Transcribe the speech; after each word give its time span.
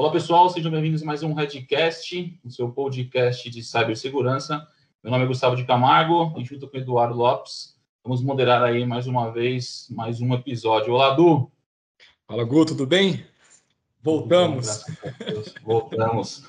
Olá, 0.00 0.10
pessoal, 0.10 0.48
sejam 0.48 0.70
bem-vindos 0.70 1.02
a 1.02 1.04
mais 1.04 1.22
um 1.22 1.34
Redcast, 1.34 2.40
o 2.42 2.50
seu 2.50 2.70
podcast 2.70 3.50
de 3.50 3.62
cibersegurança. 3.62 4.66
Meu 5.04 5.10
nome 5.10 5.24
é 5.24 5.26
Gustavo 5.26 5.54
de 5.54 5.66
Camargo 5.66 6.40
e 6.40 6.42
junto 6.42 6.66
com 6.66 6.78
o 6.78 6.80
Eduardo 6.80 7.14
Lopes, 7.14 7.78
vamos 8.02 8.22
moderar 8.22 8.62
aí 8.62 8.86
mais 8.86 9.06
uma 9.06 9.30
vez, 9.30 9.88
mais 9.90 10.18
um 10.22 10.32
episódio. 10.32 10.94
Olá, 10.94 11.10
Du! 11.10 11.52
Fala, 12.26 12.42
Gu, 12.44 12.64
tudo 12.64 12.86
bem? 12.86 13.26
Voltamos. 14.02 14.86
Voltamos. 15.62 16.44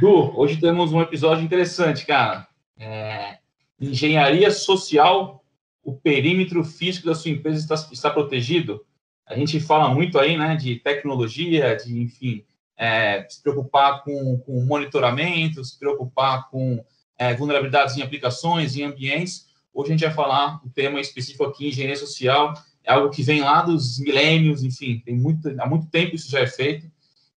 Du, 0.00 0.32
hoje 0.40 0.58
temos 0.58 0.90
um 0.90 1.02
episódio 1.02 1.44
interessante, 1.44 2.06
cara. 2.06 2.48
É, 2.78 3.36
engenharia 3.78 4.50
social, 4.50 5.44
o 5.84 5.92
perímetro 5.92 6.64
físico 6.64 7.04
da 7.08 7.14
sua 7.14 7.32
empresa 7.32 7.58
está, 7.58 7.74
está 7.92 8.08
protegido? 8.08 8.82
A 9.26 9.36
gente 9.36 9.60
fala 9.60 9.92
muito 9.92 10.18
aí, 10.18 10.38
né, 10.38 10.56
de 10.56 10.76
tecnologia, 10.76 11.76
de, 11.76 12.00
enfim, 12.00 12.46
é, 12.78 13.26
se 13.28 13.42
preocupar 13.42 14.04
com, 14.04 14.38
com 14.38 14.64
monitoramento, 14.64 15.64
se 15.64 15.76
preocupar 15.76 16.48
com 16.48 16.82
é, 17.18 17.34
vulnerabilidades 17.34 17.96
em 17.96 18.02
aplicações, 18.02 18.76
em 18.76 18.84
ambientes. 18.84 19.48
Hoje 19.74 19.90
a 19.90 19.92
gente 19.96 20.06
vai 20.06 20.14
falar 20.14 20.60
um 20.64 20.68
tema 20.68 21.00
específico 21.00 21.44
aqui, 21.44 21.68
engenharia 21.68 21.96
social, 21.96 22.54
é 22.84 22.92
algo 22.92 23.10
que 23.10 23.22
vem 23.22 23.40
lá 23.40 23.62
dos 23.62 23.98
milênios, 23.98 24.62
enfim, 24.62 25.02
tem 25.04 25.16
muito, 25.16 25.48
há 25.60 25.66
muito 25.66 25.88
tempo 25.88 26.14
isso 26.14 26.30
já 26.30 26.40
é 26.40 26.46
feito. 26.46 26.90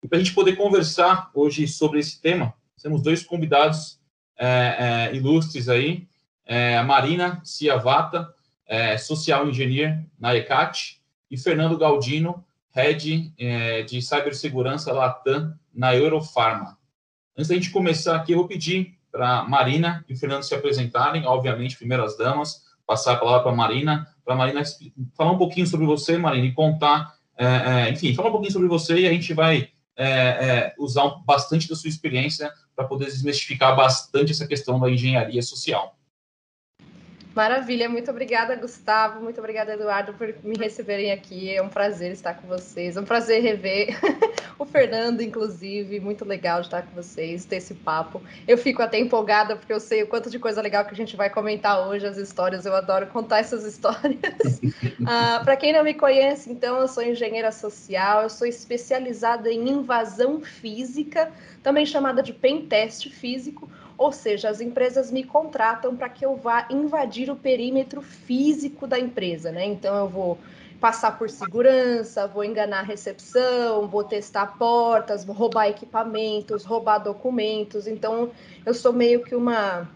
E 0.02 0.06
para 0.06 0.18
a 0.18 0.20
gente 0.20 0.34
poder 0.34 0.56
conversar 0.56 1.30
hoje 1.34 1.66
sobre 1.66 1.98
esse 1.98 2.20
tema, 2.20 2.54
temos 2.80 3.02
dois 3.02 3.22
convidados 3.22 3.98
é, 4.38 5.08
é, 5.10 5.16
ilustres 5.16 5.68
aí, 5.68 6.06
é, 6.46 6.76
a 6.76 6.84
Marina 6.84 7.40
Ciavata, 7.44 8.32
é, 8.66 8.96
Social 8.96 9.48
Engineer 9.48 10.04
na 10.18 10.34
ECAT, 10.36 11.00
e 11.30 11.38
Fernando 11.38 11.78
Galdino, 11.78 12.44
Head 12.72 13.32
é, 13.38 13.82
de 13.82 14.00
Cibersegurança 14.00 14.92
Latam 14.92 15.54
na 15.74 15.94
Eurofarma. 15.94 16.78
Antes 17.36 17.48
da 17.48 17.54
gente 17.54 17.70
começar 17.70 18.16
aqui, 18.16 18.32
eu 18.32 18.38
vou 18.38 18.48
pedir 18.48 18.98
para 19.10 19.42
Marina 19.44 20.04
e 20.08 20.14
o 20.14 20.16
Fernando 20.16 20.42
se 20.42 20.54
apresentarem, 20.54 21.26
obviamente, 21.26 21.76
primeiras 21.76 22.16
damas, 22.16 22.64
passar 22.86 23.14
a 23.14 23.16
palavra 23.16 23.42
para 23.42 23.52
Marina, 23.52 24.06
para 24.24 24.34
Marina 24.34 24.62
falar 25.16 25.32
um 25.32 25.38
pouquinho 25.38 25.66
sobre 25.66 25.86
você, 25.86 26.16
Marina, 26.16 26.46
e 26.46 26.52
contar, 26.52 27.14
é, 27.36 27.46
é, 27.46 27.90
enfim, 27.90 28.14
falar 28.14 28.28
um 28.28 28.32
pouquinho 28.32 28.52
sobre 28.52 28.68
você 28.68 29.00
e 29.00 29.06
a 29.06 29.12
gente 29.12 29.32
vai 29.34 29.70
é, 29.96 30.06
é, 30.06 30.74
usar 30.78 31.08
bastante 31.26 31.68
da 31.68 31.74
sua 31.76 31.88
experiência 31.88 32.52
para 32.74 32.86
poder 32.86 33.06
desmistificar 33.06 33.76
bastante 33.76 34.32
essa 34.32 34.46
questão 34.46 34.78
da 34.78 34.90
engenharia 34.90 35.42
social. 35.42 35.96
Maravilha, 37.40 37.88
muito 37.88 38.10
obrigada, 38.10 38.54
Gustavo, 38.54 39.22
muito 39.22 39.38
obrigada, 39.38 39.72
Eduardo, 39.72 40.12
por 40.12 40.34
me 40.44 40.58
receberem 40.58 41.10
aqui. 41.10 41.50
É 41.50 41.62
um 41.62 41.70
prazer 41.70 42.12
estar 42.12 42.34
com 42.34 42.46
vocês, 42.46 42.98
é 42.98 43.00
um 43.00 43.04
prazer 43.06 43.40
rever 43.40 43.98
o 44.58 44.66
Fernando, 44.66 45.22
inclusive, 45.22 46.00
muito 46.00 46.22
legal 46.22 46.60
estar 46.60 46.82
com 46.82 46.94
vocês, 46.94 47.46
ter 47.46 47.56
esse 47.56 47.72
papo. 47.72 48.20
Eu 48.46 48.58
fico 48.58 48.82
até 48.82 48.98
empolgada 48.98 49.56
porque 49.56 49.72
eu 49.72 49.80
sei 49.80 50.02
o 50.02 50.06
quanto 50.06 50.28
de 50.28 50.38
coisa 50.38 50.60
legal 50.60 50.84
que 50.84 50.92
a 50.92 50.96
gente 50.96 51.16
vai 51.16 51.30
comentar 51.30 51.88
hoje, 51.88 52.06
as 52.06 52.18
histórias, 52.18 52.66
eu 52.66 52.76
adoro 52.76 53.06
contar 53.06 53.38
essas 53.38 53.64
histórias. 53.64 54.60
ah, 55.08 55.40
Para 55.42 55.56
quem 55.56 55.72
não 55.72 55.82
me 55.82 55.94
conhece, 55.94 56.52
então, 56.52 56.78
eu 56.78 56.88
sou 56.88 57.02
engenheira 57.02 57.50
social, 57.50 58.24
eu 58.24 58.28
sou 58.28 58.46
especializada 58.46 59.50
em 59.50 59.66
invasão 59.66 60.42
física, 60.42 61.32
também 61.62 61.86
chamada 61.86 62.22
de 62.22 62.34
pen 62.34 62.66
teste 62.66 63.08
físico 63.08 63.66
ou 64.00 64.12
seja, 64.12 64.48
as 64.48 64.62
empresas 64.62 65.12
me 65.12 65.22
contratam 65.22 65.94
para 65.94 66.08
que 66.08 66.24
eu 66.24 66.34
vá 66.34 66.66
invadir 66.70 67.30
o 67.30 67.36
perímetro 67.36 68.00
físico 68.00 68.86
da 68.86 68.98
empresa, 68.98 69.52
né? 69.52 69.66
Então 69.66 69.94
eu 69.94 70.08
vou 70.08 70.38
passar 70.80 71.18
por 71.18 71.28
segurança, 71.28 72.26
vou 72.26 72.42
enganar 72.42 72.78
a 72.78 72.82
recepção, 72.82 73.86
vou 73.86 74.02
testar 74.02 74.56
portas, 74.56 75.22
vou 75.22 75.36
roubar 75.36 75.68
equipamentos, 75.68 76.64
roubar 76.64 76.96
documentos. 76.96 77.86
Então 77.86 78.30
eu 78.64 78.72
sou 78.72 78.90
meio 78.90 79.22
que 79.22 79.34
uma 79.34 79.86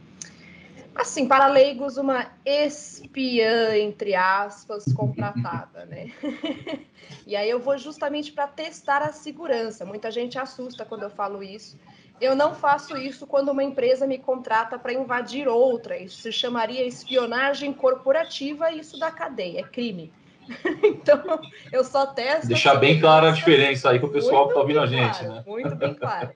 assim, 0.95 1.27
para 1.27 1.47
leigos, 1.47 1.97
uma 1.97 2.27
espiã, 2.45 3.75
entre 3.79 4.15
aspas, 4.15 4.85
contratada, 4.93 5.87
né? 5.87 6.13
e 7.27 7.35
aí 7.35 7.49
eu 7.49 7.59
vou 7.59 7.79
justamente 7.79 8.33
para 8.33 8.47
testar 8.47 9.01
a 9.01 9.13
segurança. 9.13 9.87
Muita 9.87 10.11
gente 10.11 10.39
assusta 10.39 10.85
quando 10.85 11.05
eu 11.05 11.11
falo 11.11 11.43
isso, 11.43 11.79
eu 12.21 12.35
não 12.35 12.55
faço 12.55 12.97
isso 12.97 13.27
quando 13.27 13.51
uma 13.51 13.63
empresa 13.63 14.07
me 14.07 14.19
contrata 14.19 14.79
para 14.79 14.93
invadir 14.93 15.49
outra. 15.49 15.99
Isso 15.99 16.23
se 16.23 16.33
chamaria 16.33 16.87
espionagem 16.87 17.73
corporativa 17.73 18.71
e 18.71 18.81
isso 18.81 18.99
da 18.99 19.11
cadeia, 19.11 19.61
é 19.61 19.63
crime. 19.63 20.13
então, 20.83 21.41
eu 21.73 21.83
só 21.85 22.07
testo. 22.07 22.49
Deixar 22.49 22.77
bem 22.77 23.01
clara 23.01 23.29
a 23.29 23.33
diferença 23.33 23.91
aí 23.91 23.99
para 23.99 24.09
o 24.09 24.13
pessoal 24.13 24.45
que 24.45 24.51
está 24.51 24.61
ouvindo 24.61 24.81
a 24.81 24.87
gente, 24.87 25.19
claro, 25.19 25.35
né? 25.35 25.45
Muito 25.47 25.77
bem 25.77 25.95
claro. 25.95 26.31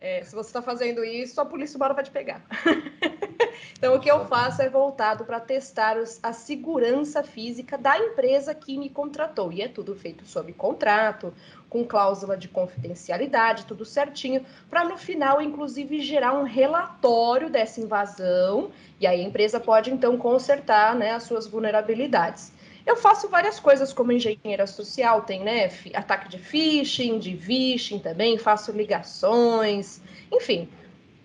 É, 0.00 0.24
se 0.24 0.34
você 0.34 0.48
está 0.48 0.62
fazendo 0.62 1.04
isso, 1.04 1.38
a 1.42 1.44
polícia 1.44 1.76
uma 1.76 1.92
vai 1.92 2.02
te 2.02 2.10
pegar. 2.10 2.42
então, 3.76 3.94
o 3.94 4.00
que 4.00 4.10
eu 4.10 4.24
faço 4.24 4.62
é 4.62 4.68
voltado 4.68 5.26
para 5.26 5.38
testar 5.38 5.98
os, 5.98 6.18
a 6.22 6.32
segurança 6.32 7.22
física 7.22 7.76
da 7.76 7.98
empresa 7.98 8.54
que 8.54 8.78
me 8.78 8.88
contratou. 8.88 9.52
E 9.52 9.60
é 9.60 9.68
tudo 9.68 9.94
feito 9.94 10.24
sob 10.24 10.54
contrato, 10.54 11.34
com 11.68 11.84
cláusula 11.84 12.34
de 12.34 12.48
confidencialidade, 12.48 13.66
tudo 13.66 13.84
certinho, 13.84 14.42
para 14.70 14.84
no 14.84 14.96
final, 14.96 15.42
inclusive, 15.42 16.00
gerar 16.00 16.32
um 16.32 16.44
relatório 16.44 17.50
dessa 17.50 17.78
invasão. 17.78 18.70
E 18.98 19.06
aí 19.06 19.20
a 19.20 19.28
empresa 19.28 19.60
pode, 19.60 19.90
então, 19.90 20.16
consertar 20.16 20.94
né, 20.94 21.10
as 21.10 21.24
suas 21.24 21.46
vulnerabilidades. 21.46 22.52
Eu 22.86 22.96
faço 22.96 23.28
várias 23.28 23.60
coisas 23.60 23.92
como 23.92 24.12
engenheira 24.12 24.66
social, 24.66 25.22
tem, 25.22 25.42
né, 25.42 25.70
ataque 25.94 26.28
de 26.28 26.38
phishing, 26.38 27.18
de 27.18 27.36
phishing 27.36 27.98
também, 27.98 28.38
faço 28.38 28.72
ligações, 28.72 30.00
enfim, 30.32 30.68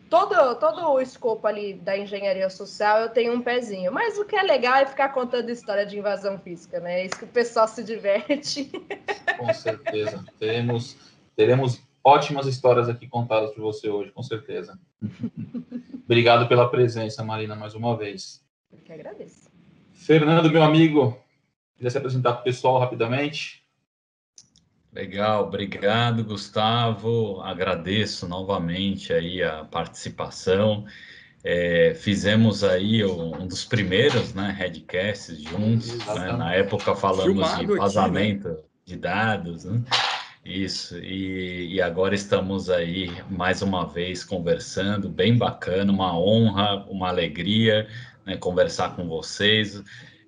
todo, 0.10 0.56
todo 0.56 0.90
o 0.92 1.02
escopo 1.02 1.46
ali 1.48 1.74
da 1.74 1.98
engenharia 1.98 2.50
social 2.50 3.02
eu 3.02 3.10
tenho 3.10 3.34
um 3.34 3.42
pezinho. 3.42 3.92
Mas 3.92 4.18
o 4.18 4.26
que 4.26 4.36
é 4.36 4.44
legal 4.44 4.76
é 4.76 4.86
ficar 4.86 5.10
contando 5.10 5.50
história 5.50 5.86
de 5.86 5.98
invasão 5.98 6.40
física, 6.40 6.80
né? 6.80 7.02
É 7.02 7.06
isso 7.06 7.18
que 7.18 7.26
o 7.26 7.28
pessoal 7.28 7.68
se 7.68 7.84
diverte. 7.84 8.72
Com 9.38 9.54
certeza. 9.54 10.24
teremos, 10.40 10.96
teremos 11.36 11.82
ótimas 12.04 12.46
histórias 12.48 12.88
aqui 12.88 13.08
contadas 13.08 13.52
por 13.52 13.62
você 13.62 13.90
hoje, 13.90 14.12
com 14.12 14.24
certeza. 14.24 14.80
Obrigado 16.06 16.48
pela 16.48 16.70
presença, 16.70 17.24
Marina, 17.24 17.56
mais 17.56 17.74
uma 17.76 17.98
vez. 17.98 18.42
Eu 18.72 18.80
que 18.80 18.94
agradeço. 18.94 19.50
Fernando, 19.92 20.50
meu 20.52 20.64
amigo, 20.64 21.18
Quiser 21.78 21.90
se 21.90 21.98
apresentar 21.98 22.34
para 22.34 22.42
o 22.42 22.44
pessoal 22.44 22.80
rapidamente? 22.80 23.64
Legal, 24.94 25.44
obrigado, 25.44 26.24
Gustavo. 26.24 27.42
Agradeço 27.42 28.28
novamente 28.30 29.12
aí 29.12 29.44
a 29.44 29.66
participação. 29.66 30.86
É, 31.44 31.94
fizemos 31.94 32.64
aí 32.64 33.04
um 33.04 33.46
dos 33.46 33.66
primeiros, 33.66 34.34
né, 34.34 34.56
headcasts 34.58 35.42
juntos. 35.42 35.98
Né? 35.98 36.32
Na 36.32 36.54
época 36.54 36.96
falamos 36.96 37.34
Filmado 37.34 37.68
de 37.68 37.78
vazamento 37.78 38.48
aqui, 38.48 38.58
né? 38.58 38.64
de 38.86 38.96
dados, 38.96 39.66
né? 39.66 39.84
Isso, 40.46 40.98
e, 41.00 41.74
e, 41.74 41.82
agora 41.82 42.14
estamos 42.14 42.70
aí 42.70 43.10
mais 43.32 43.64
uma 43.64 43.84
vez 43.88 44.24
conversando, 44.24 45.10
bem 45.10 45.36
bacana, 45.36 45.92
uma 45.92 46.16
honra, 46.16 46.86
uma 46.88 47.10
alegria 47.10 47.88
né, 48.24 48.38
conversar 48.38 48.96
com 48.96 49.08
vocês. 49.08 49.84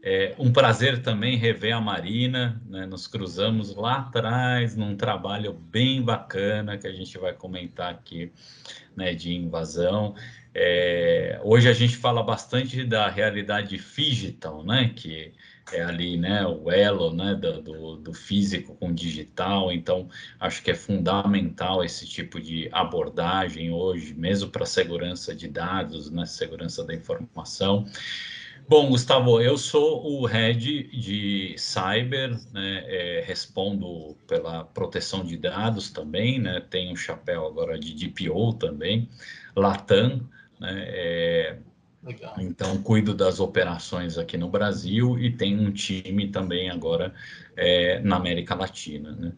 É 0.10 0.34
um 0.40 0.54
prazer 0.54 1.02
também 1.02 1.36
rever 1.36 1.76
a 1.76 1.82
Marina, 1.82 2.62
né? 2.66 2.86
nos 2.86 3.08
cruzamos 3.08 3.76
lá 3.76 3.98
atrás 3.98 4.74
num 4.74 4.96
trabalho 4.96 5.52
bem 5.52 6.02
bacana 6.02 6.78
que 6.78 6.88
a 6.88 6.94
gente 6.94 7.18
vai 7.18 7.34
comentar 7.34 7.92
aqui, 7.92 8.32
né, 8.96 9.14
de 9.14 9.34
invasão. 9.36 10.16
É, 10.56 11.42
hoje 11.44 11.68
a 11.68 11.74
gente 11.74 11.98
fala 11.98 12.24
bastante 12.24 12.86
da 12.86 13.10
realidade 13.10 13.76
digital, 13.76 14.64
né, 14.64 14.94
que 14.96 15.34
é 15.74 15.84
ali, 15.84 16.16
né, 16.16 16.48
o 16.48 16.72
elo, 16.72 17.14
né, 17.14 17.36
do, 17.36 17.98
do 17.98 18.14
físico 18.14 18.76
com 18.76 18.94
digital. 18.94 19.74
Então, 19.74 20.08
acho 20.40 20.64
que 20.64 20.72
é 20.72 20.74
fundamental 20.74 21.84
esse 21.84 22.08
tipo 22.08 22.40
de 22.40 22.70
abordagem 22.72 23.72
hoje, 23.72 24.14
mesmo 24.14 24.50
para 24.50 24.66
segurança 24.66 25.36
de 25.36 25.50
dados, 25.50 26.10
né, 26.10 26.26
segurança 26.26 26.82
da 26.86 26.94
informação. 26.94 27.86
Bom, 28.70 28.90
Gustavo, 28.90 29.40
eu 29.40 29.58
sou 29.58 30.06
o 30.06 30.26
head 30.26 30.84
de 30.90 31.56
cyber, 31.58 32.38
né, 32.52 32.84
é, 32.86 33.24
respondo 33.26 34.18
pela 34.28 34.66
proteção 34.66 35.24
de 35.24 35.38
dados 35.38 35.90
também, 35.90 36.38
né, 36.38 36.60
tenho 36.70 36.92
um 36.92 36.96
chapéu 36.96 37.48
agora 37.48 37.80
de 37.80 37.94
DPO 37.94 38.52
também, 38.56 39.08
Latam, 39.56 40.28
né, 40.60 40.84
é, 40.86 41.60
então 42.40 42.82
cuido 42.84 43.14
das 43.14 43.40
operações 43.40 44.18
aqui 44.18 44.38
no 44.38 44.50
Brasil 44.50 45.18
e 45.18 45.32
tenho 45.32 45.62
um 45.62 45.72
time 45.72 46.28
também 46.28 46.70
agora 46.70 47.14
é, 47.56 48.00
na 48.00 48.18
América 48.18 48.54
Latina, 48.54 49.14
né. 49.14 49.32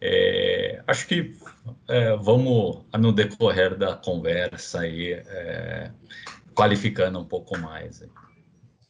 É, 0.00 0.84
acho 0.86 1.08
que 1.08 1.34
é, 1.88 2.14
vamos, 2.14 2.84
no 2.96 3.12
decorrer 3.12 3.76
da 3.76 3.96
conversa, 3.96 4.82
aí, 4.82 5.14
é, 5.14 5.90
qualificando 6.54 7.18
um 7.18 7.24
pouco 7.24 7.58
mais. 7.58 8.04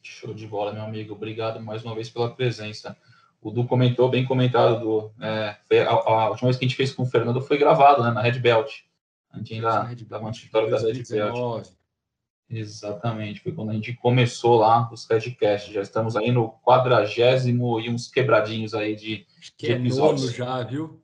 Show 0.03 0.33
de 0.33 0.47
bola, 0.47 0.73
meu 0.73 0.83
amigo. 0.83 1.15
Obrigado 1.15 1.61
mais 1.61 1.85
uma 1.85 1.95
vez 1.95 2.09
pela 2.09 2.35
presença. 2.35 2.97
o 3.41 3.51
Du 3.51 3.67
comentou, 3.67 4.09
bem 4.09 4.25
comentado, 4.25 4.81
do, 4.81 5.13
é, 5.21 5.57
a, 5.83 5.91
a, 5.91 6.31
última 6.31 6.49
vez 6.49 6.57
que 6.57 6.65
a 6.65 6.69
gente 6.69 6.77
fez 6.77 6.93
com 6.93 7.03
o 7.03 7.07
Fernando 7.07 7.41
foi 7.41 7.59
gravado, 7.59 8.03
né, 8.03 8.11
na 8.11 8.23
Red 8.23 8.39
Belt. 8.39 8.71
A 9.31 9.39
gente 9.39 9.55
ainda 9.55 9.93
estava 9.93 10.25
no 10.25 10.31
escritório 10.31 10.71
da 10.71 10.79
Red 10.79 11.03
Belt. 11.09 11.69
Exatamente, 12.51 13.41
foi 13.41 13.53
quando 13.53 13.71
a 13.71 13.75
gente 13.75 13.93
começou 13.93 14.57
lá 14.57 14.91
os 14.91 15.07
Redcast. 15.07 15.71
Já 15.71 15.83
estamos 15.83 16.17
aí 16.17 16.33
no 16.33 16.51
quadragésimo 16.65 17.79
e 17.79 17.91
uns 17.91 18.09
quebradinhos 18.09 18.73
aí 18.73 18.97
de, 18.97 19.27
que 19.57 19.67
de 19.67 19.73
é 19.73 19.77
episódios. 19.77 20.33
já, 20.33 20.63
viu? 20.63 21.03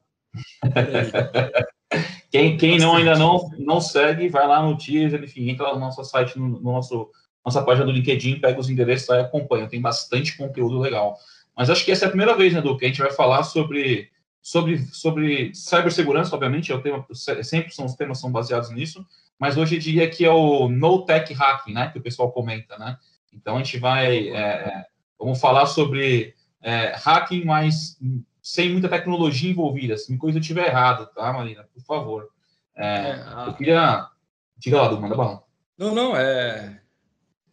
quem 2.31 2.57
quem 2.57 2.79
não, 2.79 2.97
ainda 2.97 3.17
não, 3.19 3.51
não 3.59 3.79
segue, 3.79 4.29
vai 4.29 4.49
lá 4.49 4.63
no 4.63 4.77
teaser, 4.77 5.23
enfim, 5.23 5.51
entra 5.51 5.75
no 5.75 5.81
nosso 5.81 6.03
site, 6.03 6.39
no, 6.39 6.49
no 6.49 6.73
nosso 6.73 7.11
nossa 7.45 7.63
página 7.63 7.85
do 7.85 7.93
LinkedIn, 7.93 8.41
pega 8.41 8.59
os 8.59 8.71
endereços 8.71 9.09
lá 9.09 9.19
e 9.19 9.21
acompanha. 9.21 9.69
Tem 9.69 9.81
bastante 9.81 10.37
conteúdo 10.37 10.79
legal. 10.79 11.19
Mas 11.57 11.71
acho 11.71 11.85
que 11.85 11.93
essa 11.93 12.05
é 12.05 12.07
a 12.07 12.11
primeira 12.11 12.35
vez, 12.37 12.53
né, 12.53 12.61
Du, 12.61 12.77
que 12.77 12.85
a 12.85 12.89
gente 12.89 13.01
vai 13.01 13.13
falar 13.13 13.43
sobre, 13.45 14.11
sobre, 14.43 14.79
sobre 14.87 15.55
cibersegurança, 15.55 16.35
obviamente, 16.35 16.73
é 16.73 16.75
o 16.75 16.81
tema, 16.81 17.07
sempre 17.43 17.73
são 17.73 17.85
os 17.85 17.95
temas 17.95 18.19
são 18.19 18.33
baseados 18.33 18.71
nisso, 18.71 19.07
mas 19.39 19.57
hoje 19.57 19.79
diria 19.79 20.09
que 20.09 20.25
é 20.25 20.31
o 20.31 20.69
no-tech 20.69 21.33
hacking, 21.33 21.73
né, 21.73 21.91
que 21.91 21.99
o 21.99 22.03
pessoal 22.03 22.33
comenta, 22.33 22.79
né? 22.79 22.97
Então 23.33 23.57
a 23.57 23.59
gente 23.59 23.79
vai, 23.79 24.29
é, 24.29 24.37
é, 24.37 24.85
vamos 25.19 25.41
falar 25.41 25.67
sobre 25.67 26.35
é, 26.63 26.95
hacking, 26.97 27.45
mas 27.45 27.99
sem 28.43 28.71
muita 28.71 28.89
tecnologia 28.89 29.51
envolvida. 29.51 29.97
Se 29.97 30.13
me 30.13 30.19
coisa 30.19 30.39
estiver 30.39 30.69
errado, 30.69 31.09
tá, 31.15 31.33
Marina? 31.33 31.67
Por 31.73 31.83
favor. 31.83 32.29
É, 32.77 32.87
é, 32.87 33.13
a... 33.27 33.45
Eu 33.47 33.55
queria... 33.55 34.09
Diga 34.57 34.83
lá, 34.83 34.89
Du, 34.89 35.01
manda 35.01 35.17
bala. 35.17 35.43
Não, 35.77 35.95
não, 35.95 36.17
é... 36.17 36.81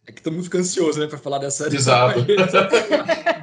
É 0.06 0.10
que 0.10 0.20
todo 0.20 0.32
mundo 0.32 0.44
fica 0.44 0.58
ansioso, 0.58 0.98
né, 0.98 1.06
para 1.06 1.18
falar 1.18 1.38
dessa. 1.38 1.66
Exato. 1.72 2.20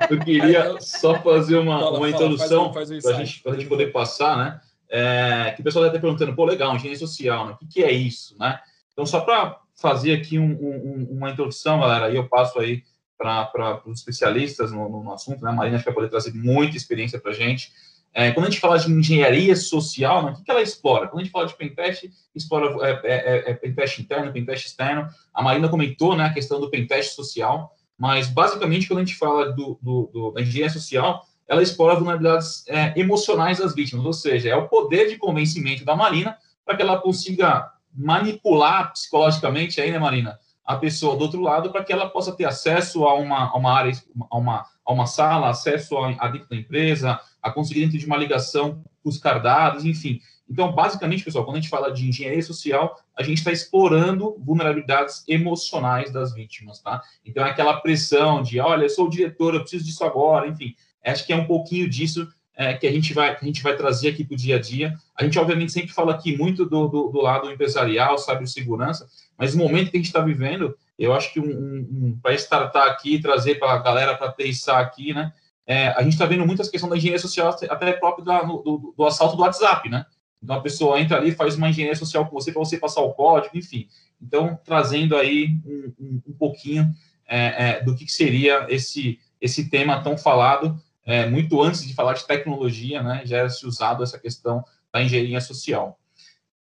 eu 0.10 0.20
queria 0.20 0.80
só 0.82 1.22
fazer 1.22 1.58
uma, 1.58 1.80
fala, 1.80 1.98
uma 1.98 2.10
introdução 2.10 2.72
para 2.72 2.82
a 2.82 2.86
gente, 2.86 3.42
gente 3.44 3.66
poder 3.68 3.92
passar, 3.92 4.38
né? 4.38 4.62
É, 4.92 5.54
que 5.56 5.62
o 5.62 5.64
pessoal 5.64 5.86
está 5.86 5.96
até 5.96 6.02
perguntando, 6.02 6.36
pô, 6.36 6.44
legal, 6.46 6.76
engenharia 6.76 7.00
social, 7.00 7.46
né? 7.46 7.54
O 7.54 7.58
que, 7.58 7.68
que 7.68 7.84
é 7.84 7.92
isso, 7.92 8.36
né? 8.38 8.60
Então, 8.92 9.06
só 9.06 9.22
para 9.22 9.60
fazer 9.76 10.14
aqui 10.14 10.38
um, 10.38 10.52
um, 10.52 11.08
uma 11.12 11.30
introdução, 11.30 11.80
galera, 11.80 12.08
aí 12.08 12.16
eu 12.16 12.28
passo 12.28 12.60
aí 12.60 12.84
para 13.18 13.82
os 13.86 14.00
especialistas 14.00 14.72
no, 14.72 14.90
no, 14.90 15.14
assunto, 15.14 15.44
né? 15.44 15.52
A 15.52 15.54
Marina 15.54 15.78
vai 15.78 15.94
poder 15.94 16.10
trazer 16.10 16.34
muita 16.34 16.76
experiência 16.76 17.20
para 17.20 17.32
a 17.32 17.34
gente. 17.34 17.72
É, 18.14 18.32
quando 18.32 18.48
a 18.48 18.50
gente 18.50 18.60
fala 18.60 18.78
de 18.78 18.92
engenharia 18.92 19.56
social, 19.56 20.24
né, 20.24 20.32
o 20.32 20.36
que, 20.36 20.44
que 20.44 20.52
ela 20.52 20.62
explora? 20.62 21.08
Quando 21.08 21.22
a 21.22 21.24
gente 21.24 21.32
fala 21.32 21.46
de 21.46 21.56
pentest, 21.56 22.10
explora 22.34 22.76
é, 22.88 22.92
é, 23.04 23.14
é, 23.14 23.52
é 23.52 23.54
pentest 23.54 24.00
interno, 24.00 24.34
pentest 24.34 24.66
externo. 24.66 25.08
A 25.34 25.44
Marina 25.44 25.70
comentou 25.70 26.16
né, 26.16 26.26
a 26.26 26.34
questão 26.34 26.60
do 26.60 26.70
pentest 26.70 27.16
social, 27.16 27.72
mas 27.98 28.28
basicamente 28.28 28.88
quando 28.88 29.00
a 29.00 29.04
gente 29.06 29.18
fala 29.18 29.52
do, 29.52 29.78
do, 29.82 30.10
do 30.12 30.32
da 30.32 30.42
engenharia 30.42 30.70
social, 30.70 31.24
ela 31.48 31.64
explora 31.64 31.96
vulnerabilidades 31.96 32.64
é, 32.68 32.94
emocionais 33.00 33.58
das 33.58 33.74
vítimas, 33.74 34.06
ou 34.06 34.14
seja, 34.14 34.50
é 34.50 34.56
o 34.56 34.68
poder 34.68 35.10
de 35.10 35.18
convencimento 35.18 35.84
da 35.84 35.96
Marina 35.96 36.38
para 36.64 36.76
que 36.76 36.82
ela 36.82 37.00
consiga 37.00 37.72
manipular 37.94 38.92
psicologicamente 38.94 39.82
aí, 39.82 39.92
né, 39.92 39.98
Marina, 39.98 40.40
a 40.64 40.76
pessoa 40.76 41.16
do 41.16 41.24
outro 41.24 41.42
lado 41.42 41.72
para 41.72 41.84
que 41.84 41.92
ela 41.92 42.08
possa 42.08 42.32
ter 42.32 42.46
acesso 42.46 43.04
a 43.06 43.16
uma, 43.16 43.50
a 43.50 43.58
uma 43.58 43.74
área, 43.74 43.92
a 44.30 44.38
uma, 44.38 44.66
a 44.89 44.94
uma 44.94 45.06
sala, 45.06 45.50
acesso 45.50 45.95
a 45.97 46.27
dentro 46.30 46.50
da 46.50 46.56
empresa, 46.56 47.19
a 47.44 47.51
conseguir 47.51 47.81
dentro 47.81 48.00
de 48.00 48.06
uma 48.07 48.18
ligação 48.18 48.83
os 49.03 49.19
cardados, 49.19 49.86
enfim. 49.86 50.19
Então, 50.50 50.71
basicamente, 50.71 51.24
pessoal, 51.24 51.45
quando 51.45 51.57
a 51.57 51.59
gente 51.59 51.69
fala 51.69 51.91
de 51.91 52.09
engenharia 52.09 52.41
social, 52.41 53.00
a 53.15 53.21
gente 53.21 53.38
está 53.38 53.51
explorando 53.51 54.36
vulnerabilidades 54.39 55.24
emocionais 55.27 56.12
das 56.12 56.33
vítimas, 56.33 56.80
tá? 56.80 57.03
Então, 57.24 57.45
é 57.45 57.51
aquela 57.51 57.80
pressão 57.80 58.41
de, 58.41 58.59
olha, 58.59 58.83
eu 58.86 58.89
sou 58.89 59.06
o 59.06 59.09
diretor, 59.09 59.53
eu 59.53 59.62
preciso 59.62 59.86
disso 59.86 60.03
agora, 60.03 60.47
enfim. 60.47 60.75
Acho 61.06 61.24
que 61.24 61.33
é 61.33 61.36
um 61.36 61.45
pouquinho 61.45 61.88
disso 61.88 62.27
é, 62.56 62.74
que 62.74 62.88
a 62.88 62.91
gente 62.91 63.13
vai 63.13 63.36
a 63.36 63.45
gente 63.45 63.62
vai 63.62 63.77
trazer 63.77 64.09
aqui 64.09 64.24
para 64.24 64.33
o 64.33 64.38
dia 64.38 64.56
a 64.56 64.59
dia. 64.59 64.95
A 65.15 65.24
gente, 65.24 65.38
obviamente, 65.38 65.71
sempre 65.71 65.94
fala 65.94 66.13
aqui 66.13 66.36
muito 66.36 66.65
do, 66.65 66.88
do, 66.88 67.09
do 67.09 67.21
lado 67.21 67.51
empresarial, 67.51 68.18
cibersegurança, 68.18 69.07
mas 69.38 69.53
no 69.53 69.63
momento 69.63 69.91
que 69.91 69.97
a 69.97 70.00
gente 70.00 70.07
está 70.07 70.19
vivendo, 70.19 70.75
eu 71.00 71.13
acho 71.13 71.31
que 71.31 71.40
um, 71.40 71.46
um, 71.46 72.19
para 72.22 72.34
startar 72.34 72.88
aqui, 72.90 73.19
trazer 73.19 73.56
para 73.56 73.72
a 73.72 73.78
galera 73.78 74.18
para 74.18 74.28
aterrissar 74.28 74.80
aqui, 74.80 75.13
né? 75.13 75.31
É, 75.66 75.90
a 75.90 76.04
gente 76.04 76.13
está 76.13 76.25
vendo 76.25 76.46
muitas 76.46 76.68
questões 76.68 76.90
da 76.90 76.98
engenharia 76.98 77.19
social, 77.19 77.56
até 77.69 77.94
próprio 77.94 78.25
da, 78.25 78.42
do, 78.42 78.94
do, 78.98 79.06
assalto 79.06 79.38
do 79.38 79.44
WhatsApp, 79.44 79.88
né? 79.88 80.06
Então 80.44 80.56
a 80.56 80.62
pessoa 80.62 81.00
entra 81.00 81.18
ali, 81.18 81.31
faz 81.31 81.56
uma 81.56 81.69
engenharia 81.69 81.96
social 81.96 82.25
com 82.25 82.34
você 82.34 82.51
para 82.51 82.60
você 82.60 82.78
passar 82.78 83.01
o 83.01 83.13
código, 83.13 83.57
enfim. 83.57 83.88
Então, 84.22 84.60
trazendo 84.66 85.16
aí 85.16 85.57
um, 85.66 85.94
um, 86.00 86.22
um 86.28 86.34
pouquinho 86.34 86.92
é, 87.25 87.69
é, 87.69 87.84
do 87.84 87.96
que 87.96 88.12
seria 88.12 88.66
esse, 88.68 89.19
esse 89.40 89.69
tema 89.69 90.01
tão 90.01 90.18
falado, 90.18 90.81
é, 91.06 91.30
muito 91.30 91.62
antes 91.62 91.88
de 91.88 91.94
falar 91.94 92.13
de 92.13 92.25
tecnologia, 92.25 93.01
né? 93.01 93.22
Já 93.24 93.38
era 93.38 93.50
se 93.50 93.66
usado 93.66 94.04
essa 94.04 94.19
questão 94.19 94.66
da 94.92 95.01
engenharia 95.01 95.40
social. 95.40 95.98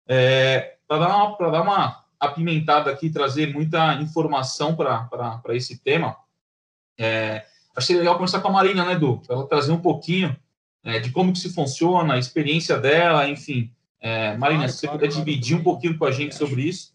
É, 0.07 0.75
para 0.87 0.99
dar, 0.99 1.15
uma, 1.15 1.51
dar 1.51 1.61
uma 1.61 2.03
apimentada 2.19 2.91
aqui, 2.91 3.09
trazer 3.09 3.53
muita 3.53 3.95
informação 3.95 4.75
para 4.75 5.41
esse 5.55 5.79
tema, 5.79 6.17
é, 6.97 7.45
Achei 7.79 7.95
legal 7.95 8.15
começar 8.15 8.41
com 8.41 8.49
a 8.49 8.51
Marina, 8.51 8.83
né, 8.83 8.91
Edu? 8.91 9.21
Para 9.25 9.37
ela 9.37 9.47
trazer 9.47 9.71
um 9.71 9.79
pouquinho 9.79 10.35
é, 10.83 10.99
de 10.99 11.11
como 11.11 11.31
que 11.31 11.39
se 11.39 11.53
funciona, 11.53 12.15
a 12.15 12.19
experiência 12.19 12.77
dela, 12.77 13.25
enfim. 13.29 13.73
É, 14.01 14.35
Marina, 14.35 14.63
claro, 14.63 14.71
se 14.73 14.79
você 14.79 14.87
claro, 14.87 14.99
puder 14.99 15.11
claro, 15.11 15.25
dividir 15.25 15.55
um 15.55 15.63
pouquinho 15.63 15.97
com 15.97 16.03
a 16.03 16.11
gente 16.11 16.35
sobre 16.35 16.63
isso. 16.63 16.93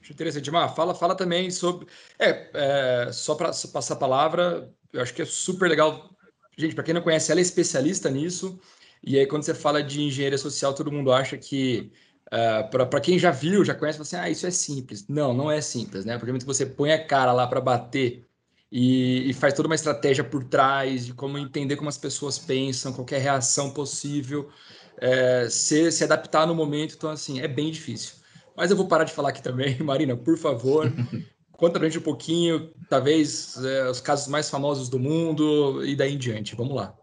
Acho 0.00 0.12
interessante. 0.12 0.52
Mar, 0.52 0.68
fala, 0.68 0.94
fala 0.94 1.16
também 1.16 1.50
sobre. 1.50 1.88
É, 2.16 2.48
é 2.54 3.12
só 3.12 3.34
para 3.34 3.50
passar 3.72 3.94
a 3.94 3.96
palavra, 3.96 4.72
eu 4.92 5.02
acho 5.02 5.12
que 5.12 5.22
é 5.22 5.24
super 5.24 5.68
legal. 5.68 6.10
Gente, 6.56 6.76
para 6.76 6.84
quem 6.84 6.94
não 6.94 7.02
conhece, 7.02 7.32
ela 7.32 7.40
é 7.40 7.42
especialista 7.42 8.08
nisso. 8.08 8.56
E 9.02 9.18
aí, 9.18 9.26
quando 9.26 9.42
você 9.42 9.54
fala 9.54 9.82
de 9.82 10.00
engenharia 10.00 10.38
social, 10.38 10.74
todo 10.74 10.92
mundo 10.92 11.12
acha 11.12 11.36
que. 11.36 11.90
Uh, 12.32 12.36
é, 12.36 12.62
para 12.86 13.00
quem 13.00 13.18
já 13.18 13.30
viu, 13.30 13.64
já 13.64 13.74
conhece, 13.74 14.00
assim, 14.00 14.16
ah, 14.16 14.28
isso 14.28 14.46
é 14.46 14.50
simples. 14.50 15.06
Não, 15.08 15.32
não 15.32 15.50
é 15.50 15.60
simples, 15.60 16.04
né? 16.04 16.18
Porque 16.18 16.32
você 16.44 16.66
põe 16.66 16.92
a 16.92 17.04
cara 17.04 17.32
lá 17.32 17.46
para 17.46 17.60
bater 17.60 18.26
e, 18.70 19.30
e, 19.30 19.32
faz 19.32 19.54
toda 19.54 19.66
uma 19.66 19.74
estratégia 19.74 20.22
por 20.22 20.44
trás 20.44 21.06
de 21.06 21.14
como 21.14 21.38
entender 21.38 21.76
como 21.76 21.88
as 21.88 21.96
pessoas 21.96 22.38
pensam, 22.38 22.92
qualquer 22.92 23.20
reação 23.20 23.70
possível, 23.70 24.50
é, 24.98 25.48
se, 25.48 25.90
se 25.90 26.04
adaptar 26.04 26.46
no 26.46 26.54
momento. 26.54 26.94
Então, 26.94 27.10
assim, 27.10 27.40
é 27.40 27.48
bem 27.48 27.70
difícil. 27.70 28.16
Mas 28.54 28.70
eu 28.70 28.76
vou 28.76 28.86
parar 28.86 29.04
de 29.04 29.12
falar 29.12 29.30
aqui 29.30 29.42
também. 29.42 29.78
Marina, 29.82 30.16
por 30.16 30.36
favor, 30.36 30.92
conta 31.52 31.78
pra 31.78 31.88
gente 31.88 31.98
um 31.98 32.02
pouquinho, 32.02 32.72
talvez 32.90 33.56
é, 33.64 33.88
os 33.88 34.00
casos 34.00 34.28
mais 34.28 34.50
famosos 34.50 34.88
do 34.88 34.98
mundo 34.98 35.84
e 35.84 35.96
daí 35.96 36.14
em 36.14 36.18
diante. 36.18 36.54
Vamos 36.54 36.74
lá. 36.74 36.97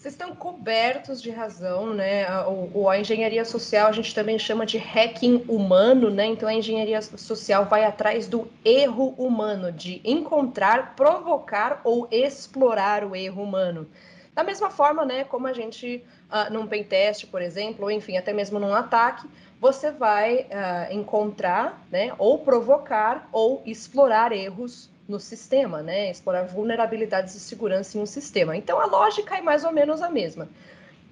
Vocês 0.00 0.14
estão 0.14 0.34
cobertos 0.34 1.20
de 1.20 1.30
razão, 1.30 1.92
né? 1.92 2.24
A, 2.24 2.46
a, 2.90 2.98
engenharia 2.98 3.44
social 3.44 3.86
a 3.86 3.92
gente 3.92 4.14
também 4.14 4.38
chama 4.38 4.64
de 4.64 4.78
hacking 4.78 5.44
humano, 5.46 6.08
né? 6.08 6.24
Então 6.24 6.48
a 6.48 6.54
engenharia 6.54 7.02
social 7.02 7.66
vai 7.66 7.84
atrás 7.84 8.26
do 8.26 8.48
erro 8.64 9.08
humano, 9.18 9.70
de 9.70 10.00
encontrar, 10.02 10.96
provocar 10.96 11.82
ou 11.84 12.08
explorar 12.10 13.04
o 13.04 13.14
erro 13.14 13.42
humano. 13.42 13.86
Da 14.34 14.42
mesma 14.42 14.70
forma, 14.70 15.04
né, 15.04 15.22
como 15.24 15.46
a 15.46 15.52
gente, 15.52 16.02
uh, 16.30 16.50
num 16.50 16.66
pentest, 16.66 17.26
por 17.26 17.42
exemplo, 17.42 17.84
ou 17.84 17.90
enfim, 17.90 18.16
até 18.16 18.32
mesmo 18.32 18.58
num 18.58 18.74
ataque, 18.74 19.28
você 19.60 19.90
vai 19.90 20.46
uh, 20.46 20.94
encontrar, 20.94 21.78
né, 21.90 22.14
ou 22.16 22.38
provocar 22.38 23.28
ou 23.32 23.60
explorar 23.66 24.32
erros 24.32 24.89
no 25.10 25.20
sistema, 25.20 25.82
né? 25.82 26.10
Explorar 26.10 26.44
vulnerabilidades 26.44 27.34
de 27.34 27.40
segurança 27.40 27.98
em 27.98 28.00
um 28.00 28.06
sistema. 28.06 28.56
Então 28.56 28.80
a 28.80 28.86
lógica 28.86 29.36
é 29.36 29.42
mais 29.42 29.64
ou 29.64 29.72
menos 29.72 30.00
a 30.00 30.08
mesma. 30.08 30.48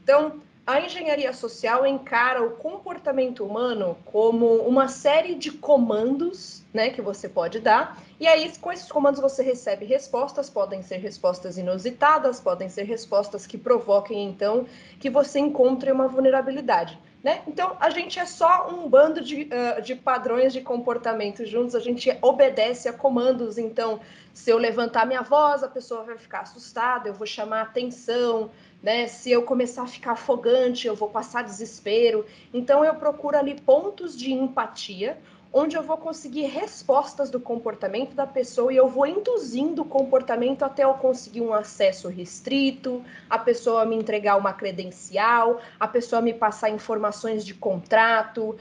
Então, 0.02 0.40
a 0.66 0.80
engenharia 0.80 1.32
social 1.32 1.86
encara 1.86 2.44
o 2.44 2.50
comportamento 2.50 3.44
humano 3.44 3.96
como 4.04 4.46
uma 4.56 4.86
série 4.86 5.34
de 5.34 5.50
comandos, 5.50 6.62
né, 6.74 6.90
que 6.90 7.00
você 7.00 7.26
pode 7.26 7.58
dar. 7.58 7.98
E 8.20 8.26
aí, 8.26 8.52
com 8.58 8.70
esses 8.70 8.90
comandos 8.90 9.18
você 9.18 9.42
recebe 9.42 9.86
respostas, 9.86 10.50
podem 10.50 10.82
ser 10.82 10.98
respostas 10.98 11.56
inusitadas, 11.56 12.38
podem 12.38 12.68
ser 12.68 12.82
respostas 12.82 13.46
que 13.46 13.56
provoquem 13.56 14.28
então 14.28 14.66
que 15.00 15.08
você 15.08 15.38
encontre 15.38 15.90
uma 15.90 16.06
vulnerabilidade. 16.06 16.98
Né? 17.22 17.42
Então, 17.48 17.76
a 17.80 17.90
gente 17.90 18.18
é 18.18 18.24
só 18.24 18.68
um 18.70 18.88
bando 18.88 19.20
de, 19.20 19.42
uh, 19.42 19.82
de 19.82 19.96
padrões 19.96 20.52
de 20.52 20.60
comportamento 20.60 21.44
juntos, 21.44 21.74
a 21.74 21.80
gente 21.80 22.16
obedece 22.22 22.88
a 22.88 22.92
comandos. 22.92 23.58
Então, 23.58 24.00
se 24.32 24.50
eu 24.50 24.56
levantar 24.56 25.04
minha 25.04 25.22
voz, 25.22 25.64
a 25.64 25.68
pessoa 25.68 26.04
vai 26.04 26.16
ficar 26.16 26.40
assustada, 26.42 27.08
eu 27.08 27.14
vou 27.14 27.26
chamar 27.26 27.62
atenção. 27.62 28.50
Né? 28.80 29.08
Se 29.08 29.32
eu 29.32 29.42
começar 29.42 29.82
a 29.82 29.86
ficar 29.86 30.12
afogante, 30.12 30.86
eu 30.86 30.94
vou 30.94 31.10
passar 31.10 31.42
desespero. 31.42 32.24
Então, 32.54 32.84
eu 32.84 32.94
procuro 32.94 33.36
ali 33.36 33.60
pontos 33.60 34.16
de 34.16 34.32
empatia 34.32 35.18
onde 35.52 35.76
eu 35.76 35.82
vou 35.82 35.96
conseguir 35.96 36.46
respostas 36.46 37.30
do 37.30 37.40
comportamento 37.40 38.14
da 38.14 38.26
pessoa 38.26 38.72
e 38.72 38.76
eu 38.76 38.88
vou 38.88 39.06
induzindo 39.06 39.82
o 39.82 39.84
comportamento 39.84 40.62
até 40.62 40.84
eu 40.84 40.94
conseguir 40.94 41.40
um 41.40 41.54
acesso 41.54 42.08
restrito, 42.08 43.02
a 43.30 43.38
pessoa 43.38 43.86
me 43.86 43.96
entregar 43.96 44.36
uma 44.36 44.52
credencial, 44.52 45.60
a 45.80 45.88
pessoa 45.88 46.20
me 46.20 46.34
passar 46.34 46.70
informações 46.70 47.44
de 47.44 47.54
contrato, 47.54 48.50
uh, 48.50 48.56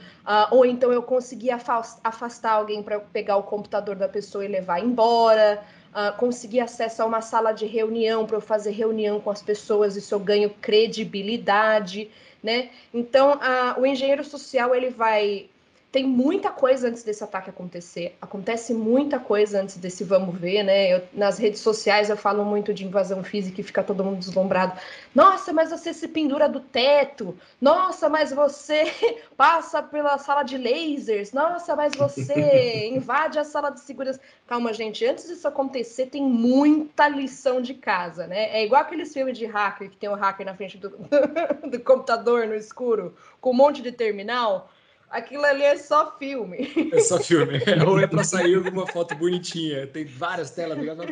ou 0.50 0.64
então 0.64 0.92
eu 0.92 1.02
conseguir 1.02 1.50
afastar 1.50 2.52
alguém 2.52 2.82
para 2.82 2.98
pegar 3.00 3.36
o 3.36 3.42
computador 3.42 3.94
da 3.94 4.08
pessoa 4.08 4.44
e 4.44 4.48
levar 4.48 4.80
embora. 4.80 5.62
uh, 5.88 6.16
conseguir 6.16 6.60
acesso 6.60 7.02
a 7.02 7.06
uma 7.06 7.20
sala 7.20 7.52
de 7.52 7.66
reunião 7.66 8.26
para 8.26 8.36
eu 8.36 8.40
fazer 8.40 8.70
reunião 8.70 9.20
com 9.20 9.30
as 9.30 9.42
pessoas, 9.42 9.96
isso 9.96 10.14
eu 10.14 10.20
ganho 10.20 10.50
credibilidade, 10.60 12.10
né? 12.42 12.70
Então, 12.92 13.32
uh, 13.32 13.80
o 13.80 13.86
engenheiro 13.86 14.22
social 14.22 14.74
ele 14.74 14.90
vai 14.90 15.48
tem 15.90 16.06
muita 16.06 16.50
coisa 16.50 16.88
antes 16.88 17.02
desse 17.02 17.24
ataque 17.24 17.48
acontecer. 17.48 18.14
Acontece 18.20 18.74
muita 18.74 19.18
coisa 19.18 19.62
antes 19.62 19.78
desse 19.78 20.04
vamos 20.04 20.38
ver, 20.38 20.62
né? 20.62 20.94
Eu, 20.94 21.02
nas 21.14 21.38
redes 21.38 21.60
sociais 21.60 22.10
eu 22.10 22.16
falo 22.16 22.44
muito 22.44 22.74
de 22.74 22.84
invasão 22.84 23.24
física 23.24 23.62
e 23.62 23.64
fica 23.64 23.82
todo 23.82 24.04
mundo 24.04 24.18
deslumbrado. 24.18 24.78
Nossa, 25.14 25.50
mas 25.50 25.70
você 25.70 25.94
se 25.94 26.06
pendura 26.06 26.46
do 26.46 26.60
teto. 26.60 27.34
Nossa, 27.58 28.06
mas 28.06 28.30
você 28.30 28.84
passa 29.34 29.82
pela 29.82 30.18
sala 30.18 30.42
de 30.42 30.58
lasers. 30.58 31.32
Nossa, 31.32 31.74
mas 31.74 31.94
você 31.94 32.88
invade 32.92 33.38
a 33.38 33.44
sala 33.44 33.70
de 33.70 33.80
segurança. 33.80 34.20
Calma, 34.46 34.74
gente. 34.74 35.06
Antes 35.06 35.26
disso 35.26 35.48
acontecer, 35.48 36.06
tem 36.06 36.22
muita 36.22 37.08
lição 37.08 37.62
de 37.62 37.72
casa, 37.72 38.26
né? 38.26 38.50
É 38.50 38.62
igual 38.62 38.82
aqueles 38.82 39.10
filmes 39.10 39.38
de 39.38 39.46
hacker 39.46 39.88
que 39.88 39.96
tem 39.96 40.10
o 40.10 40.14
hacker 40.14 40.44
na 40.44 40.54
frente 40.54 40.76
do, 40.76 40.90
do 41.66 41.80
computador 41.80 42.46
no 42.46 42.54
escuro 42.54 43.16
com 43.40 43.50
um 43.50 43.54
monte 43.54 43.80
de 43.80 43.90
terminal 43.90 44.68
Aquilo 45.10 45.44
ali 45.44 45.62
é 45.62 45.76
só 45.76 46.16
filme. 46.18 46.70
É 46.92 47.00
só 47.00 47.18
filme. 47.18 47.58
Ou 47.86 47.98
é 47.98 48.06
para 48.06 48.22
sair 48.24 48.54
alguma 48.56 48.86
foto 48.86 49.14
bonitinha. 49.14 49.86
Tem 49.86 50.04
várias 50.04 50.50
telas 50.50 50.78
ligadas, 50.78 51.06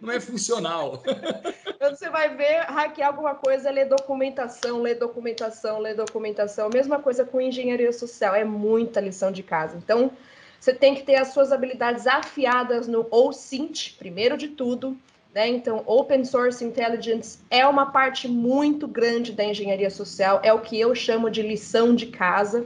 não 0.00 0.12
é 0.12 0.20
funcional. 0.20 1.02
Quando 1.78 1.96
você 1.96 2.10
vai 2.10 2.34
ver, 2.34 2.64
hackear 2.66 3.08
alguma 3.08 3.34
coisa, 3.34 3.70
ler 3.70 3.86
documentação, 3.86 4.82
ler 4.82 4.96
documentação, 4.96 5.78
ler 5.78 5.94
documentação. 5.94 6.68
Mesma 6.72 6.98
coisa 6.98 7.24
com 7.24 7.40
engenharia 7.40 7.92
social, 7.92 8.34
é 8.34 8.44
muita 8.44 9.00
lição 9.00 9.30
de 9.30 9.42
casa. 9.42 9.76
Então, 9.76 10.10
você 10.58 10.74
tem 10.74 10.94
que 10.94 11.02
ter 11.02 11.16
as 11.16 11.28
suas 11.28 11.52
habilidades 11.52 12.06
afiadas 12.06 12.88
no 12.88 13.06
OSINT, 13.10 13.96
primeiro 13.98 14.36
de 14.36 14.48
tudo. 14.48 14.96
Né? 15.34 15.48
Então, 15.48 15.82
Open 15.84 16.24
Source 16.24 16.64
Intelligence 16.64 17.38
é 17.50 17.66
uma 17.66 17.86
parte 17.86 18.26
muito 18.26 18.86
grande 18.86 19.32
da 19.32 19.44
engenharia 19.44 19.90
social, 19.90 20.40
é 20.42 20.52
o 20.52 20.60
que 20.60 20.78
eu 20.78 20.94
chamo 20.94 21.28
de 21.28 21.42
lição 21.42 21.94
de 21.94 22.06
casa. 22.06 22.64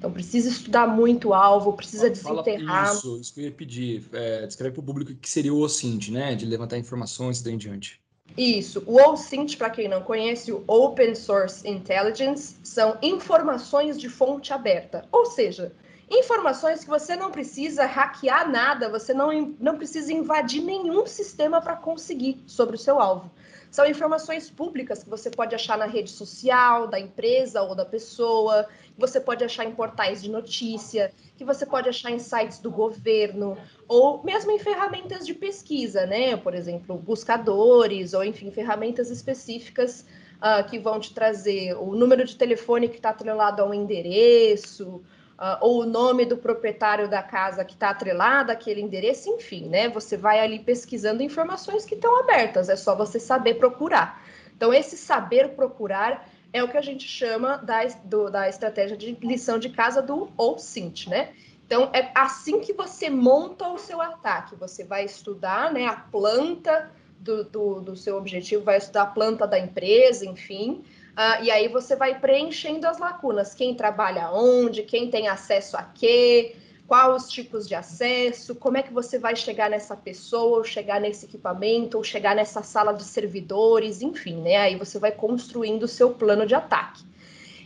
Então, 0.00 0.10
precisa 0.10 0.48
estudar 0.48 0.86
muito 0.86 1.28
o 1.28 1.34
alvo, 1.34 1.74
precisa 1.74 2.08
desenterrar. 2.08 2.86
Fala 2.86 2.96
isso, 2.96 3.18
isso 3.20 3.34
que 3.34 3.40
eu 3.40 3.44
ia 3.44 3.52
pedir. 3.52 4.02
É, 4.14 4.46
descreve 4.46 4.72
para 4.72 4.80
o 4.80 4.82
público 4.82 5.12
o 5.12 5.14
que 5.14 5.28
seria 5.28 5.52
o 5.52 5.60
OSINT, 5.60 6.08
né? 6.08 6.34
De 6.34 6.46
levantar 6.46 6.78
informações 6.78 7.40
e 7.40 7.44
daí 7.44 7.52
em 7.52 7.58
diante. 7.58 8.00
Isso. 8.34 8.82
O 8.86 8.98
OSINT, 8.98 9.58
para 9.58 9.68
quem 9.68 9.88
não 9.88 10.00
conhece, 10.00 10.50
o 10.52 10.64
Open 10.66 11.14
Source 11.14 11.68
Intelligence, 11.68 12.56
são 12.64 12.96
informações 13.02 14.00
de 14.00 14.08
fonte 14.08 14.54
aberta. 14.54 15.04
Ou 15.12 15.26
seja, 15.26 15.70
informações 16.10 16.82
que 16.82 16.88
você 16.88 17.14
não 17.14 17.30
precisa 17.30 17.84
hackear 17.84 18.50
nada, 18.50 18.88
você 18.88 19.12
não, 19.12 19.54
não 19.60 19.76
precisa 19.76 20.10
invadir 20.10 20.62
nenhum 20.62 21.06
sistema 21.06 21.60
para 21.60 21.76
conseguir 21.76 22.42
sobre 22.46 22.76
o 22.76 22.78
seu 22.78 22.98
alvo. 22.98 23.30
São 23.70 23.86
informações 23.86 24.50
públicas 24.50 25.04
que 25.04 25.08
você 25.08 25.30
pode 25.30 25.54
achar 25.54 25.78
na 25.78 25.86
rede 25.86 26.10
social 26.10 26.88
da 26.88 26.98
empresa 26.98 27.62
ou 27.62 27.74
da 27.74 27.84
pessoa, 27.84 28.66
que 28.92 29.00
você 29.00 29.20
pode 29.20 29.44
achar 29.44 29.64
em 29.64 29.70
portais 29.70 30.20
de 30.20 30.28
notícia, 30.28 31.12
que 31.36 31.44
você 31.44 31.64
pode 31.64 31.88
achar 31.88 32.10
em 32.10 32.18
sites 32.18 32.58
do 32.58 32.70
governo, 32.70 33.56
ou 33.86 34.24
mesmo 34.24 34.50
em 34.50 34.58
ferramentas 34.58 35.24
de 35.24 35.34
pesquisa, 35.34 36.04
né? 36.04 36.36
Por 36.36 36.54
exemplo, 36.54 36.96
buscadores, 36.96 38.12
ou 38.12 38.24
enfim, 38.24 38.50
ferramentas 38.50 39.08
específicas 39.08 40.04
uh, 40.38 40.68
que 40.68 40.78
vão 40.78 40.98
te 40.98 41.14
trazer 41.14 41.74
o 41.74 41.94
número 41.94 42.24
de 42.24 42.36
telefone 42.36 42.88
que 42.88 42.96
está 42.96 43.10
atrelado 43.10 43.62
a 43.62 43.64
um 43.64 43.72
endereço, 43.72 45.00
uh, 45.40 45.56
ou 45.60 45.82
o 45.82 45.86
nome 45.86 46.26
do 46.26 46.36
proprietário 46.36 47.08
da 47.08 47.22
casa 47.22 47.64
que 47.64 47.72
está 47.72 47.90
atrelado 47.90 48.52
àquele 48.52 48.80
endereço, 48.80 49.30
enfim, 49.30 49.66
né? 49.66 49.88
Você 49.88 50.16
vai 50.16 50.38
ali 50.38 50.58
pesquisando 50.58 51.22
informações 51.22 51.86
que 51.86 51.94
estão 51.94 52.20
abertas, 52.20 52.68
é 52.68 52.76
só 52.76 52.94
você 52.94 53.18
saber 53.18 53.54
procurar. 53.54 54.22
Então, 54.54 54.74
esse 54.74 54.96
saber 54.96 55.50
procurar 55.50 56.28
é 56.52 56.62
o 56.62 56.68
que 56.68 56.76
a 56.76 56.82
gente 56.82 57.08
chama 57.08 57.56
da, 57.56 57.84
do, 58.04 58.30
da 58.30 58.48
estratégia 58.48 58.96
de 58.96 59.16
lição 59.22 59.58
de 59.58 59.70
casa 59.70 60.02
do 60.02 60.30
OSINT, 60.36 61.08
né? 61.08 61.30
Então, 61.64 61.88
é 61.92 62.10
assim 62.14 62.60
que 62.60 62.72
você 62.72 63.08
monta 63.08 63.68
o 63.68 63.78
seu 63.78 64.00
ataque. 64.00 64.56
Você 64.56 64.82
vai 64.82 65.04
estudar 65.04 65.72
né, 65.72 65.86
a 65.86 65.94
planta 65.94 66.90
do, 67.20 67.44
do, 67.44 67.80
do 67.80 67.96
seu 67.96 68.16
objetivo, 68.16 68.64
vai 68.64 68.78
estudar 68.78 69.02
a 69.02 69.06
planta 69.06 69.46
da 69.46 69.58
empresa, 69.58 70.26
enfim, 70.26 70.82
Uh, 71.10 71.44
e 71.44 71.50
aí 71.50 71.68
você 71.68 71.96
vai 71.96 72.18
preenchendo 72.18 72.86
as 72.86 72.98
lacunas, 72.98 73.54
quem 73.54 73.74
trabalha 73.74 74.30
onde, 74.30 74.82
quem 74.82 75.10
tem 75.10 75.28
acesso 75.28 75.76
a 75.76 75.82
quê, 75.82 76.56
quais 76.86 77.22
os 77.22 77.30
tipos 77.30 77.68
de 77.68 77.74
acesso, 77.74 78.54
como 78.54 78.76
é 78.76 78.82
que 78.82 78.92
você 78.92 79.18
vai 79.18 79.36
chegar 79.36 79.70
nessa 79.70 79.96
pessoa, 79.96 80.58
ou 80.58 80.64
chegar 80.64 81.00
nesse 81.00 81.26
equipamento, 81.26 81.96
ou 81.96 82.02
chegar 82.02 82.34
nessa 82.34 82.62
sala 82.62 82.92
de 82.92 83.04
servidores, 83.04 84.02
enfim, 84.02 84.40
né? 84.40 84.56
Aí 84.56 84.76
você 84.76 84.98
vai 84.98 85.12
construindo 85.12 85.84
o 85.84 85.88
seu 85.88 86.10
plano 86.10 86.46
de 86.46 86.54
ataque. 86.54 87.04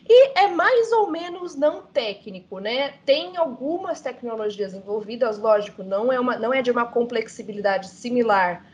E 0.06 0.38
é 0.38 0.48
mais 0.48 0.92
ou 0.92 1.10
menos 1.10 1.54
não 1.54 1.80
técnico, 1.80 2.58
né? 2.58 2.94
Tem 3.06 3.36
algumas 3.38 4.02
tecnologias 4.02 4.74
envolvidas, 4.74 5.38
lógico, 5.38 5.82
não 5.82 6.12
é, 6.12 6.20
uma, 6.20 6.36
não 6.36 6.52
é 6.52 6.60
de 6.60 6.70
uma 6.70 6.84
complexibilidade 6.84 7.88
similar 7.88 8.66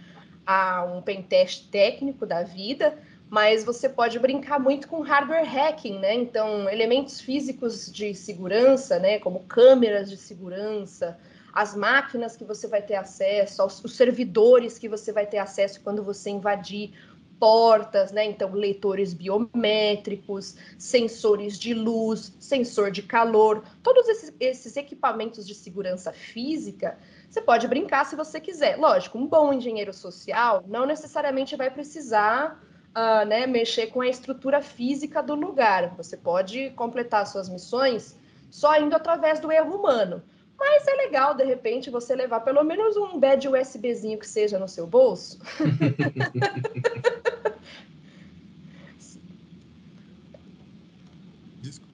a 0.45 0.83
um 0.83 1.01
pentest 1.01 1.71
técnico 1.71 2.27
da 2.27 2.43
vida, 2.43 2.99
mas 3.31 3.63
você 3.63 3.89
pode 3.89 4.19
brincar 4.19 4.59
muito 4.59 4.89
com 4.89 5.01
hardware 5.01 5.49
hacking, 5.49 6.01
né? 6.01 6.15
Então, 6.15 6.69
elementos 6.69 7.21
físicos 7.21 7.91
de 7.91 8.13
segurança, 8.13 8.99
né, 8.99 9.21
como 9.21 9.45
câmeras 9.45 10.11
de 10.11 10.17
segurança, 10.17 11.17
as 11.53 11.77
máquinas 11.77 12.37
que 12.37 12.45
você 12.45 12.67
vai 12.67 12.83
ter 12.83 12.97
acesso, 12.97 13.65
os 13.65 13.95
servidores 13.95 14.79
que 14.79 14.89
você 14.89 15.13
vai 15.13 15.27
ter 15.27 15.39
acesso 15.39 15.81
quando 15.81 16.03
você 16.03 16.31
invadir 16.31 16.93
portas, 17.39 18.13
né? 18.13 18.25
Então, 18.25 18.53
leitores 18.53 19.15
biométricos, 19.15 20.57
sensores 20.77 21.59
de 21.59 21.73
luz, 21.73 22.35
sensor 22.39 22.91
de 22.91 23.03
calor, 23.03 23.63
todos 23.83 24.09
esses, 24.09 24.35
esses 24.41 24.77
equipamentos 24.77 25.47
de 25.47 25.55
segurança 25.55 26.13
física, 26.13 26.99
você 27.29 27.41
pode 27.41 27.67
brincar 27.69 28.05
se 28.05 28.17
você 28.17 28.41
quiser. 28.41 28.77
Lógico, 28.77 29.17
um 29.17 29.27
bom 29.27 29.53
engenheiro 29.53 29.93
social 29.93 30.65
não 30.67 30.85
necessariamente 30.85 31.57
vai 31.57 31.71
precisar 31.71 32.61
uh, 32.97 33.27
né, 33.27 33.47
mexer 33.47 33.89
com 33.89 34.01
a 34.01 34.09
estrutura 34.09 34.63
física 34.63 35.23
do 35.23 35.35
lugar. 35.35 35.95
Você 35.97 36.17
pode 36.17 36.71
completar 36.71 37.27
suas 37.27 37.49
missões 37.49 38.19
só 38.51 38.79
indo 38.79 38.95
através 38.95 39.41
do 39.41 39.51
erro 39.51 39.77
humano. 39.77 40.23
Mas 40.59 40.87
é 40.87 40.95
legal, 40.95 41.35
de 41.35 41.45
repente, 41.45 41.89
você 41.89 42.15
levar 42.15 42.41
pelo 42.41 42.63
menos 42.63 42.95
um 42.97 43.19
bad 43.19 43.49
USBzinho 43.49 44.19
que 44.19 44.29
seja 44.29 44.59
no 44.59 44.69
seu 44.69 44.87
bolso. 44.87 45.39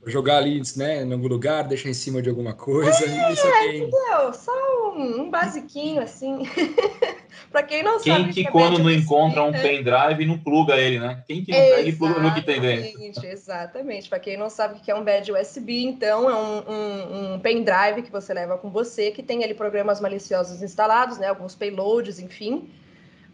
jogar 0.07 0.39
ali 0.39 0.63
né, 0.77 1.03
em 1.03 1.13
algum 1.13 1.29
lugar, 1.29 1.65
deixar 1.65 1.89
em 1.89 1.95
cima 1.95 2.23
de 2.23 2.29
alguma 2.29 2.55
coisa. 2.55 3.05
É, 3.05 3.33
isso 3.33 3.47
aqui... 3.47 3.77
entendeu? 3.79 4.33
Só 4.33 4.53
um, 4.95 5.23
um 5.23 5.31
basiquinho 5.31 6.03
assim. 6.03 6.43
para 7.51 7.63
quem 7.63 7.83
não 7.83 8.01
quem 8.01 8.13
sabe. 8.13 8.33
Que, 8.33 8.45
que 8.45 8.51
quando 8.51 8.79
não 8.79 8.91
encontra 8.91 9.43
um 9.43 9.53
pendrive 9.53 10.25
não 10.25 10.39
pluga 10.39 10.77
ele, 10.77 10.99
né? 10.99 11.23
Quem 11.27 11.45
que 11.45 11.53
não 11.53 11.59
pega 11.59 11.89
e 11.89 11.93
pluga 11.93 12.21
no 12.21 12.35
que 12.35 12.43
tem 12.43 12.61
dentro? 12.61 13.27
Exatamente. 13.27 14.09
Para 14.09 14.19
quem 14.19 14.37
não 14.37 14.49
sabe 14.49 14.79
o 14.79 14.81
que 14.81 14.91
é 14.91 14.95
um 14.95 15.05
bad 15.05 15.31
USB, 15.33 15.85
então 15.85 16.31
é 16.31 16.37
um, 16.37 16.73
um, 16.73 17.35
um, 17.35 17.41
pendrive 17.41 18.03
que 18.03 18.11
você 18.11 18.33
leva 18.33 18.57
com 18.59 18.71
você, 18.71 19.11
que 19.11 19.23
tem 19.23 19.43
ali 19.43 19.55
programas 19.55 20.01
maliciosos 20.01 20.63
instalados, 20.63 21.19
né? 21.19 21.29
Alguns 21.29 21.55
payloads, 21.55 22.19
enfim. 22.19 22.69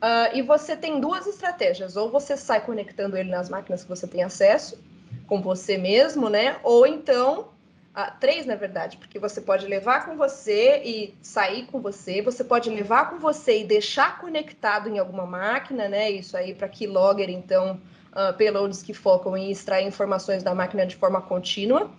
Uh, 0.03 0.35
e 0.35 0.43
você 0.43 0.77
tem 0.77 1.01
duas 1.01 1.27
estratégias. 1.27 1.97
Ou 1.97 2.11
você 2.11 2.37
sai 2.37 2.61
conectando 2.61 3.17
ele 3.17 3.31
nas 3.31 3.49
máquinas 3.49 3.83
que 3.83 3.89
você 3.89 4.07
tem 4.07 4.23
acesso, 4.23 4.79
com 5.33 5.41
você 5.41 5.79
mesmo, 5.79 6.29
né? 6.29 6.59
Ou 6.63 6.87
então 6.87 7.49
ah, 7.95 8.11
três, 8.11 8.45
na 8.45 8.55
verdade, 8.55 8.99
porque 8.99 9.19
você 9.19 9.41
pode 9.41 9.67
levar 9.67 10.05
com 10.05 10.15
você 10.15 10.83
e 10.85 11.15
sair 11.23 11.65
com 11.65 11.81
você, 11.81 12.21
você 12.21 12.45
pode 12.45 12.69
levar 12.69 13.09
com 13.09 13.19
você 13.19 13.61
e 13.61 13.65
deixar 13.65 14.19
conectado 14.19 14.91
em 14.91 14.99
alguma 14.99 15.25
máquina, 15.25 15.89
né? 15.89 16.11
Isso 16.11 16.37
aí 16.37 16.55
para 16.55 16.69
keylogger, 16.69 17.31
então, 17.31 17.81
uh, 18.13 18.37
payloads 18.37 18.83
que 18.83 18.93
focam 18.93 19.35
em 19.35 19.51
extrair 19.51 19.87
informações 19.87 20.43
da 20.43 20.55
máquina 20.55 20.85
de 20.85 20.97
forma 20.97 21.23
contínua. 21.23 21.91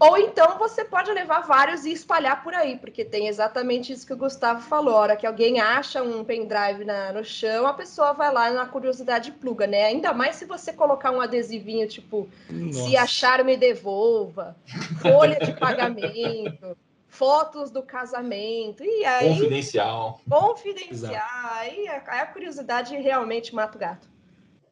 Ou 0.00 0.16
então 0.16 0.56
você 0.58 0.82
pode 0.82 1.12
levar 1.12 1.42
vários 1.42 1.84
e 1.84 1.92
espalhar 1.92 2.42
por 2.42 2.54
aí, 2.54 2.78
porque 2.78 3.04
tem 3.04 3.28
exatamente 3.28 3.92
isso 3.92 4.06
que 4.06 4.14
o 4.14 4.16
Gustavo 4.16 4.62
falou. 4.62 4.94
A 4.94 5.00
hora 5.00 5.16
que 5.16 5.26
alguém 5.26 5.60
acha 5.60 6.02
um 6.02 6.24
pendrive 6.24 6.86
na, 6.86 7.12
no 7.12 7.22
chão, 7.22 7.66
a 7.66 7.74
pessoa 7.74 8.14
vai 8.14 8.32
lá 8.32 8.50
na 8.50 8.64
curiosidade 8.64 9.30
pluga, 9.30 9.66
né? 9.66 9.84
Ainda 9.84 10.14
mais 10.14 10.36
se 10.36 10.46
você 10.46 10.72
colocar 10.72 11.10
um 11.10 11.20
adesivinho 11.20 11.86
tipo, 11.86 12.26
Nossa. 12.48 12.82
se 12.82 12.96
achar, 12.96 13.44
me 13.44 13.58
devolva, 13.58 14.56
folha 15.02 15.38
de 15.38 15.52
pagamento. 15.52 16.74
fotos 17.10 17.72
do 17.72 17.82
casamento, 17.82 18.84
e 18.84 19.04
aí... 19.04 19.28
Confidencial. 19.28 20.20
Confidencial, 20.30 21.50
aí 21.56 21.88
a, 21.88 21.96
a 21.96 22.26
curiosidade 22.26 22.96
realmente 22.96 23.52
mata 23.52 23.76
o 23.76 23.80
gato. 23.80 24.08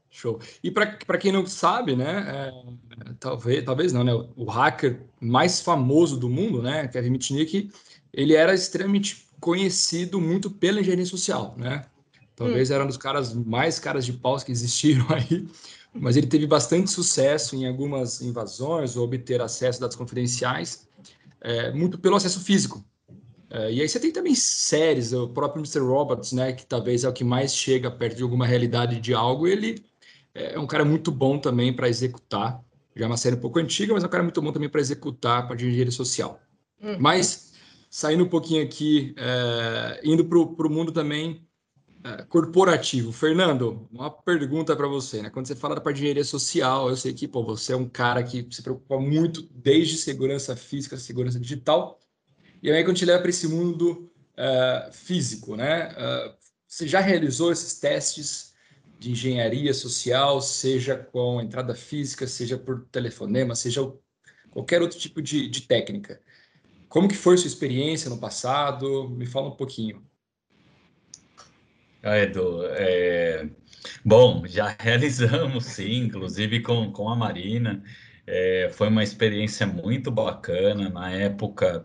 Show. 0.08 0.40
E 0.62 0.70
para 0.70 1.18
quem 1.18 1.32
não 1.32 1.44
sabe, 1.46 1.94
né, 1.94 2.24
é, 2.28 3.12
talvez, 3.18 3.64
talvez 3.64 3.92
não, 3.92 4.04
né, 4.04 4.12
o 4.36 4.44
hacker 4.44 5.07
mais 5.20 5.60
famoso 5.60 6.16
do 6.16 6.28
mundo, 6.28 6.62
né, 6.62 6.88
Kevin 6.88 7.10
Mitnick, 7.10 7.70
ele 8.12 8.34
era 8.34 8.54
extremamente 8.54 9.26
conhecido 9.40 10.20
muito 10.20 10.50
pela 10.50 10.80
engenharia 10.80 11.06
social, 11.06 11.54
né? 11.56 11.84
Talvez 12.34 12.70
hum. 12.70 12.74
era 12.74 12.84
um 12.84 12.86
dos 12.86 12.96
caras 12.96 13.34
mais 13.34 13.78
caras 13.78 14.04
de 14.04 14.12
paus 14.12 14.44
que 14.44 14.52
existiram 14.52 15.06
aí, 15.14 15.46
mas 15.92 16.16
ele 16.16 16.26
teve 16.26 16.46
bastante 16.46 16.90
sucesso 16.90 17.56
em 17.56 17.66
algumas 17.66 18.20
invasões 18.20 18.96
ou 18.96 19.04
obter 19.04 19.40
acesso 19.40 19.78
a 19.78 19.82
dados 19.82 19.96
confidenciais, 19.96 20.86
é, 21.40 21.72
muito 21.72 21.98
pelo 21.98 22.16
acesso 22.16 22.40
físico. 22.40 22.84
É, 23.50 23.72
e 23.72 23.80
aí 23.80 23.88
você 23.88 23.98
tem 23.98 24.12
também 24.12 24.34
séries, 24.34 25.12
o 25.12 25.28
próprio 25.28 25.60
Mr. 25.60 25.80
Robots, 25.80 26.32
né, 26.32 26.52
que 26.52 26.66
talvez 26.66 27.04
é 27.04 27.08
o 27.08 27.12
que 27.12 27.24
mais 27.24 27.54
chega 27.54 27.90
perto 27.90 28.16
de 28.16 28.22
alguma 28.22 28.46
realidade 28.46 29.00
de 29.00 29.14
algo, 29.14 29.46
ele 29.46 29.82
é 30.34 30.58
um 30.58 30.66
cara 30.66 30.84
muito 30.84 31.10
bom 31.10 31.38
também 31.38 31.72
para 31.72 31.88
executar. 31.88 32.62
Já 32.98 33.04
é 33.04 33.06
uma 33.06 33.16
série 33.16 33.36
um 33.36 33.40
pouco 33.40 33.60
antiga, 33.60 33.94
mas 33.94 34.02
é 34.02 34.06
um 34.06 34.10
cara 34.10 34.24
muito 34.24 34.42
bom 34.42 34.52
também 34.52 34.68
para 34.68 34.80
executar 34.80 35.46
para 35.46 35.54
engenharia 35.54 35.92
social. 35.92 36.40
Uhum. 36.82 36.96
Mas, 36.98 37.52
saindo 37.88 38.24
um 38.24 38.28
pouquinho 38.28 38.64
aqui, 38.64 39.14
é, 39.16 40.00
indo 40.02 40.24
para 40.24 40.66
o 40.66 40.70
mundo 40.70 40.90
também 40.90 41.46
é, 42.02 42.22
corporativo. 42.24 43.12
Fernando, 43.12 43.88
uma 43.92 44.10
pergunta 44.10 44.74
para 44.74 44.88
você. 44.88 45.22
Né? 45.22 45.30
Quando 45.30 45.46
você 45.46 45.54
fala 45.54 45.76
da 45.76 45.80
parte 45.80 45.96
de 45.96 46.02
engenharia 46.02 46.24
social, 46.24 46.88
eu 46.88 46.96
sei 46.96 47.12
que 47.12 47.28
pô, 47.28 47.44
você 47.44 47.72
é 47.72 47.76
um 47.76 47.88
cara 47.88 48.22
que 48.22 48.46
se 48.50 48.62
preocupa 48.62 48.98
muito 48.98 49.48
desde 49.54 49.96
segurança 49.96 50.56
física, 50.56 50.96
segurança 50.96 51.38
digital. 51.38 52.00
E 52.60 52.70
aí, 52.70 52.82
quando 52.82 52.96
te 52.96 53.04
leva 53.04 53.20
para 53.20 53.30
esse 53.30 53.46
mundo 53.46 54.10
uh, 54.34 54.92
físico, 54.92 55.54
né? 55.54 55.92
Uh, 55.92 56.34
você 56.66 56.86
já 56.86 57.00
realizou 57.00 57.50
esses 57.50 57.78
testes 57.78 58.47
de 58.98 59.12
engenharia 59.12 59.72
social, 59.72 60.40
seja 60.40 60.96
com 60.96 61.40
entrada 61.40 61.74
física, 61.74 62.26
seja 62.26 62.58
por 62.58 62.84
telefonema, 62.90 63.54
seja 63.54 63.80
qualquer 64.50 64.82
outro 64.82 64.98
tipo 64.98 65.22
de, 65.22 65.48
de 65.48 65.62
técnica. 65.62 66.20
Como 66.88 67.08
que 67.08 67.14
foi 67.14 67.36
sua 67.36 67.46
experiência 67.46 68.10
no 68.10 68.18
passado? 68.18 69.08
Me 69.10 69.26
fala 69.26 69.48
um 69.48 69.56
pouquinho. 69.56 70.02
Ah, 72.02 72.18
Edu, 72.18 72.64
é... 72.70 73.48
bom, 74.04 74.44
já 74.46 74.74
realizamos 74.80 75.66
sim, 75.66 76.04
inclusive 76.04 76.62
com, 76.62 76.90
com 76.92 77.08
a 77.08 77.16
Marina. 77.16 77.82
É, 78.30 78.70
foi 78.72 78.88
uma 78.88 79.02
experiência 79.02 79.66
muito 79.66 80.10
bacana. 80.10 80.90
Na 80.90 81.10
época, 81.10 81.84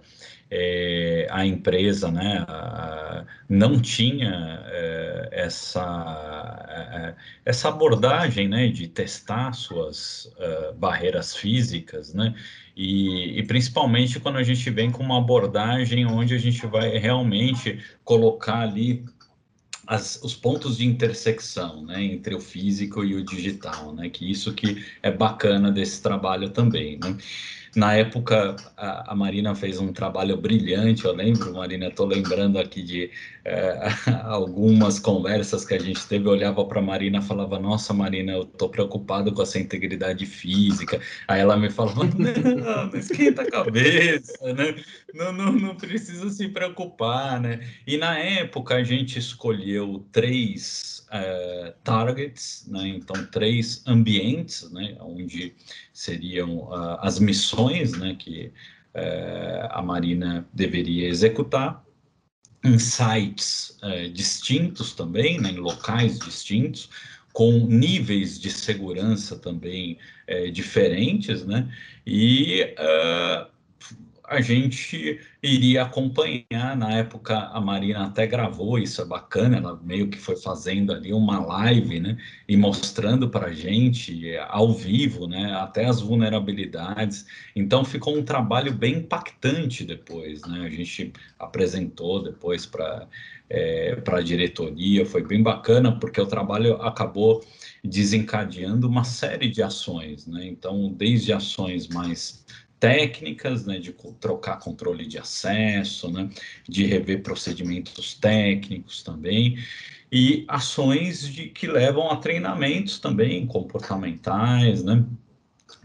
é, 0.56 1.26
a 1.32 1.46
empresa 1.46 2.12
né, 2.12 2.46
a, 2.48 3.26
não 3.50 3.82
tinha 3.82 4.62
é, 4.68 5.30
essa, 5.32 6.68
é, 6.70 7.16
essa 7.46 7.70
abordagem 7.70 8.48
né, 8.48 8.68
de 8.68 8.88
testar 8.88 9.54
suas 9.54 10.26
uh, 10.38 10.74
barreiras 10.76 11.36
físicas, 11.36 12.14
né, 12.14 12.36
e, 12.76 13.40
e, 13.40 13.44
principalmente 13.48 14.20
quando 14.20 14.38
a 14.38 14.44
gente 14.44 14.70
vem 14.70 14.92
com 14.92 15.02
uma 15.02 15.18
abordagem 15.18 16.06
onde 16.06 16.36
a 16.36 16.40
gente 16.40 16.66
vai 16.68 16.98
realmente 16.98 17.80
colocar 18.04 18.62
ali 18.62 19.06
as, 19.88 20.20
os 20.24 20.34
pontos 20.34 20.78
de 20.78 20.86
intersecção 20.86 21.86
né, 21.86 22.04
entre 22.04 22.36
o 22.36 22.40
físico 22.40 23.04
e 23.04 23.16
o 23.16 23.24
digital, 23.24 23.94
né, 23.94 24.10
que 24.10 24.30
isso 24.30 24.54
que 24.54 24.84
é 25.02 25.12
bacana 25.12 25.72
desse 25.72 26.02
trabalho 26.02 26.50
também. 26.50 26.98
Né? 26.98 27.18
Na 27.76 27.96
época, 27.96 28.56
a, 28.78 29.12
a, 29.12 29.16
Marina 29.16 29.56
fez 29.56 29.80
um 29.80 29.92
trabalho 29.92 30.38
brilhante, 30.38 31.06
eu 31.06 31.14
lembro, 31.14 31.54
Marina, 31.54 31.88
estou 31.88 32.06
lembrando 32.06 32.60
aqui 32.60 32.84
de 32.84 33.10
é, 33.44 33.90
algumas 34.26 35.00
conversas 35.00 35.66
que 35.66 35.74
a 35.74 35.80
gente 35.80 36.06
teve, 36.08 36.28
eu 36.28 36.32
olhava 36.32 36.64
para 36.66 36.80
a 36.80 36.84
Marina 36.84 37.18
e 37.18 37.24
falava, 37.24 37.58
nossa, 37.60 37.92
Marina, 37.92 38.32
eu 38.32 38.44
estou 38.44 38.70
preocupado 38.70 39.34
com 39.34 39.42
essa 39.42 39.58
integridade 39.58 40.24
física. 40.26 41.02
Aí 41.28 41.42
ela 41.42 41.58
me 41.58 41.72
falava, 41.72 42.04
não, 42.14 42.86
não 42.88 43.00
esquenta 43.00 43.42
a 43.42 43.50
cabeça, 43.50 44.54
né? 44.54 44.76
não, 45.14 45.34
não, 45.34 45.52
não 45.54 45.76
precisa 45.76 46.30
se 46.30 46.50
preocupar, 46.50 47.42
né? 47.42 47.60
E 47.88 47.98
na 47.98 48.18
época 48.20 48.76
a 48.76 48.84
gente 48.84 49.18
escolheu 49.18 50.06
três 50.12 51.08
uh, 51.10 51.74
targets, 51.84 52.66
né? 52.68 52.88
então 52.88 53.26
três 53.28 53.84
ambientes, 53.88 54.70
né? 54.72 54.96
onde 55.00 55.56
seriam 55.94 56.58
uh, 56.58 56.98
as 57.00 57.20
missões 57.20 57.94
né? 57.94 58.16
que 58.18 58.52
uh, 58.96 59.68
a 59.70 59.82
Marina 59.82 60.46
deveria 60.52 61.08
executar, 61.08 61.84
em 62.66 62.80
sites 62.80 63.78
distintos 64.14 64.94
também, 64.94 65.38
né? 65.38 65.52
em 65.52 65.58
locais 65.58 66.18
distintos, 66.18 66.90
com 67.34 67.52
níveis 67.68 68.40
de 68.40 68.50
segurança 68.50 69.38
também 69.38 69.98
diferentes, 70.54 71.44
né? 71.44 71.70
E 72.08 72.74
uh, 72.80 73.53
a 74.28 74.42
gente 74.42 75.20
iria 75.42 75.84
acompanhar. 75.84 76.76
Na 76.78 76.92
época, 76.94 77.38
a 77.38 77.60
Marina 77.60 78.06
até 78.06 78.26
gravou, 78.26 78.80
isso 78.80 79.02
é 79.02 79.06
bacana, 79.06 79.58
ela 79.58 79.80
meio 79.84 80.10
que 80.10 80.18
foi 80.18 80.36
fazendo 80.36 80.94
ali 80.94 81.12
uma 81.14 81.40
live, 81.46 82.00
né? 82.00 82.18
E 82.48 82.56
mostrando 82.56 83.30
para 83.30 83.48
a 83.48 83.54
gente 83.54 84.36
ao 84.48 84.74
vivo, 84.74 85.28
né? 85.28 85.54
Até 85.54 85.86
as 85.86 86.00
vulnerabilidades. 86.02 87.26
Então, 87.56 87.84
ficou 87.84 88.18
um 88.18 88.24
trabalho 88.24 88.74
bem 88.74 88.96
impactante 88.96 89.84
depois, 89.84 90.42
né? 90.42 90.66
A 90.66 90.70
gente 90.70 91.14
apresentou 91.38 92.24
depois 92.24 92.66
para 92.66 93.08
é, 93.50 93.96
para 93.98 94.18
a 94.18 94.22
diretoria, 94.22 95.06
foi 95.06 95.22
bem 95.24 95.44
bacana, 95.44 96.00
porque 96.00 96.20
o 96.20 96.26
trabalho 96.26 96.82
acabou 96.82 97.46
desencadeando 97.84 98.88
uma 98.88 99.04
série 99.04 99.50
de 99.50 99.62
ações, 99.62 100.26
né? 100.26 100.48
Então, 100.48 100.92
desde 100.92 101.34
ações 101.34 101.88
mais 101.88 102.44
técnicas, 102.84 103.66
né, 103.66 103.80
de 103.80 103.96
trocar 104.20 104.60
controle 104.60 105.06
de 105.06 105.18
acesso, 105.18 106.12
né, 106.12 106.30
de 106.68 106.84
rever 106.84 107.24
procedimentos 107.24 108.14
técnicos 108.14 109.02
também, 109.02 109.58
e 110.12 110.44
ações 110.50 111.26
de, 111.26 111.48
que 111.48 111.66
levam 111.66 112.12
a 112.12 112.18
treinamentos 112.18 113.00
também 113.00 113.48
comportamentais, 113.48 114.84
né, 114.84 115.02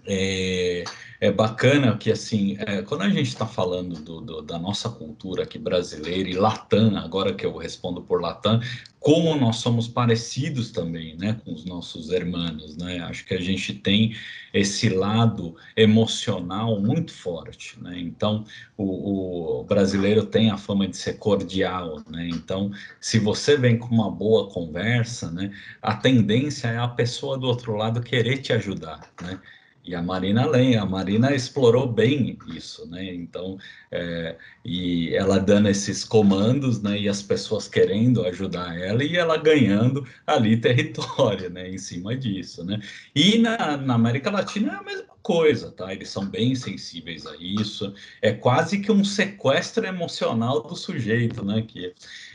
é, 0.04 0.82
é 1.20 1.32
bacana 1.32 1.96
que, 1.96 2.10
assim, 2.12 2.56
é, 2.60 2.82
quando 2.82 3.02
a 3.02 3.08
gente 3.08 3.28
está 3.28 3.46
falando 3.46 4.00
do, 4.00 4.20
do, 4.20 4.42
da 4.42 4.58
nossa 4.58 4.88
cultura 4.88 5.42
aqui 5.42 5.58
brasileira 5.58 6.28
e 6.28 6.34
Latam, 6.34 6.96
agora 6.96 7.34
que 7.34 7.44
eu 7.44 7.56
respondo 7.56 8.02
por 8.02 8.20
Latam, 8.20 8.60
como 9.00 9.34
nós 9.36 9.56
somos 9.56 9.86
parecidos 9.88 10.70
também, 10.70 11.16
né, 11.16 11.40
com 11.44 11.52
os 11.52 11.64
nossos 11.64 12.10
irmãos, 12.10 12.76
né? 12.76 12.98
Acho 13.00 13.24
que 13.24 13.34
a 13.34 13.40
gente 13.40 13.72
tem 13.72 14.14
esse 14.52 14.88
lado 14.88 15.56
emocional 15.76 16.80
muito 16.80 17.12
forte, 17.12 17.80
né? 17.80 17.98
Então, 17.98 18.44
o, 18.76 19.60
o 19.60 19.64
brasileiro 19.64 20.24
tem 20.24 20.50
a 20.50 20.58
fama 20.58 20.86
de 20.86 20.96
ser 20.96 21.14
cordial, 21.14 22.02
né? 22.08 22.28
Então, 22.28 22.72
se 23.00 23.18
você 23.18 23.56
vem 23.56 23.78
com 23.78 23.94
uma 23.94 24.10
boa 24.10 24.50
conversa, 24.50 25.30
né, 25.30 25.52
a 25.80 25.94
tendência 25.94 26.68
é 26.68 26.78
a 26.78 26.88
pessoa 26.88 27.38
do 27.38 27.46
outro 27.46 27.76
lado 27.76 28.02
querer 28.02 28.38
te 28.38 28.52
ajudar, 28.52 29.00
né? 29.22 29.40
E 29.88 29.94
a 29.94 30.02
Marina 30.02 30.42
além, 30.42 30.76
a 30.76 30.84
Marina 30.84 31.34
explorou 31.34 31.90
bem 31.90 32.38
isso, 32.54 32.86
né? 32.90 33.14
Então, 33.14 33.56
é, 33.90 34.36
e 34.62 35.14
ela 35.14 35.38
dando 35.38 35.66
esses 35.70 36.04
comandos, 36.04 36.82
né? 36.82 36.98
E 36.98 37.08
as 37.08 37.22
pessoas 37.22 37.68
querendo 37.68 38.22
ajudar 38.26 38.78
ela 38.78 39.02
e 39.02 39.16
ela 39.16 39.38
ganhando 39.38 40.06
ali 40.26 40.58
território, 40.60 41.48
né? 41.48 41.70
Em 41.70 41.78
cima 41.78 42.14
disso, 42.14 42.62
né? 42.66 42.78
E 43.14 43.38
na, 43.38 43.78
na 43.78 43.94
América 43.94 44.30
Latina 44.30 44.74
é 44.74 44.76
a 44.76 44.82
mesma 44.82 45.17
coisa, 45.28 45.70
tá? 45.70 45.92
Eles 45.92 46.08
são 46.08 46.24
bem 46.24 46.54
sensíveis 46.54 47.26
a 47.26 47.36
isso. 47.38 47.92
É 48.22 48.32
quase 48.32 48.78
que 48.80 48.90
um 48.90 49.04
sequestro 49.04 49.84
emocional 49.84 50.62
do 50.62 50.74
sujeito, 50.74 51.44
né? 51.44 51.60
Que 51.68 51.92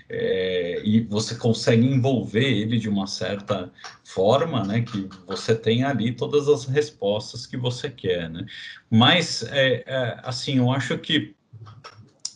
é, 0.08 0.79
e 0.86 1.01
você 1.01 1.34
consegue 1.34 1.88
envolver 1.88 2.43
ele 2.43 2.77
de 2.77 2.88
uma 2.88 3.08
certa 3.08 3.71
forma, 4.03 4.63
né, 4.63 4.82
que 4.82 5.10
você 5.25 5.56
tem 5.56 5.84
ali 5.84 6.13
todas 6.13 6.47
as 6.47 6.65
respostas 6.65 7.47
que 7.47 7.58
você 7.58 7.89
quer, 7.89 8.29
né? 8.29 8.45
Mas, 8.91 9.41
é, 9.43 9.84
é, 9.88 10.19
assim, 10.21 10.58
eu 10.58 10.71
acho 10.71 10.95
que 10.99 11.36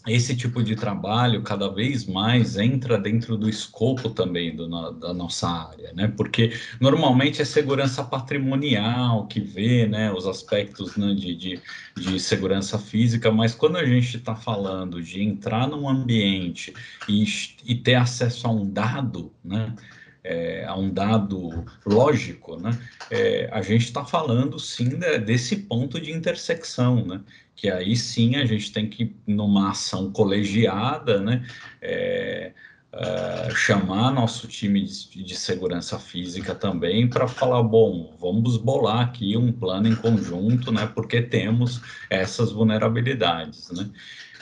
esse 0.07 0.35
tipo 0.35 0.63
de 0.63 0.75
trabalho 0.75 1.41
cada 1.41 1.69
vez 1.69 2.05
mais 2.05 2.57
entra 2.57 2.97
dentro 2.97 3.37
do 3.37 3.49
escopo 3.49 4.09
também 4.09 4.55
do, 4.55 4.67
da 4.91 5.13
nossa 5.13 5.47
área, 5.47 5.91
né? 5.93 6.07
Porque 6.15 6.53
normalmente 6.79 7.41
é 7.41 7.45
segurança 7.45 8.03
patrimonial 8.03 9.27
que 9.27 9.39
vê, 9.39 9.85
né, 9.85 10.11
os 10.11 10.25
aspectos 10.25 10.95
né, 10.95 11.13
de, 11.13 11.35
de, 11.35 11.61
de 11.95 12.19
segurança 12.19 12.79
física, 12.79 13.31
mas 13.31 13.53
quando 13.53 13.77
a 13.77 13.85
gente 13.85 14.17
está 14.17 14.35
falando 14.35 15.01
de 15.01 15.21
entrar 15.21 15.67
num 15.67 15.89
ambiente 15.89 16.73
e, 17.07 17.25
e 17.65 17.75
ter 17.75 17.95
acesso 17.95 18.47
a 18.47 18.51
um 18.51 18.69
dado, 18.69 19.31
né? 19.43 19.75
É, 20.23 20.65
a 20.65 20.75
um 20.75 20.89
dado 20.89 21.63
lógico, 21.85 22.57
né? 22.57 22.77
É, 23.09 23.49
a 23.49 23.61
gente 23.61 23.85
está 23.85 24.03
falando 24.03 24.59
sim 24.59 24.89
de, 24.89 25.19
desse 25.19 25.55
ponto 25.55 26.01
de 26.01 26.11
intersecção, 26.11 27.05
né? 27.05 27.21
Que 27.57 27.69
aí 27.69 27.97
sim 27.97 28.37
a 28.37 28.45
gente 28.45 28.71
tem 28.71 28.87
que, 28.87 29.13
numa 29.27 29.71
ação 29.71 30.11
colegiada, 30.11 31.19
né, 31.19 31.45
é, 31.81 32.53
é, 32.93 33.49
chamar 33.53 34.11
nosso 34.11 34.47
time 34.47 34.83
de, 34.85 35.23
de 35.23 35.35
segurança 35.35 35.99
física 35.99 36.55
também 36.55 37.09
para 37.09 37.27
falar, 37.27 37.61
bom, 37.63 38.15
vamos 38.17 38.55
bolar 38.55 39.01
aqui 39.01 39.35
um 39.35 39.51
plano 39.51 39.89
em 39.89 39.95
conjunto, 39.95 40.71
né, 40.71 40.89
porque 40.95 41.21
temos 41.21 41.81
essas 42.09 42.53
vulnerabilidades, 42.53 43.69
né. 43.71 43.89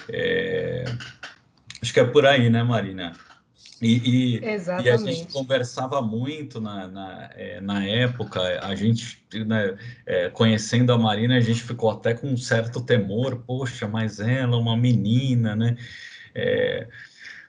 É, 0.07 0.85
Acho 1.85 1.93
que 1.93 1.99
é 1.99 2.03
por 2.03 2.25
aí, 2.25 2.49
né, 2.49 2.63
Marina? 2.63 3.13
E, 3.81 3.97
e, 3.97 4.39
e, 4.39 4.89
a 4.89 4.97
gente 4.97 5.31
conversava 5.33 6.01
muito 6.01 6.61
na, 6.61 6.87
na, 6.87 7.29
é, 7.35 7.59
na 7.59 7.85
época, 7.85 8.41
a 8.61 8.73
gente, 8.73 9.21
né, 9.45 9.77
é, 10.05 10.29
conhecendo 10.29 10.93
a 10.93 10.97
Marina, 10.97 11.35
a 11.35 11.41
gente 11.41 11.61
ficou 11.61 11.91
até 11.91 12.13
com 12.13 12.27
um 12.27 12.37
certo 12.37 12.81
temor, 12.81 13.43
poxa, 13.45 13.87
mas 13.87 14.19
ela, 14.19 14.57
uma 14.57 14.77
menina, 14.77 15.55
né? 15.55 15.75
É, 16.33 16.87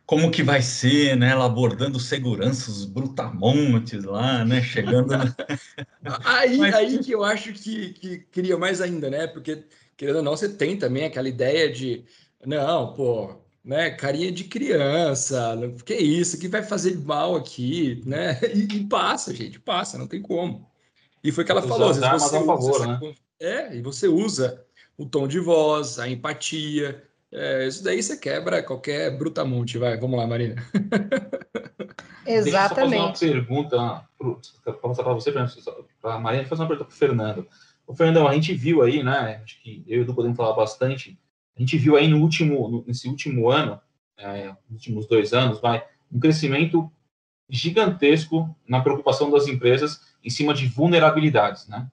como 0.05 0.31
que 0.31 0.43
vai 0.43 0.63
ser, 0.63 1.17
né? 1.17 1.31
Ela 1.31 1.47
abordando 1.47 1.99
seguranças 1.99 2.85
brutamontes 2.85 4.05
lá, 4.05 4.45
né? 4.45 4.63
Chegando. 4.63 5.13
aí, 6.25 6.59
mas... 6.59 6.75
aí 6.75 6.99
que 6.99 7.13
eu 7.13 7.25
acho 7.25 7.53
que, 7.53 7.93
que 7.93 8.19
cria 8.31 8.57
mais 8.57 8.81
ainda, 8.81 9.11
né? 9.11 9.27
Porque, 9.27 9.65
querendo 9.97 10.17
ou 10.17 10.23
não, 10.23 10.37
você 10.37 10.49
tem 10.49 10.77
também 10.77 11.05
aquela 11.05 11.29
ideia 11.29 11.73
de, 11.73 12.05
não, 12.45 12.95
pô 12.95 13.46
né? 13.67 13.91
Carinha 13.91 14.31
de 14.31 14.45
criança, 14.45 15.59
que 15.85 15.97
isso, 15.97 16.39
que 16.39 16.47
vai 16.47 16.63
fazer 16.63 16.97
mal 17.01 17.35
aqui, 17.35 18.01
né? 18.07 18.39
E, 18.55 18.63
e, 18.63 18.85
passa, 18.85 19.35
gente, 19.35 19.59
passa, 19.59 19.99
não 19.99 20.07
tem 20.07 20.23
como. 20.23 20.71
E 21.23 21.33
foi 21.33 21.43
o 21.43 21.47
que 21.47 21.51
ela 21.51 21.63
falou, 21.63 21.91
às 21.91 21.99
vezes 21.99 22.23
você 22.23 22.39
usa, 22.39 22.47
favor, 22.47 22.87
né? 22.87 23.15
é, 23.41 23.77
e 23.77 23.83
você 23.83 24.07
usa 24.07 24.65
o 24.97 25.05
tom 25.05 25.27
de 25.27 25.41
voz, 25.41 25.99
a 25.99 26.09
empatia, 26.09 27.03
é, 27.33 27.67
isso 27.67 27.83
daí 27.83 28.01
você 28.01 28.17
quebra 28.17 28.63
qualquer 28.63 29.19
brutamonte, 29.19 29.79
vai, 29.79 29.99
vamos 29.99 30.17
lá, 30.17 30.27
Marina. 30.29 30.63
Exatamente. 32.25 33.19
Deixa 33.19 33.35
eu 33.35 33.45
fazer 33.45 33.67
uma 33.67 33.69
pergunta 33.83 34.09
para 34.63 34.73
passar 34.75 35.03
para 35.03 35.13
você, 35.13 35.33
para 35.33 36.15
a 36.15 36.21
Marina, 36.21 36.45
fazer 36.45 36.63
uma 36.63 36.69
pergunta 36.69 36.89
para 36.89 36.95
o 36.95 36.99
Fernando. 36.99 37.49
O 37.85 37.95
Fernando, 37.95 38.29
a 38.29 38.33
gente 38.33 38.55
viu 38.55 38.83
aí, 38.83 39.03
né? 39.03 39.41
Acho 39.43 39.61
que 39.61 39.83
eu 39.89 39.99
e 39.99 40.01
o 40.01 40.03
Edu 40.03 40.15
podemos 40.15 40.37
falar 40.37 40.55
bastante 40.55 41.19
a 41.57 41.61
gente 41.61 41.79
viu 41.79 41.97
aí 41.97 42.07
no 42.07 42.21
último, 42.21 42.85
nesse 42.87 43.09
último 43.09 43.51
ano, 43.51 43.81
é, 44.19 44.55
últimos 44.71 45.07
dois 45.07 45.33
anos, 45.33 45.61
vai, 45.61 45.83
um 46.13 46.21
crescimento 46.21 46.91
gigantesco 47.49 48.55
na 48.69 48.81
preocupação 48.81 49.31
das 49.31 49.47
empresas 49.47 50.01
em 50.23 50.31
cima 50.31 50.53
de 50.53 50.67
vulnerabilidades, 50.67 51.67
né? 51.69 51.91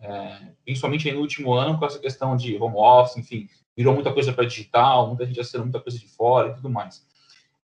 É, 0.00 0.52
principalmente 0.64 1.10
no 1.12 1.20
último 1.20 1.54
ano, 1.54 1.78
com 1.78 1.86
essa 1.86 1.98
questão 1.98 2.36
de 2.36 2.56
home 2.56 2.76
office, 2.76 3.16
enfim, 3.16 3.48
virou 3.76 3.94
muita 3.94 4.12
coisa 4.12 4.32
para 4.32 4.44
digital, 4.44 5.08
muita 5.08 5.26
gente 5.26 5.40
assinou 5.40 5.64
muita 5.64 5.80
coisa 5.80 5.98
de 5.98 6.08
fora 6.08 6.50
e 6.50 6.54
tudo 6.54 6.68
mais. 6.68 7.06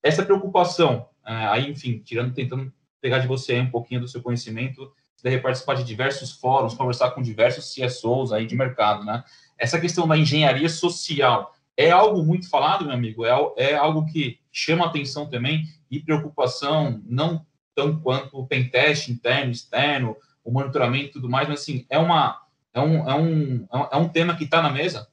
Essa 0.02 0.24
preocupação, 0.24 1.08
é, 1.26 1.34
aí, 1.48 1.70
enfim, 1.70 2.00
tirando, 2.00 2.34
tentando 2.34 2.72
pegar 3.02 3.20
de 3.20 3.28
você 3.28 3.60
um 3.60 3.70
pouquinho 3.70 4.02
do 4.02 4.08
seu 4.08 4.22
conhecimento, 4.22 4.92
você 5.16 5.30
deve 5.30 5.42
participar 5.42 5.74
de 5.74 5.84
diversos 5.84 6.32
fóruns, 6.32 6.74
conversar 6.74 7.12
com 7.12 7.22
diversos 7.22 7.74
CSOs 7.74 8.32
aí 8.32 8.46
de 8.46 8.56
mercado, 8.56 9.04
né? 9.04 9.24
Essa 9.60 9.80
questão 9.80 10.08
da 10.08 10.18
engenharia 10.18 10.70
social 10.70 11.54
é 11.76 11.92
algo 11.92 12.24
muito 12.24 12.50
falado, 12.50 12.86
meu 12.86 12.94
amigo, 12.94 13.26
é, 13.26 13.32
é 13.58 13.76
algo 13.76 14.06
que 14.06 14.40
chama 14.52 14.86
atenção 14.86 15.30
também 15.30 15.66
e 15.92 16.00
preocupação, 16.00 17.02
não 17.06 17.46
tão 17.76 18.00
quanto 18.00 18.38
o 18.38 18.48
pentest 18.48 19.10
interno, 19.10 19.52
externo, 19.52 20.18
o 20.44 20.52
monitoramento 20.52 21.06
e 21.06 21.12
tudo 21.12 21.30
mais, 21.30 21.48
mas 21.48 21.62
assim, 21.62 21.86
é, 21.90 21.98
uma, 21.98 22.42
é, 22.74 22.82
um, 22.82 23.10
é, 23.10 23.16
um, 23.16 23.68
é 23.92 23.98
um 23.98 24.10
tema 24.10 24.36
que 24.36 24.44
está 24.46 24.62
na 24.62 24.70
mesa? 24.70 25.08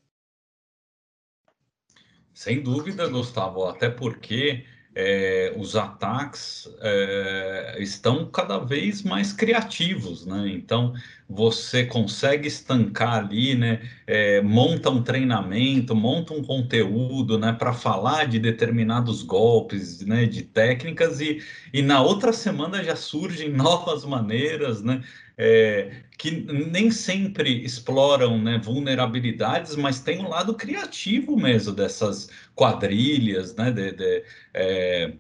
Sem 2.33 2.63
dúvida, 2.63 3.09
Gustavo, 3.09 3.67
até 3.67 3.89
porque 3.89 4.65
é, 4.95 5.55
os 5.57 5.77
ataques 5.77 6.69
é, 6.81 7.77
estão 7.79 8.31
cada 8.31 8.59
vez 8.59 9.03
mais 9.03 9.33
criativos, 9.33 10.27
né? 10.27 10.49
Então 10.49 10.95
você 11.29 11.85
consegue 11.85 12.47
estancar 12.47 13.25
ali, 13.25 13.55
né? 13.55 13.83
É, 14.07 14.41
monta 14.43 14.91
um 14.91 15.03
treinamento, 15.03 15.95
monta 15.95 16.33
um 16.33 16.43
conteúdo, 16.43 17.39
né? 17.39 17.53
Para 17.53 17.73
falar 17.73 18.27
de 18.27 18.39
determinados 18.39 19.23
golpes, 19.23 20.01
né? 20.03 20.27
De 20.27 20.43
técnicas 20.43 21.21
e, 21.21 21.43
e 21.73 21.83
na 21.83 22.01
outra 22.01 22.33
semana 22.33 22.83
já 22.85 22.95
surgem 22.95 23.51
novas 23.53 24.05
maneiras, 24.05 24.83
né? 24.83 25.03
É, 25.39 26.05
que 26.17 26.31
nem 26.31 26.91
sempre 26.91 27.63
exploram 27.63 28.41
né, 28.43 28.59
vulnerabilidades, 28.59 29.77
mas 29.77 30.01
tem 30.01 30.19
um 30.25 30.29
lado 30.29 30.55
criativo 30.55 31.37
mesmo 31.37 31.73
dessas 31.75 32.31
quadrilhas, 32.55 33.55
né, 33.55 33.71
de, 33.71 33.93
de, 33.93 34.25
é, 34.55 35.13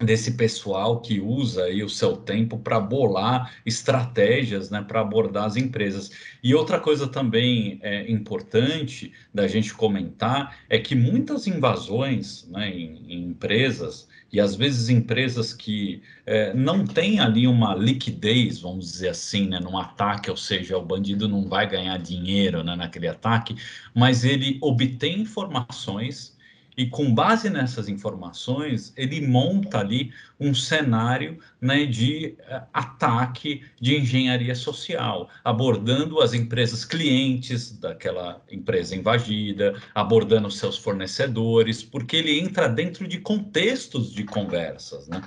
desse 0.00 0.32
pessoal 0.32 1.00
que 1.00 1.20
usa 1.20 1.64
aí 1.64 1.82
o 1.82 1.88
seu 1.88 2.16
tempo 2.16 2.58
para 2.58 2.80
bolar 2.80 3.54
estratégias, 3.64 4.70
né, 4.70 4.82
para 4.86 5.00
abordar 5.00 5.44
as 5.44 5.56
empresas. 5.56 6.10
E 6.42 6.54
outra 6.54 6.80
coisa 6.80 7.06
também 7.06 7.78
é 7.82 8.10
importante 8.10 9.12
da 9.32 9.46
gente 9.46 9.74
comentar 9.74 10.56
é 10.68 10.78
que 10.78 10.94
muitas 10.94 11.46
invasões 11.46 12.46
né, 12.50 12.70
em, 12.70 13.04
em 13.08 13.24
empresas 13.24 14.08
e 14.34 14.40
às 14.40 14.56
vezes 14.56 14.88
empresas 14.88 15.52
que 15.54 16.02
é, 16.26 16.52
não 16.52 16.84
têm 16.84 17.20
ali 17.20 17.46
uma 17.46 17.72
liquidez, 17.72 18.58
vamos 18.58 18.90
dizer 18.90 19.10
assim, 19.10 19.46
né, 19.46 19.60
num 19.60 19.78
ataque, 19.78 20.28
ou 20.28 20.36
seja, 20.36 20.76
o 20.76 20.84
bandido 20.84 21.28
não 21.28 21.48
vai 21.48 21.68
ganhar 21.70 21.96
dinheiro 21.98 22.64
né, 22.64 22.74
naquele 22.74 23.06
ataque, 23.06 23.54
mas 23.94 24.24
ele 24.24 24.58
obtém 24.60 25.20
informações 25.20 26.33
e 26.76 26.86
com 26.86 27.14
base 27.14 27.48
nessas 27.48 27.88
informações 27.88 28.92
ele 28.96 29.26
monta 29.26 29.78
ali 29.78 30.12
um 30.38 30.54
cenário 30.54 31.38
né, 31.60 31.86
de 31.86 32.36
uh, 32.40 32.62
ataque 32.72 33.62
de 33.80 33.96
engenharia 33.96 34.54
social, 34.54 35.28
abordando 35.44 36.20
as 36.20 36.34
empresas 36.34 36.84
clientes 36.84 37.78
daquela 37.78 38.42
empresa 38.50 38.96
invadida, 38.96 39.80
abordando 39.94 40.50
seus 40.50 40.76
fornecedores, 40.76 41.82
porque 41.82 42.16
ele 42.16 42.38
entra 42.38 42.68
dentro 42.68 43.06
de 43.06 43.18
contextos 43.18 44.12
de 44.12 44.24
conversas, 44.24 45.08
né? 45.08 45.22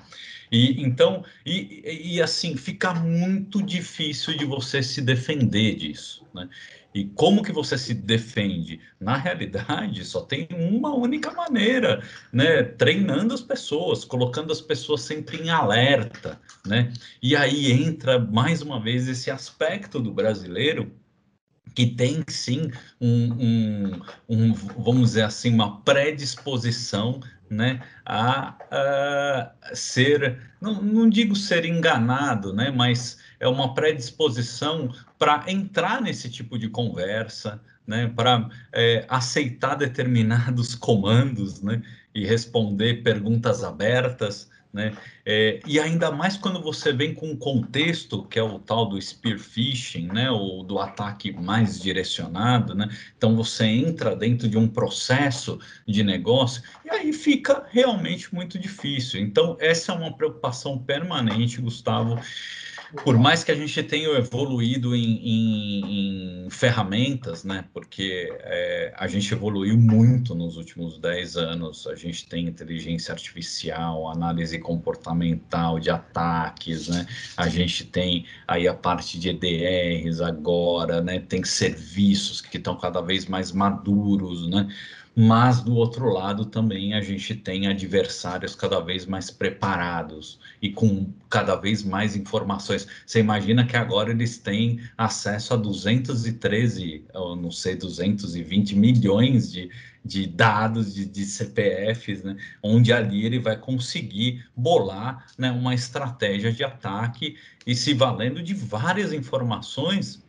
E 0.51 0.81
então, 0.81 1.23
e, 1.45 2.13
e 2.15 2.21
assim, 2.21 2.55
fica 2.55 2.93
muito 2.93 3.61
difícil 3.61 4.37
de 4.37 4.45
você 4.45 4.81
se 4.81 5.01
defender 5.01 5.75
disso, 5.75 6.25
né? 6.33 6.49
E 6.93 7.05
como 7.05 7.43
que 7.43 7.51
você 7.51 7.77
se 7.77 7.93
defende? 7.93 8.79
Na 8.99 9.17
realidade, 9.17 10.03
só 10.03 10.21
tem 10.21 10.47
uma 10.51 10.95
única 10.95 11.31
maneira, 11.31 12.01
né? 12.31 12.63
Treinando 12.63 13.33
as 13.33 13.41
pessoas, 13.41 14.03
colocando 14.03 14.51
as 14.51 14.61
pessoas 14.61 15.01
sempre 15.01 15.37
em 15.37 15.49
alerta, 15.49 16.39
né? 16.65 16.91
E 17.21 17.35
aí 17.35 17.71
entra 17.71 18.17
mais 18.17 18.61
uma 18.61 18.81
vez 18.81 19.07
esse 19.07 19.29
aspecto 19.29 19.99
do 19.99 20.11
brasileiro 20.11 20.91
que 21.75 21.85
tem 21.85 22.23
sim 22.27 22.71
um, 22.99 23.33
um, 23.33 24.01
um, 24.27 24.53
vamos 24.53 25.09
dizer 25.09 25.21
assim, 25.21 25.53
uma 25.53 25.79
predisposição 25.81 27.19
né, 27.49 27.81
a, 28.05 28.55
a 28.71 29.75
ser, 29.75 30.39
não, 30.61 30.81
não 30.81 31.09
digo 31.09 31.35
ser 31.35 31.65
enganado, 31.65 32.53
né, 32.53 32.71
mas 32.71 33.19
é 33.39 33.47
uma 33.47 33.73
predisposição 33.73 34.93
para 35.17 35.43
entrar 35.47 36.01
nesse 36.01 36.29
tipo 36.29 36.57
de 36.57 36.69
conversa, 36.69 37.61
né, 37.85 38.11
para 38.15 38.49
é, 38.73 39.05
aceitar 39.07 39.75
determinados 39.75 40.75
comandos 40.75 41.61
né, 41.61 41.81
e 42.13 42.25
responder 42.25 43.03
perguntas 43.03 43.63
abertas. 43.63 44.49
Né? 44.77 44.95
É, 45.25 45.59
e 45.65 45.79
ainda 45.79 46.11
mais 46.11 46.37
quando 46.37 46.61
você 46.61 46.93
vem 46.93 47.11
com 47.11 47.31
um 47.31 47.35
contexto 47.35 48.21
que 48.25 48.37
é 48.37 48.43
o 48.43 48.59
tal 48.59 48.87
do 48.87 49.01
spear 49.01 49.39
phishing, 49.39 50.05
né? 50.05 50.29
ou 50.29 50.63
do 50.63 50.77
ataque 50.77 51.31
mais 51.31 51.81
direcionado, 51.81 52.75
né? 52.75 52.87
então 53.17 53.35
você 53.35 53.65
entra 53.65 54.15
dentro 54.15 54.47
de 54.47 54.55
um 54.55 54.67
processo 54.67 55.59
de 55.87 56.03
negócio 56.03 56.61
e 56.85 56.91
aí 56.91 57.11
fica 57.11 57.65
realmente 57.71 58.33
muito 58.35 58.59
difícil. 58.59 59.19
Então, 59.19 59.57
essa 59.59 59.91
é 59.91 59.95
uma 59.95 60.15
preocupação 60.15 60.77
permanente, 60.77 61.59
Gustavo, 61.59 62.19
por 63.03 63.17
mais 63.17 63.43
que 63.43 63.51
a 63.51 63.55
gente 63.55 63.83
tenha 63.83 64.09
evoluído 64.17 64.95
em, 64.95 65.17
em, 65.17 66.45
em 66.45 66.49
ferramentas, 66.49 67.43
né? 67.43 67.65
Porque 67.73 68.29
é, 68.39 68.93
a 68.95 69.07
gente 69.07 69.33
evoluiu 69.33 69.77
muito 69.77 70.33
nos 70.33 70.55
últimos 70.55 70.97
10 70.97 71.37
anos. 71.37 71.87
A 71.87 71.95
gente 71.95 72.27
tem 72.27 72.47
inteligência 72.47 73.11
artificial, 73.11 74.09
análise 74.09 74.57
comportamental 74.59 75.79
de 75.79 75.89
ataques, 75.89 76.87
né? 76.87 77.05
A 77.35 77.49
gente 77.49 77.85
tem 77.85 78.25
aí 78.47 78.67
a 78.67 78.73
parte 78.73 79.19
de 79.19 79.29
EDRs 79.29 80.21
agora, 80.21 81.01
né? 81.01 81.19
Tem 81.19 81.43
serviços 81.43 82.41
que 82.41 82.57
estão 82.57 82.77
cada 82.77 83.01
vez 83.01 83.25
mais 83.25 83.51
maduros, 83.51 84.47
né? 84.49 84.67
Mas 85.19 85.61
do 85.61 85.73
outro 85.73 86.13
lado 86.13 86.45
também 86.45 86.93
a 86.93 87.01
gente 87.01 87.33
tem 87.33 87.65
adversários 87.65 88.53
cada 88.53 88.79
vez 88.79 89.07
mais 89.07 89.31
preparados 89.31 90.39
e 90.61 90.69
com 90.69 91.11
cada 91.27 91.55
vez 91.55 91.81
mais 91.81 92.15
informações. 92.15 92.87
Você 93.03 93.19
imagina 93.19 93.65
que 93.65 93.75
agora 93.75 94.11
eles 94.11 94.37
têm 94.37 94.79
acesso 94.95 95.55
a 95.55 95.57
213, 95.57 97.03
ou 97.15 97.35
não 97.35 97.49
sei, 97.49 97.75
220 97.75 98.75
milhões 98.75 99.51
de, 99.51 99.71
de 100.05 100.27
dados 100.27 100.93
de, 100.93 101.03
de 101.03 101.25
CPFs, 101.25 102.21
né? 102.21 102.37
onde 102.61 102.93
ali 102.93 103.25
ele 103.25 103.39
vai 103.39 103.57
conseguir 103.57 104.45
bolar 104.55 105.25
né, 105.35 105.49
uma 105.49 105.73
estratégia 105.73 106.51
de 106.51 106.63
ataque 106.63 107.35
e 107.65 107.75
se 107.75 107.91
valendo 107.91 108.43
de 108.43 108.53
várias 108.53 109.11
informações 109.11 110.26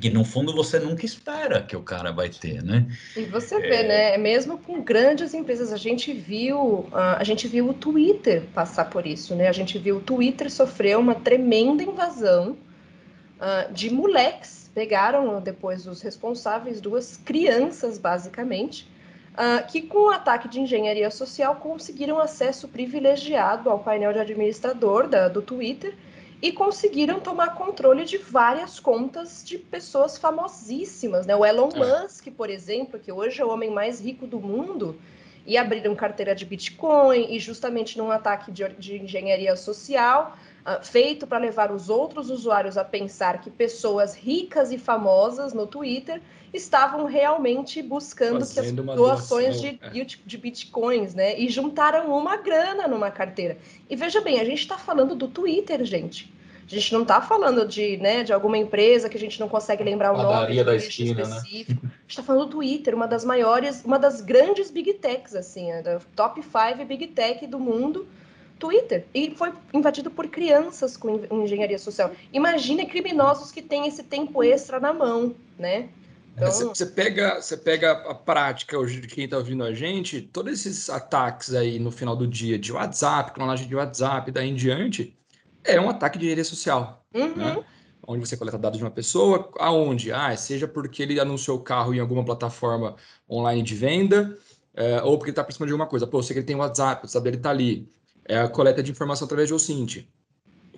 que 0.00 0.10
no 0.10 0.24
fundo 0.24 0.54
você 0.54 0.78
nunca 0.78 1.04
espera 1.04 1.62
que 1.62 1.76
o 1.76 1.82
cara 1.82 2.12
vai 2.12 2.28
ter, 2.28 2.62
né? 2.62 2.86
E 3.16 3.24
você 3.24 3.58
vê, 3.60 3.76
é... 3.76 3.88
né? 3.88 4.18
Mesmo 4.18 4.58
com 4.58 4.82
grandes 4.82 5.34
empresas, 5.34 5.72
a 5.72 5.76
gente 5.76 6.12
viu, 6.12 6.88
a 6.92 7.22
gente 7.24 7.46
viu 7.48 7.68
o 7.68 7.74
Twitter 7.74 8.42
passar 8.54 8.86
por 8.90 9.06
isso, 9.06 9.34
né? 9.34 9.48
A 9.48 9.52
gente 9.52 9.78
viu 9.78 9.96
o 9.96 10.00
Twitter 10.00 10.50
sofrer 10.50 10.98
uma 10.98 11.14
tremenda 11.14 11.82
invasão 11.82 12.56
uh, 13.40 13.72
de 13.72 13.90
moleques. 13.90 14.70
Pegaram 14.74 15.40
depois 15.40 15.86
os 15.86 16.02
responsáveis, 16.02 16.80
duas 16.80 17.16
crianças, 17.16 17.96
basicamente, 17.96 18.88
uh, 19.34 19.64
que 19.70 19.82
com 19.82 20.08
o 20.08 20.10
ataque 20.10 20.48
de 20.48 20.60
engenharia 20.60 21.10
social 21.10 21.56
conseguiram 21.56 22.18
acesso 22.18 22.66
privilegiado 22.66 23.70
ao 23.70 23.78
painel 23.78 24.12
de 24.12 24.18
administrador 24.18 25.06
da, 25.06 25.28
do 25.28 25.40
Twitter 25.40 25.94
e 26.44 26.52
conseguiram 26.52 27.20
tomar 27.20 27.54
controle 27.54 28.04
de 28.04 28.18
várias 28.18 28.78
contas 28.78 29.42
de 29.42 29.56
pessoas 29.56 30.18
famosíssimas, 30.18 31.24
né? 31.24 31.34
O 31.34 31.42
Elon 31.42 31.70
é. 31.74 32.02
Musk, 32.02 32.28
por 32.36 32.50
exemplo, 32.50 33.00
que 33.00 33.10
hoje 33.10 33.40
é 33.40 33.44
o 33.46 33.48
homem 33.48 33.70
mais 33.70 33.98
rico 33.98 34.26
do 34.26 34.38
mundo, 34.38 34.94
e 35.46 35.56
abriram 35.56 35.96
carteira 35.96 36.34
de 36.34 36.44
Bitcoin, 36.44 37.28
e 37.30 37.38
justamente 37.38 37.96
num 37.96 38.10
ataque 38.10 38.52
de, 38.52 38.68
de 38.78 38.96
engenharia 38.98 39.56
social, 39.56 40.36
uh, 40.66 40.84
feito 40.84 41.26
para 41.26 41.38
levar 41.38 41.72
os 41.72 41.88
outros 41.88 42.28
usuários 42.28 42.76
a 42.76 42.84
pensar 42.84 43.40
que 43.40 43.48
pessoas 43.48 44.14
ricas 44.14 44.70
e 44.70 44.76
famosas 44.76 45.54
no 45.54 45.66
Twitter 45.66 46.20
estavam 46.52 47.06
realmente 47.06 47.80
buscando 47.80 48.46
que 48.46 48.60
as 48.60 48.70
doações 48.70 49.62
de, 49.62 49.78
é. 49.80 50.04
de 50.04 50.36
bitcoins, 50.36 51.14
né? 51.14 51.40
E 51.40 51.48
juntaram 51.48 52.14
uma 52.14 52.36
grana 52.36 52.86
numa 52.86 53.10
carteira. 53.10 53.56
E 53.88 53.96
veja 53.96 54.20
bem, 54.20 54.40
a 54.40 54.44
gente 54.44 54.60
está 54.60 54.76
falando 54.76 55.14
do 55.14 55.26
Twitter, 55.26 55.82
gente. 55.86 56.33
A 56.66 56.74
gente 56.74 56.92
não 56.92 57.02
está 57.02 57.20
falando 57.20 57.66
de, 57.66 57.96
né, 57.98 58.22
de 58.22 58.32
alguma 58.32 58.56
empresa 58.56 59.08
que 59.08 59.16
a 59.16 59.20
gente 59.20 59.38
não 59.38 59.48
consegue 59.48 59.84
lembrar 59.84 60.12
o 60.12 60.16
Padaria 60.16 60.64
nome 60.64 60.64
da 60.64 60.76
esquina, 60.76 61.24
né? 61.24 61.36
específico. 61.36 61.84
Né? 61.84 61.90
A 61.92 62.00
gente 62.02 62.10
está 62.10 62.22
falando 62.22 62.46
do 62.46 62.50
Twitter, 62.52 62.94
uma 62.94 63.06
das 63.06 63.24
maiores, 63.24 63.84
uma 63.84 63.98
das 63.98 64.20
grandes 64.20 64.70
big 64.70 64.94
techs, 64.94 65.34
assim, 65.34 65.70
da 65.82 66.00
top 66.16 66.42
5 66.42 66.84
big 66.86 67.08
tech 67.08 67.46
do 67.46 67.58
mundo. 67.58 68.06
Twitter 68.58 69.04
e 69.12 69.34
foi 69.34 69.52
invadido 69.72 70.10
por 70.10 70.28
crianças 70.28 70.96
com 70.96 71.20
engenharia 71.42 71.78
social. 71.78 72.12
Imagine 72.32 72.86
criminosos 72.86 73.50
que 73.50 73.60
têm 73.60 73.86
esse 73.86 74.02
tempo 74.02 74.42
extra 74.42 74.78
na 74.80 74.92
mão, 74.92 75.34
né? 75.58 75.88
Então... 76.34 76.50
Você, 76.50 76.86
pega, 76.86 77.40
você 77.40 77.56
pega 77.56 77.92
a 77.92 78.14
prática 78.14 78.78
hoje 78.78 79.00
de 79.00 79.06
quem 79.06 79.24
está 79.24 79.36
ouvindo 79.36 79.62
a 79.62 79.72
gente, 79.72 80.20
todos 80.20 80.52
esses 80.52 80.90
ataques 80.90 81.54
aí 81.54 81.78
no 81.78 81.90
final 81.90 82.16
do 82.16 82.26
dia 82.26 82.58
de 82.58 82.72
WhatsApp, 82.72 83.32
clonagem 83.32 83.68
de 83.68 83.74
WhatsApp, 83.74 84.30
daí 84.32 84.48
em 84.48 84.54
diante, 84.54 85.16
é 85.64 85.80
um 85.80 85.88
ataque 85.88 86.18
de 86.18 86.24
engenharia 86.24 86.44
social, 86.44 87.04
uhum. 87.14 87.34
né? 87.34 87.64
Onde 88.06 88.26
você 88.26 88.36
coleta 88.36 88.58
dados 88.58 88.78
de 88.78 88.84
uma 88.84 88.90
pessoa, 88.90 89.50
aonde? 89.58 90.12
Ah, 90.12 90.36
seja 90.36 90.68
porque 90.68 91.02
ele 91.02 91.18
anunciou 91.18 91.56
o 91.56 91.62
carro 91.62 91.94
em 91.94 92.00
alguma 92.00 92.22
plataforma 92.22 92.96
online 93.28 93.62
de 93.62 93.74
venda, 93.74 94.36
é, 94.74 95.02
ou 95.02 95.16
porque 95.16 95.30
ele 95.30 95.32
está 95.32 95.42
por 95.42 95.52
cima 95.52 95.66
de 95.66 95.72
alguma 95.72 95.88
coisa. 95.88 96.06
Pô, 96.06 96.18
eu 96.18 96.22
sei 96.22 96.34
que 96.34 96.40
ele 96.40 96.46
tem 96.46 96.54
WhatsApp, 96.54 97.02
o 97.02 97.06
WhatsApp 97.06 97.24
dele 97.24 97.36
está 97.38 97.50
ali. 97.50 97.88
É 98.26 98.38
a 98.38 98.48
coleta 98.48 98.82
de 98.82 98.90
informação 98.90 99.24
através 99.24 99.48
de 99.48 99.54
OSINT. 99.54 100.06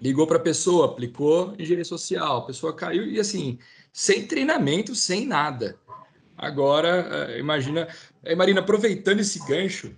Ligou 0.00 0.26
para 0.26 0.36
a 0.36 0.40
pessoa, 0.40 0.86
aplicou 0.86 1.54
engenharia 1.58 1.84
social, 1.84 2.38
a 2.38 2.46
pessoa 2.46 2.72
caiu 2.72 3.04
e 3.06 3.18
assim, 3.18 3.58
sem 3.92 4.26
treinamento, 4.26 4.94
sem 4.94 5.26
nada. 5.26 5.76
Agora, 6.38 7.28
é, 7.30 7.40
imagina, 7.40 7.88
Marina, 8.36 8.60
aproveitando 8.60 9.20
esse 9.20 9.44
gancho, 9.46 9.96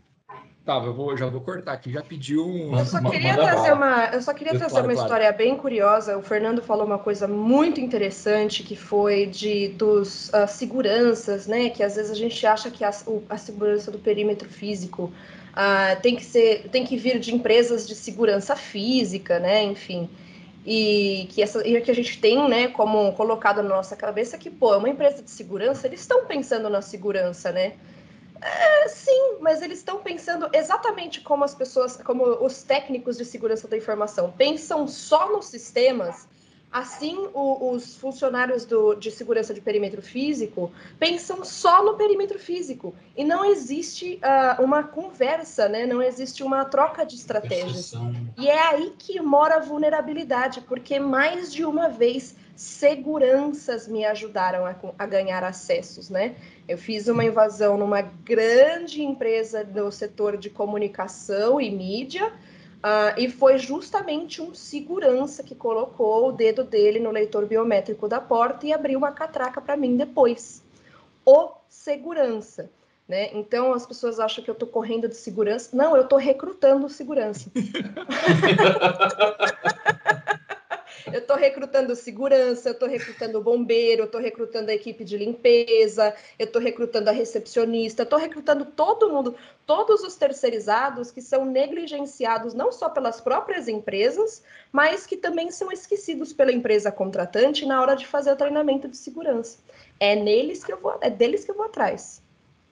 Tá, 0.69 0.77
eu 0.85 0.93
vou, 0.93 1.17
já 1.17 1.25
vou 1.25 1.41
cortar 1.41 1.73
aqui, 1.73 1.91
já 1.91 2.03
pediu 2.03 2.47
um. 2.47 2.79
Eu 2.79 2.85
só 2.85 3.01
queria 3.01 3.35
trazer 3.35 3.73
uma, 3.73 4.05
eu 4.13 4.21
só 4.21 4.35
queria 4.35 4.53
trazer 4.53 4.69
claro, 4.69 4.87
uma 4.87 4.93
claro. 4.93 5.07
história 5.07 5.33
bem 5.33 5.57
curiosa. 5.57 6.19
O 6.19 6.21
Fernando 6.21 6.61
falou 6.61 6.85
uma 6.85 6.99
coisa 6.99 7.27
muito 7.27 7.81
interessante 7.81 8.63
que 8.63 8.77
foi 8.77 9.25
de 9.25 9.69
dos 9.69 10.29
uh, 10.29 10.47
seguranças, 10.47 11.47
né? 11.47 11.71
Que 11.71 11.83
às 11.83 11.97
vezes 11.97 12.11
a 12.11 12.15
gente 12.15 12.47
acha 12.47 12.71
que 12.71 12.85
a, 12.85 12.91
a 13.31 13.39
segurança 13.39 13.91
do 13.91 13.99
perímetro 13.99 14.47
físico 14.47 15.05
uh, 15.05 16.03
tem 16.03 16.15
que 16.15 16.23
ser, 16.23 16.69
tem 16.71 16.85
que 16.85 16.99
vir 16.99 17.19
de 17.19 17.35
empresas 17.35 17.89
de 17.89 17.95
segurança 17.95 18.55
física, 18.55 19.39
né? 19.39 19.65
Enfim. 19.65 20.07
E 20.67 21.29
que, 21.31 21.41
essa, 21.41 21.67
e 21.67 21.81
que 21.81 21.91
a 21.91 21.95
gente 21.95 22.21
tem, 22.21 22.47
né, 22.47 22.69
como 22.69 23.11
colocado 23.15 23.63
na 23.63 23.71
nossa 23.71 23.97
cabeça 23.97 24.37
que, 24.37 24.51
pô, 24.51 24.75
é 24.75 24.77
uma 24.77 24.91
empresa 24.91 25.23
de 25.23 25.31
segurança, 25.31 25.87
eles 25.87 26.01
estão 26.01 26.27
pensando 26.27 26.69
na 26.69 26.83
segurança, 26.83 27.51
né? 27.51 27.73
É, 28.41 28.89
sim, 28.89 29.39
mas 29.41 29.63
eles 29.63 29.79
estão 29.79 29.99
pensando 29.99 30.49
exatamente 30.53 31.21
como 31.21 31.45
as 31.45 31.55
pessoas, 31.55 31.97
como 31.97 32.25
os 32.25 32.63
técnicos 32.63 33.17
de 33.17 33.25
segurança 33.25 33.67
da 33.67 33.77
informação 33.77 34.33
pensam 34.37 34.87
só 34.87 35.33
nos 35.33 35.47
sistemas. 35.47 36.27
Assim, 36.71 37.17
o, 37.33 37.71
os 37.71 37.97
funcionários 37.97 38.67
do, 38.67 38.95
de 38.95 39.11
segurança 39.11 39.55
de 39.55 39.61
perímetro 39.61 40.03
físico 40.03 40.71
pensam 40.99 41.43
só 41.43 41.83
no 41.83 41.97
perímetro 41.97 42.39
físico 42.39 42.95
e 43.17 43.25
não 43.25 43.43
existe 43.43 44.21
uh, 44.23 44.63
uma 44.63 44.83
conversa, 44.83 45.67
né? 45.67 45.87
Não 45.87 46.03
existe 46.03 46.43
uma 46.43 46.67
troca 46.67 47.07
de 47.07 47.15
estratégias. 47.15 47.95
E 48.37 48.49
é 48.49 48.61
aí 48.67 48.93
que 48.99 49.19
mora 49.19 49.57
a 49.57 49.61
vulnerabilidade, 49.61 50.61
porque 50.61 51.01
mais 51.01 51.51
de 51.51 51.65
uma 51.65 51.89
vez 51.89 52.37
seguranças 52.59 53.87
me 53.87 54.05
ajudaram 54.05 54.67
a, 54.67 54.75
a, 54.99 55.07
ganhar 55.07 55.45
acessos, 55.45 56.11
né? 56.11 56.35
Eu 56.67 56.77
fiz 56.77 57.07
uma 57.07 57.25
invasão 57.25 57.79
numa 57.79 58.03
grande 58.03 59.01
empresa 59.01 59.65
do 59.65 59.93
setor 59.93 60.37
de 60.37 60.51
comunicação 60.51 61.61
e 61.61 61.71
mídia, 61.71 62.27
uh, 62.27 63.15
e 63.17 63.31
foi 63.31 63.59
justamente 63.59 64.43
um 64.43 64.53
segurança 64.53 65.45
que 65.45 65.55
colocou 65.55 66.31
o 66.31 66.33
dedo 66.33 66.65
dele 66.65 66.99
no 66.99 67.13
leitor 67.13 67.47
biométrico 67.47 68.09
da 68.09 68.21
porta 68.21 68.67
e 68.67 68.73
abriu 68.73 68.99
uma 68.99 69.13
catraca 69.13 69.61
para 69.61 69.77
mim 69.77 69.97
depois. 69.97 70.65
O 71.25 71.53
segurança. 71.69 72.73
Né? 73.07 73.31
Então 73.35 73.73
as 73.73 73.87
pessoas 73.87 74.19
acham 74.19 74.43
que 74.43 74.51
eu 74.51 74.55
estou 74.55 74.69
correndo 74.69 75.09
de 75.09 75.17
segurança. 75.17 75.77
Não, 75.77 75.95
eu 75.95 76.03
estou 76.03 76.19
recrutando 76.19 76.89
segurança. 76.89 77.49
Eu 81.07 81.21
estou 81.21 81.37
recrutando 81.37 81.95
segurança, 81.95 82.69
eu 82.69 82.73
estou 82.73 82.89
recrutando 82.89 83.41
bombeiro, 83.41 84.03
eu 84.03 84.07
estou 84.07 84.21
recrutando 84.21 84.71
a 84.71 84.75
equipe 84.75 85.05
de 85.05 85.17
limpeza, 85.17 86.15
eu 86.39 86.47
estou 86.47 86.61
recrutando 86.61 87.09
a 87.09 87.13
recepcionista, 87.13 88.03
estou 88.03 88.19
recrutando 88.19 88.65
todo 88.65 89.11
mundo, 89.11 89.35
todos 89.67 90.03
os 90.03 90.17
terceirizados 90.17 91.11
que 91.11 91.21
são 91.21 91.45
negligenciados 91.45 92.55
não 92.55 92.73
só 92.73 92.89
pelas 92.89 93.21
próprias 93.21 93.69
empresas, 93.69 94.43
mas 94.73 95.07
que 95.07 95.17
também 95.17 95.51
são 95.51 95.71
esquecidos 95.71 96.33
pela 96.33 96.53
empresa 96.53 96.91
contratante 96.91 97.67
na 97.67 97.81
hora 97.81 97.95
de 97.95 98.07
fazer 98.07 98.33
o 98.33 98.37
treinamento 98.37 98.89
de 98.89 98.97
segurança. 98.97 99.59
É 100.01 100.15
neles 100.15 100.65
que 100.65 100.73
eu 100.73 100.79
vou, 100.79 100.99
é 101.01 101.11
deles 101.11 101.45
que 101.45 101.51
eu 101.51 101.57
vou 101.57 101.67
atrás. 101.67 102.23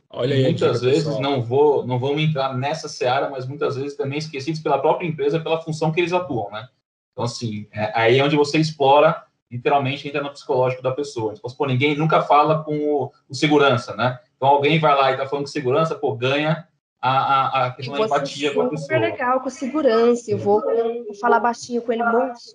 Olha 0.09 0.35
aí, 0.35 0.45
muitas 0.45 0.81
vezes 0.81 1.05
pessoal. 1.05 1.21
não 1.21 1.43
vou, 1.43 1.87
não 1.87 1.99
vamos 1.99 2.23
entrar 2.23 2.57
nessa 2.57 2.89
seara, 2.89 3.29
mas 3.29 3.47
muitas 3.47 3.77
vezes 3.77 3.97
também 3.97 4.19
esquecidos 4.19 4.61
pela 4.61 4.79
própria 4.79 5.07
empresa 5.07 5.41
pela 5.41 5.61
função 5.61 5.93
que 5.93 6.01
eles 6.01 6.13
atuam, 6.13 6.51
né? 6.51 6.69
Então, 7.17 7.25
assim, 7.25 7.67
é, 7.73 7.91
aí 7.95 8.19
é 8.19 8.23
onde 8.23 8.37
você 8.37 8.59
explora, 8.59 9.25
literalmente, 9.51 10.07
entra 10.07 10.23
no 10.23 10.31
psicológico 10.31 10.83
da 10.83 10.93
pessoa. 10.93 11.33
Então, 11.33 11.51
pô, 11.57 11.65
ninguém 11.65 11.97
nunca 11.97 12.21
fala 12.21 12.63
com 12.63 12.77
o, 12.77 13.11
o, 13.27 13.35
segurança, 13.35 13.97
né? 13.97 14.21
Então, 14.37 14.51
alguém 14.51 14.79
vai 14.79 14.95
lá 14.95 15.11
e 15.11 15.17
tá 15.17 15.27
falando 15.27 15.47
com 15.47 15.51
segurança, 15.51 15.95
pô, 15.95 16.15
ganha 16.15 16.69
a, 17.01 17.11
a, 17.11 17.67
a 17.67 17.71
questão 17.71 17.97
da 17.97 18.05
empatia 18.05 18.53
com 18.53 18.61
a 18.61 18.69
pessoa. 18.69 18.83
super 18.83 19.01
legal 19.01 19.41
com 19.41 19.49
segurança. 19.49 20.31
Eu 20.31 20.37
vou, 20.37 20.61
vou 20.61 21.15
falar 21.19 21.41
baixinho 21.41 21.81
com 21.81 21.91
ele, 21.91 22.05
moço. 22.05 22.55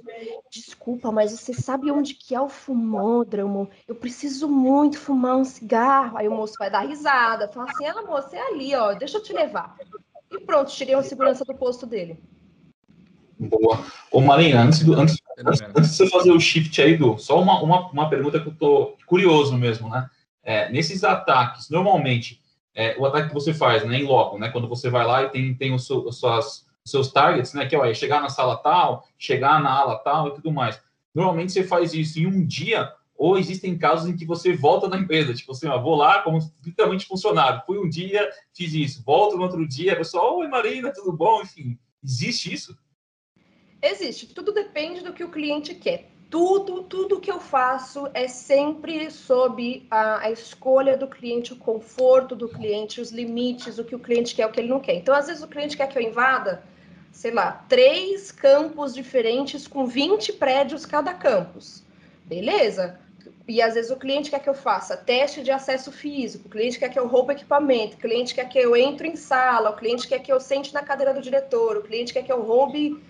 Desculpa, 0.51 1.11
mas 1.11 1.31
você 1.31 1.55
sabe 1.55 1.89
onde 1.89 2.13
que 2.13 2.35
é 2.35 2.39
o 2.39 2.47
fumódromo? 2.47 3.67
Eu 3.87 3.95
preciso 3.95 4.47
muito 4.47 4.99
fumar 4.99 5.37
um 5.37 5.43
cigarro. 5.43 6.19
Aí 6.19 6.27
o 6.27 6.35
moço 6.35 6.53
vai 6.59 6.69
dar 6.69 6.81
risada, 6.81 7.47
fala 7.47 7.65
assim: 7.67 7.87
ah, 7.87 8.03
moça, 8.03 8.37
é 8.37 8.41
ali, 8.41 8.75
ó, 8.75 8.93
deixa 8.93 9.17
eu 9.17 9.23
te 9.23 9.33
levar. 9.33 9.75
E 10.29 10.39
pronto, 10.39 10.69
tirei 10.71 10.93
a 10.93 11.01
segurança 11.01 11.43
do 11.43 11.55
posto 11.55 11.87
dele. 11.87 12.21
Boa. 13.41 13.83
Ô, 14.11 14.21
Marina, 14.21 14.61
antes, 14.61 14.83
do, 14.83 14.93
antes, 14.93 15.17
antes, 15.39 15.61
antes, 15.61 15.91
de 15.91 15.97
você 15.97 16.09
fazer 16.09 16.31
o 16.31 16.39
shift 16.39 16.79
aí, 16.79 16.95
do 16.95 17.17
só 17.17 17.41
uma, 17.41 17.59
uma, 17.63 17.89
uma 17.89 18.09
pergunta 18.09 18.39
que 18.39 18.47
eu 18.47 18.53
tô 18.53 18.95
curioso 19.07 19.57
mesmo, 19.57 19.89
né? 19.89 20.07
É, 20.43 20.71
nesses 20.71 21.03
ataques, 21.03 21.67
normalmente, 21.69 22.39
é, 22.75 22.95
o 22.99 23.05
ataque 23.05 23.29
que 23.29 23.33
você 23.33 23.51
faz, 23.51 23.83
né, 23.83 23.97
em 23.97 24.05
loco, 24.05 24.37
né, 24.37 24.49
quando 24.49 24.67
você 24.67 24.89
vai 24.89 25.05
lá 25.05 25.23
e 25.23 25.29
tem, 25.29 25.53
tem 25.55 25.73
os, 25.73 25.85
seus, 25.87 26.19
suas, 26.19 26.65
os 26.85 26.91
seus 26.91 27.11
targets, 27.11 27.53
né, 27.53 27.65
que 27.65 27.75
ó, 27.75 27.83
é 27.83 27.93
chegar 27.93 28.21
na 28.21 28.29
sala 28.29 28.57
tal, 28.57 29.07
chegar 29.17 29.61
na 29.61 29.71
ala 29.71 29.97
tal 29.97 30.27
e 30.29 30.35
tudo 30.35 30.51
mais. 30.51 30.79
Normalmente 31.13 31.51
você 31.51 31.63
faz 31.63 31.93
isso 31.93 32.19
em 32.19 32.27
um 32.27 32.45
dia, 32.45 32.91
ou 33.15 33.37
existem 33.37 33.77
casos 33.77 34.07
em 34.07 34.15
que 34.15 34.25
você 34.25 34.53
volta 34.53 34.87
na 34.87 34.97
empresa, 34.97 35.33
tipo 35.33 35.51
assim, 35.51 35.67
ó, 35.67 35.79
vou 35.79 35.95
lá 35.95 36.21
como 36.21 36.39
literalmente 36.65 37.07
funcionário, 37.07 37.61
fui 37.65 37.79
um 37.79 37.89
dia, 37.89 38.29
fiz 38.53 38.73
isso, 38.73 39.03
volto 39.03 39.35
no 39.35 39.43
outro 39.43 39.67
dia, 39.67 39.95
pessoal, 39.95 40.37
oi 40.37 40.47
Marina, 40.47 40.93
tudo 40.93 41.11
bom? 41.11 41.41
Enfim, 41.41 41.77
existe 42.03 42.53
isso? 42.53 42.77
Existe, 43.81 44.27
tudo 44.27 44.51
depende 44.51 45.01
do 45.01 45.13
que 45.13 45.23
o 45.23 45.29
cliente 45.29 45.73
quer. 45.73 46.09
Tudo, 46.29 46.83
tudo 46.83 47.19
que 47.19 47.29
eu 47.29 47.39
faço 47.39 48.07
é 48.13 48.27
sempre 48.27 49.11
sob 49.11 49.85
a, 49.91 50.19
a, 50.27 50.31
escolha 50.31 50.95
do 50.95 51.07
cliente, 51.07 51.51
o 51.51 51.57
conforto 51.57 52.35
do 52.35 52.47
cliente, 52.47 53.01
os 53.01 53.11
limites, 53.11 53.77
o 53.77 53.83
que 53.83 53.95
o 53.95 53.99
cliente 53.99 54.33
quer, 54.33 54.45
o 54.45 54.51
que 54.51 54.61
ele 54.61 54.69
não 54.69 54.79
quer. 54.79 54.95
Então, 54.95 55.13
às 55.13 55.27
vezes, 55.27 55.43
o 55.43 55.47
cliente 55.47 55.75
quer 55.75 55.87
que 55.87 55.97
eu 55.97 56.01
invada, 56.01 56.63
sei 57.11 57.31
lá, 57.31 57.65
três 57.67 58.31
campos 58.31 58.93
diferentes 58.93 59.67
com 59.67 59.85
20 59.85 60.33
prédios 60.33 60.85
cada 60.85 61.13
campus. 61.13 61.83
Beleza? 62.23 62.97
e 63.47 63.61
às 63.61 63.73
vezes 63.73 63.91
o 63.91 63.97
cliente 63.97 64.29
quer 64.29 64.39
que 64.39 64.49
eu 64.49 64.53
faça 64.53 64.95
teste 64.95 65.43
de 65.43 65.51
acesso 65.51 65.91
físico, 65.91 66.47
o 66.47 66.49
cliente 66.49 66.79
quer 66.79 66.89
que 66.89 66.97
eu 66.97 67.07
roupe 67.07 67.33
equipamento, 67.33 67.97
o 67.97 67.99
cliente 67.99 68.33
quer 68.33 68.47
que 68.47 68.57
eu 68.57 68.75
entre 68.75 69.09
em 69.09 69.15
sala, 69.15 69.71
o 69.71 69.75
cliente 69.75 70.07
quer 70.07 70.19
que 70.19 70.31
eu 70.31 70.39
sente 70.39 70.73
na 70.73 70.81
cadeira 70.81 71.13
do 71.13 71.21
diretor, 71.21 71.77
o 71.77 71.81
cliente 71.81 72.13
quer 72.13 72.23
que 72.23 72.31
eu 72.31 72.41
roube 72.41 73.01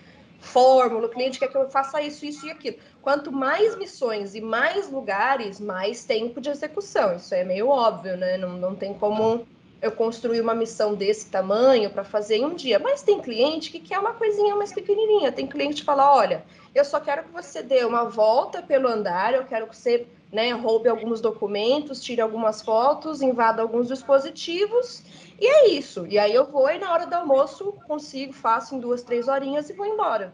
fórmula, 0.42 1.06
o 1.06 1.08
cliente 1.08 1.38
quer 1.38 1.48
que 1.48 1.56
eu 1.56 1.70
faça 1.70 2.02
isso, 2.02 2.26
isso 2.26 2.46
e 2.46 2.50
aquilo. 2.50 2.76
Quanto 3.00 3.32
mais 3.32 3.76
missões 3.76 4.34
e 4.34 4.40
mais 4.40 4.90
lugares, 4.90 5.60
mais 5.60 6.04
tempo 6.04 6.40
de 6.40 6.50
execução. 6.50 7.16
Isso 7.16 7.34
é 7.34 7.44
meio 7.44 7.68
óbvio, 7.68 8.16
né? 8.16 8.36
Não, 8.36 8.50
não 8.50 8.74
tem 8.74 8.92
como 8.92 9.46
eu 9.80 9.90
construir 9.90 10.40
uma 10.40 10.54
missão 10.54 10.94
desse 10.94 11.28
tamanho 11.28 11.90
para 11.90 12.04
fazer 12.04 12.36
em 12.36 12.44
um 12.44 12.54
dia. 12.54 12.78
Mas 12.78 13.02
tem 13.02 13.20
cliente 13.20 13.70
que 13.70 13.80
quer 13.80 13.98
uma 13.98 14.12
coisinha 14.12 14.54
mais 14.54 14.72
pequenininha. 14.72 15.32
Tem 15.32 15.46
cliente 15.46 15.80
que 15.80 15.86
fala, 15.86 16.14
olha, 16.14 16.44
eu 16.74 16.84
só 16.84 17.00
quero 17.00 17.24
que 17.24 17.32
você 17.32 17.62
dê 17.62 17.84
uma 17.84 18.04
volta 18.04 18.62
pelo 18.62 18.88
andar, 18.88 19.34
eu 19.34 19.44
quero 19.44 19.66
que 19.66 19.76
você 19.76 20.06
né, 20.32 20.50
roube 20.52 20.88
alguns 20.88 21.20
documentos, 21.20 22.00
tire 22.00 22.20
algumas 22.20 22.62
fotos, 22.62 23.20
invada 23.20 23.60
alguns 23.60 23.88
dispositivos, 23.88 25.02
e 25.42 25.46
é 25.46 25.68
isso. 25.70 26.06
E 26.06 26.20
aí 26.20 26.32
eu 26.32 26.48
vou 26.48 26.70
e 26.70 26.78
na 26.78 26.92
hora 26.92 27.04
do 27.04 27.14
almoço 27.14 27.72
consigo, 27.84 28.32
faço 28.32 28.76
em 28.76 28.78
duas, 28.78 29.02
três 29.02 29.26
horinhas 29.26 29.68
e 29.68 29.72
vou 29.72 29.84
embora. 29.84 30.32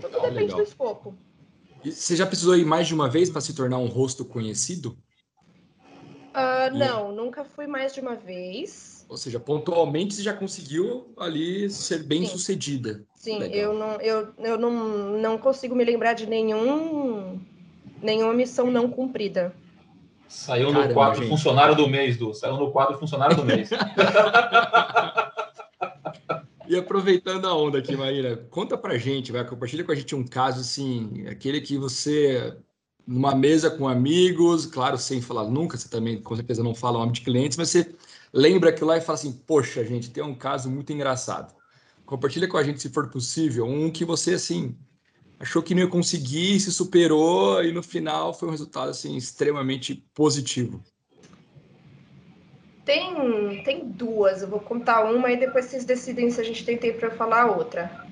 Tudo 0.00 0.06
legal, 0.06 0.20
depende 0.22 0.40
legal. 0.42 0.58
do 0.58 0.62
escopo. 0.62 1.18
E 1.82 1.90
você 1.90 2.14
já 2.14 2.24
precisou 2.24 2.56
ir 2.56 2.64
mais 2.64 2.86
de 2.86 2.94
uma 2.94 3.10
vez 3.10 3.28
para 3.28 3.40
se 3.40 3.52
tornar 3.52 3.78
um 3.78 3.88
rosto 3.88 4.24
conhecido? 4.24 4.96
Uh, 6.30 6.72
não, 6.72 7.10
nunca 7.10 7.44
fui 7.44 7.66
mais 7.66 7.92
de 7.92 8.00
uma 8.00 8.14
vez. 8.14 9.04
Ou 9.08 9.16
seja, 9.16 9.40
pontualmente 9.40 10.14
você 10.14 10.22
já 10.22 10.32
conseguiu 10.32 11.12
ali 11.16 11.68
ser 11.68 12.04
bem 12.04 12.24
Sim. 12.24 12.30
sucedida. 12.30 13.04
Sim, 13.16 13.42
eu, 13.52 13.74
não, 13.74 14.00
eu, 14.00 14.32
eu 14.38 14.56
não, 14.56 15.18
não 15.18 15.38
consigo 15.38 15.74
me 15.74 15.84
lembrar 15.84 16.14
de 16.14 16.26
nenhum 16.26 17.40
nenhuma 18.00 18.32
missão 18.32 18.70
não 18.70 18.88
cumprida. 18.88 19.52
Saiu 20.28 20.68
Caramba, 20.68 20.88
no 20.88 20.94
quadro 20.94 21.20
gente. 21.20 21.28
funcionário 21.28 21.74
do 21.74 21.88
mês, 21.88 22.16
Du. 22.16 22.34
Saiu 22.34 22.56
no 22.56 22.70
quadro 22.70 22.98
funcionário 22.98 23.36
do 23.36 23.44
mês. 23.44 23.70
e 26.66 26.76
aproveitando 26.76 27.46
a 27.46 27.54
onda 27.54 27.78
aqui, 27.78 27.96
Marina, 27.96 28.36
conta 28.50 28.76
pra 28.76 28.98
gente, 28.98 29.30
vai, 29.32 29.44
compartilha 29.44 29.84
com 29.84 29.92
a 29.92 29.94
gente 29.94 30.14
um 30.14 30.26
caso 30.26 30.60
assim, 30.60 31.26
aquele 31.28 31.60
que 31.60 31.76
você, 31.76 32.56
numa 33.06 33.34
mesa 33.34 33.70
com 33.70 33.86
amigos, 33.86 34.66
claro, 34.66 34.98
sem 34.98 35.20
falar 35.20 35.44
nunca, 35.44 35.76
você 35.76 35.88
também 35.88 36.20
com 36.20 36.34
certeza 36.34 36.62
não 36.62 36.74
fala 36.74 36.96
o 36.96 37.00
nome 37.00 37.12
de 37.12 37.20
clientes, 37.20 37.56
mas 37.56 37.70
você 37.70 37.94
lembra 38.32 38.70
aquilo 38.70 38.88
lá 38.88 38.96
e 38.96 39.00
fala 39.00 39.18
assim, 39.18 39.32
poxa, 39.32 39.84
gente, 39.84 40.10
tem 40.10 40.24
um 40.24 40.34
caso 40.34 40.70
muito 40.70 40.92
engraçado. 40.92 41.54
Compartilha 42.04 42.48
com 42.48 42.56
a 42.56 42.62
gente, 42.62 42.82
se 42.82 42.90
for 42.90 43.08
possível, 43.08 43.64
um 43.64 43.90
que 43.90 44.04
você, 44.04 44.34
assim, 44.34 44.76
achou 45.44 45.62
que 45.62 45.74
não 45.74 45.82
ia 45.82 45.88
conseguir, 45.88 46.58
se 46.58 46.72
superou 46.72 47.62
e 47.62 47.70
no 47.70 47.82
final 47.82 48.32
foi 48.32 48.48
um 48.48 48.50
resultado 48.50 48.88
assim 48.88 49.14
extremamente 49.14 50.02
positivo. 50.14 50.82
Tem, 52.84 53.62
tem 53.62 53.86
duas, 53.86 54.42
eu 54.42 54.48
vou 54.48 54.60
contar 54.60 55.04
uma 55.04 55.30
e 55.30 55.36
depois 55.36 55.66
vocês 55.66 55.84
decidem 55.84 56.30
se 56.30 56.40
a 56.40 56.44
gente 56.44 56.64
tem 56.64 56.76
tempo 56.78 56.98
para 56.98 57.10
falar 57.10 57.46
outra. 57.46 58.06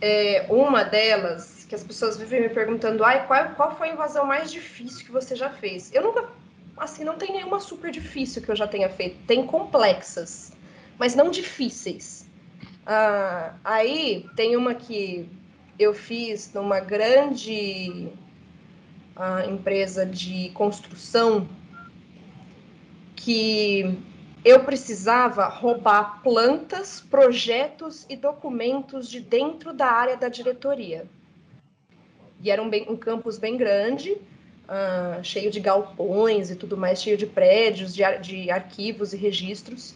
É, 0.00 0.46
uma 0.50 0.82
delas, 0.84 1.64
que 1.66 1.74
as 1.74 1.82
pessoas 1.82 2.18
vivem 2.18 2.42
me 2.42 2.48
perguntando, 2.50 3.02
ai, 3.02 3.26
qual, 3.26 3.54
qual 3.54 3.76
foi 3.76 3.88
a 3.88 3.92
invasão 3.94 4.26
mais 4.26 4.52
difícil 4.52 5.06
que 5.06 5.12
você 5.12 5.34
já 5.34 5.48
fez? 5.50 5.90
Eu 5.92 6.02
nunca, 6.02 6.28
assim, 6.76 7.02
não 7.02 7.16
tem 7.16 7.32
nenhuma 7.32 7.60
super 7.60 7.90
difícil 7.90 8.42
que 8.42 8.50
eu 8.50 8.56
já 8.56 8.66
tenha 8.66 8.90
feito. 8.90 9.16
Tem 9.26 9.46
complexas, 9.46 10.52
mas 10.98 11.14
não 11.14 11.30
difíceis. 11.30 12.26
Ah, 12.86 13.54
aí 13.64 14.26
tem 14.36 14.56
uma 14.56 14.74
que 14.74 15.28
eu 15.78 15.92
fiz 15.94 16.52
numa 16.52 16.80
grande 16.80 18.08
uh, 19.16 19.50
empresa 19.50 20.06
de 20.06 20.50
construção 20.50 21.48
que 23.16 23.98
eu 24.44 24.60
precisava 24.60 25.46
roubar 25.46 26.22
plantas, 26.22 27.00
projetos 27.00 28.04
e 28.08 28.16
documentos 28.16 29.08
de 29.08 29.20
dentro 29.20 29.72
da 29.72 29.86
área 29.86 30.16
da 30.16 30.28
diretoria. 30.28 31.06
E 32.42 32.50
era 32.50 32.62
um, 32.62 32.68
bem, 32.68 32.86
um 32.90 32.96
campus 32.96 33.38
bem 33.38 33.56
grande, 33.56 34.12
uh, 34.12 35.22
cheio 35.24 35.50
de 35.50 35.60
galpões 35.60 36.50
e 36.50 36.56
tudo 36.56 36.76
mais, 36.76 37.02
cheio 37.02 37.16
de 37.16 37.26
prédios, 37.26 37.94
de, 37.94 38.02
de 38.18 38.50
arquivos 38.50 39.14
e 39.14 39.16
registros. 39.16 39.94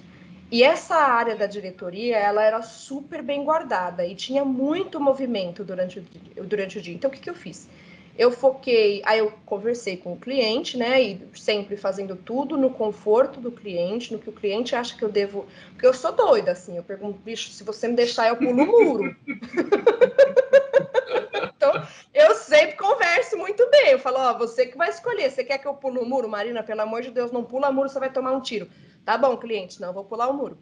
E 0.50 0.62
essa 0.62 0.96
área 0.96 1.36
da 1.36 1.46
diretoria, 1.46 2.16
ela 2.16 2.42
era 2.42 2.62
super 2.62 3.22
bem 3.22 3.44
guardada 3.44 4.06
e 4.06 4.14
tinha 4.14 4.44
muito 4.44 4.98
movimento 4.98 5.62
durante 5.62 5.98
o, 5.98 6.44
durante 6.44 6.78
o 6.78 6.80
dia. 6.80 6.94
Então, 6.94 7.10
o 7.10 7.12
que, 7.12 7.20
que 7.20 7.28
eu 7.28 7.34
fiz? 7.34 7.68
Eu 8.16 8.32
foquei, 8.32 9.02
aí 9.04 9.20
eu 9.20 9.32
conversei 9.44 9.96
com 9.96 10.14
o 10.14 10.18
cliente, 10.18 10.76
né? 10.76 11.00
E 11.00 11.20
sempre 11.34 11.76
fazendo 11.76 12.16
tudo 12.16 12.56
no 12.56 12.70
conforto 12.70 13.40
do 13.40 13.52
cliente, 13.52 14.12
no 14.12 14.18
que 14.18 14.30
o 14.30 14.32
cliente 14.32 14.74
acha 14.74 14.96
que 14.96 15.04
eu 15.04 15.08
devo. 15.08 15.46
Porque 15.70 15.86
eu 15.86 15.94
sou 15.94 16.12
doida, 16.12 16.52
assim. 16.52 16.76
Eu 16.76 16.82
pergunto, 16.82 17.18
bicho, 17.18 17.50
se 17.50 17.62
você 17.62 17.86
me 17.86 17.94
deixar, 17.94 18.28
eu 18.28 18.36
pulo 18.36 18.62
o 18.62 18.66
muro. 18.66 19.16
então, 21.56 21.86
eu 22.12 22.34
sempre 22.34 22.76
converso 22.76 23.36
muito 23.36 23.68
bem. 23.70 23.90
Eu 23.90 24.00
falo, 24.00 24.18
ó, 24.18 24.36
você 24.36 24.66
que 24.66 24.76
vai 24.76 24.88
escolher. 24.88 25.30
Você 25.30 25.44
quer 25.44 25.58
que 25.58 25.68
eu 25.68 25.74
pulo 25.74 26.00
o 26.00 26.08
muro? 26.08 26.28
Marina, 26.28 26.64
pelo 26.64 26.80
amor 26.80 27.02
de 27.02 27.12
Deus, 27.12 27.30
não 27.30 27.44
pula 27.44 27.70
muro, 27.70 27.88
você 27.88 28.00
vai 28.00 28.10
tomar 28.10 28.32
um 28.32 28.40
tiro. 28.40 28.68
Tá 29.08 29.16
bom, 29.16 29.38
cliente, 29.38 29.80
não 29.80 29.90
vou 29.90 30.04
pular 30.04 30.28
o 30.28 30.34
muro. 30.34 30.58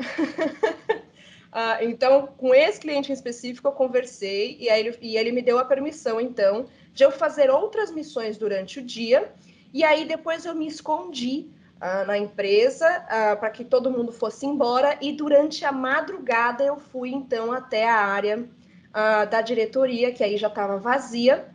ah, 1.52 1.78
então, 1.80 2.26
com 2.26 2.52
esse 2.52 2.80
cliente 2.80 3.12
em 3.12 3.14
específico, 3.14 3.68
eu 3.68 3.70
conversei 3.70 4.56
e, 4.58 4.68
aí 4.68 4.80
ele, 4.80 4.98
e 5.00 5.16
ele 5.16 5.30
me 5.30 5.40
deu 5.40 5.60
a 5.60 5.64
permissão, 5.64 6.20
então, 6.20 6.66
de 6.92 7.04
eu 7.04 7.12
fazer 7.12 7.50
outras 7.50 7.92
missões 7.92 8.36
durante 8.36 8.80
o 8.80 8.82
dia. 8.82 9.32
E 9.72 9.84
aí, 9.84 10.04
depois, 10.04 10.44
eu 10.44 10.56
me 10.56 10.66
escondi 10.66 11.46
ah, 11.80 12.04
na 12.04 12.18
empresa 12.18 12.88
ah, 13.08 13.36
para 13.36 13.50
que 13.50 13.64
todo 13.64 13.92
mundo 13.92 14.10
fosse 14.10 14.44
embora. 14.44 14.98
E 15.00 15.12
durante 15.12 15.64
a 15.64 15.70
madrugada, 15.70 16.64
eu 16.64 16.76
fui, 16.76 17.10
então, 17.10 17.52
até 17.52 17.88
a 17.88 18.00
área 18.00 18.44
ah, 18.92 19.24
da 19.24 19.40
diretoria, 19.40 20.12
que 20.12 20.24
aí 20.24 20.36
já 20.36 20.48
estava 20.48 20.78
vazia. 20.78 21.48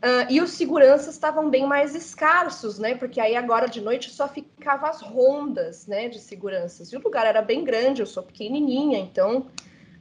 Uh, 0.00 0.24
e 0.30 0.40
os 0.40 0.52
seguranças 0.52 1.12
estavam 1.12 1.50
bem 1.50 1.66
mais 1.66 1.94
escassos, 1.94 2.78
né? 2.78 2.94
Porque 2.94 3.20
aí 3.20 3.36
agora 3.36 3.68
de 3.68 3.82
noite 3.82 4.10
só 4.10 4.26
ficava 4.60 4.90
as 4.90 5.00
rondas, 5.00 5.86
né, 5.86 6.10
de 6.10 6.20
seguranças. 6.20 6.92
E 6.92 6.96
o 6.96 7.00
lugar 7.00 7.24
era 7.24 7.40
bem 7.40 7.64
grande, 7.64 8.02
eu 8.02 8.06
sou 8.06 8.22
pequenininha, 8.22 8.98
então 8.98 9.50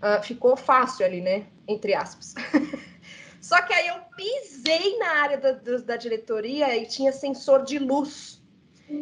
uh, 0.03 0.21
ficou 0.21 0.57
fácil 0.57 1.05
ali, 1.05 1.21
né? 1.21 1.47
Entre 1.65 1.93
aspas. 1.95 2.35
só 3.39 3.61
que 3.61 3.73
aí 3.73 3.87
eu 3.87 3.95
pisei 4.17 4.97
na 4.97 5.11
área 5.21 5.37
da, 5.37 5.53
da 5.53 5.95
diretoria 5.95 6.75
e 6.75 6.85
tinha 6.85 7.13
sensor 7.13 7.63
de 7.63 7.79
luz. 7.79 8.43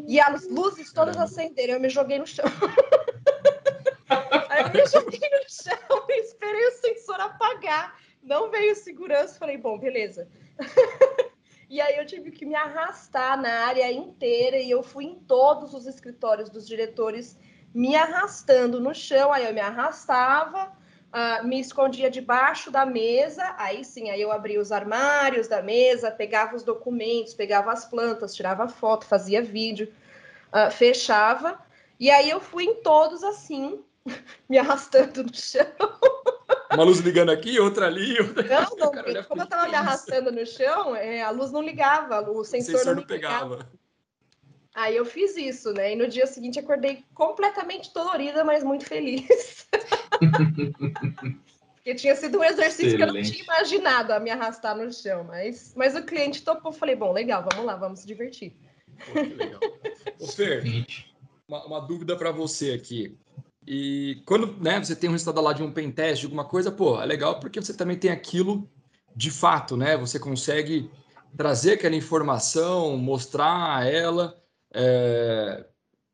E 0.08 0.20
as 0.20 0.48
luzes 0.48 0.94
todas 0.94 1.18
acenderam, 1.18 1.74
eu 1.74 1.80
me 1.80 1.90
joguei 1.90 2.20
no 2.20 2.28
chão. 2.28 2.46
aí 4.50 4.62
eu 4.62 4.70
me 4.70 4.86
joguei 4.86 5.20
no 5.20 5.50
chão 5.50 6.06
e 6.08 6.22
esperei 6.22 6.68
o 6.68 6.72
sensor 6.74 7.20
apagar. 7.20 8.00
Não 8.22 8.52
veio 8.52 8.76
segurança, 8.76 9.40
falei, 9.40 9.58
bom, 9.58 9.80
beleza 9.80 10.28
e 11.70 11.82
aí 11.82 11.98
eu 11.98 12.06
tive 12.06 12.32
que 12.32 12.46
me 12.46 12.56
arrastar 12.56 13.40
na 13.42 13.66
área 13.66 13.92
inteira 13.92 14.58
e 14.58 14.72
eu 14.72 14.82
fui 14.82 15.06
em 15.06 15.16
todos 15.16 15.74
os 15.74 15.86
escritórios 15.86 16.50
dos 16.50 16.66
diretores 16.66 17.38
me 17.74 17.96
arrastando 17.96 18.80
no 18.80 18.96
chão. 18.96 19.34
Aí 19.34 19.46
eu 19.46 19.54
me 19.54 19.60
arrastava, 19.60 20.72
uh, 21.12 21.46
me 21.46 21.60
escondia 21.60 22.10
debaixo 22.10 22.72
da 22.72 22.86
mesa. 22.86 23.54
Aí 23.58 23.84
sim, 23.84 24.10
aí 24.10 24.22
eu 24.22 24.32
abria 24.32 24.62
os 24.62 24.72
armários 24.72 25.50
da 25.50 25.62
mesa, 25.62 26.10
pegava 26.10 26.56
os 26.56 26.64
documentos, 26.64 27.34
pegava 27.34 27.72
as 27.72 27.84
plantas, 27.84 28.34
tirava 28.34 28.70
foto, 28.70 29.06
fazia 29.06 29.42
vídeo, 29.42 29.94
uh, 30.54 30.72
fechava. 30.72 31.60
E 32.00 32.10
aí 32.10 32.30
eu 32.30 32.40
fui 32.40 32.64
em 32.64 32.82
todos 32.82 33.24
assim, 33.24 33.84
me 34.48 34.58
arrastando 34.58 35.24
no 35.24 35.36
chão. 35.36 35.66
Uma 36.78 36.84
luz 36.84 37.00
ligando 37.00 37.32
aqui, 37.32 37.60
outra 37.60 37.88
ali. 37.88 38.16
Outra... 38.22 38.44
Não, 38.44 38.78
não, 38.78 38.92
Cara, 38.92 39.24
como 39.24 39.42
eu 39.42 39.46
estava 39.46 39.68
me 39.68 39.74
arrastando 39.74 40.32
no 40.32 40.46
chão, 40.46 40.96
é, 40.96 41.24
a 41.24 41.32
luz 41.32 41.52
não 41.52 41.64
ligava, 41.64 42.22
o 42.30 42.44
sensor, 42.44 42.76
o 42.76 42.78
sensor 42.78 42.96
não, 42.96 43.02
não 43.02 43.08
pegava. 43.08 43.68
Aí 44.76 44.96
eu 44.96 45.04
fiz 45.04 45.36
isso, 45.36 45.74
né? 45.74 45.94
E 45.94 45.96
no 45.96 46.08
dia 46.08 46.28
seguinte 46.28 46.60
acordei 46.60 47.04
completamente 47.16 47.92
dolorida, 47.92 48.44
mas 48.44 48.64
muito 48.64 48.86
feliz. 48.86 49.68
Porque 51.78 51.96
tinha 51.96 52.16
sido 52.16 52.38
um 52.38 52.44
exercício 52.44 52.96
Excelente. 52.96 52.98
que 52.98 53.04
eu 53.04 53.14
não 53.14 53.24
tinha 53.24 53.44
imaginado 53.44 54.14
a 54.14 54.20
me 54.20 54.30
arrastar 54.30 54.78
no 54.78 54.94
chão. 54.94 55.24
Mas, 55.24 55.74
mas 55.76 55.96
o 55.96 56.04
cliente 56.04 56.44
topou. 56.44 56.72
Falei, 56.72 56.96
bom, 56.96 57.12
legal, 57.12 57.44
vamos 57.52 57.66
lá, 57.66 57.76
vamos 57.76 58.02
se 58.02 58.06
divertir. 58.08 58.54
Pô, 59.08 59.14
que 59.14 59.34
legal. 59.34 59.60
Ô, 60.20 60.28
Fer, 60.28 60.86
uma, 61.48 61.66
uma 61.66 61.80
dúvida 61.80 62.16
para 62.16 62.30
você 62.32 62.74
aqui. 62.74 63.18
E 63.68 64.24
quando 64.26 64.56
né, 64.64 64.82
você 64.82 64.96
tem 64.96 65.10
um 65.10 65.14
resultado 65.14 65.44
lá 65.44 65.52
de 65.52 65.62
um 65.62 65.74
pen 65.74 65.92
test, 65.92 66.22
de 66.22 66.26
alguma 66.26 66.46
coisa, 66.46 66.72
pô, 66.72 67.02
é 67.02 67.06
legal 67.06 67.38
porque 67.38 67.60
você 67.60 67.74
também 67.74 67.98
tem 67.98 68.10
aquilo 68.10 68.66
de 69.14 69.30
fato, 69.30 69.76
né? 69.76 69.98
Você 69.98 70.18
consegue 70.18 70.90
trazer 71.36 71.74
aquela 71.74 71.96
informação, 71.96 72.96
mostrar 72.98 73.86
ela. 73.86 74.42
É... 74.74 75.66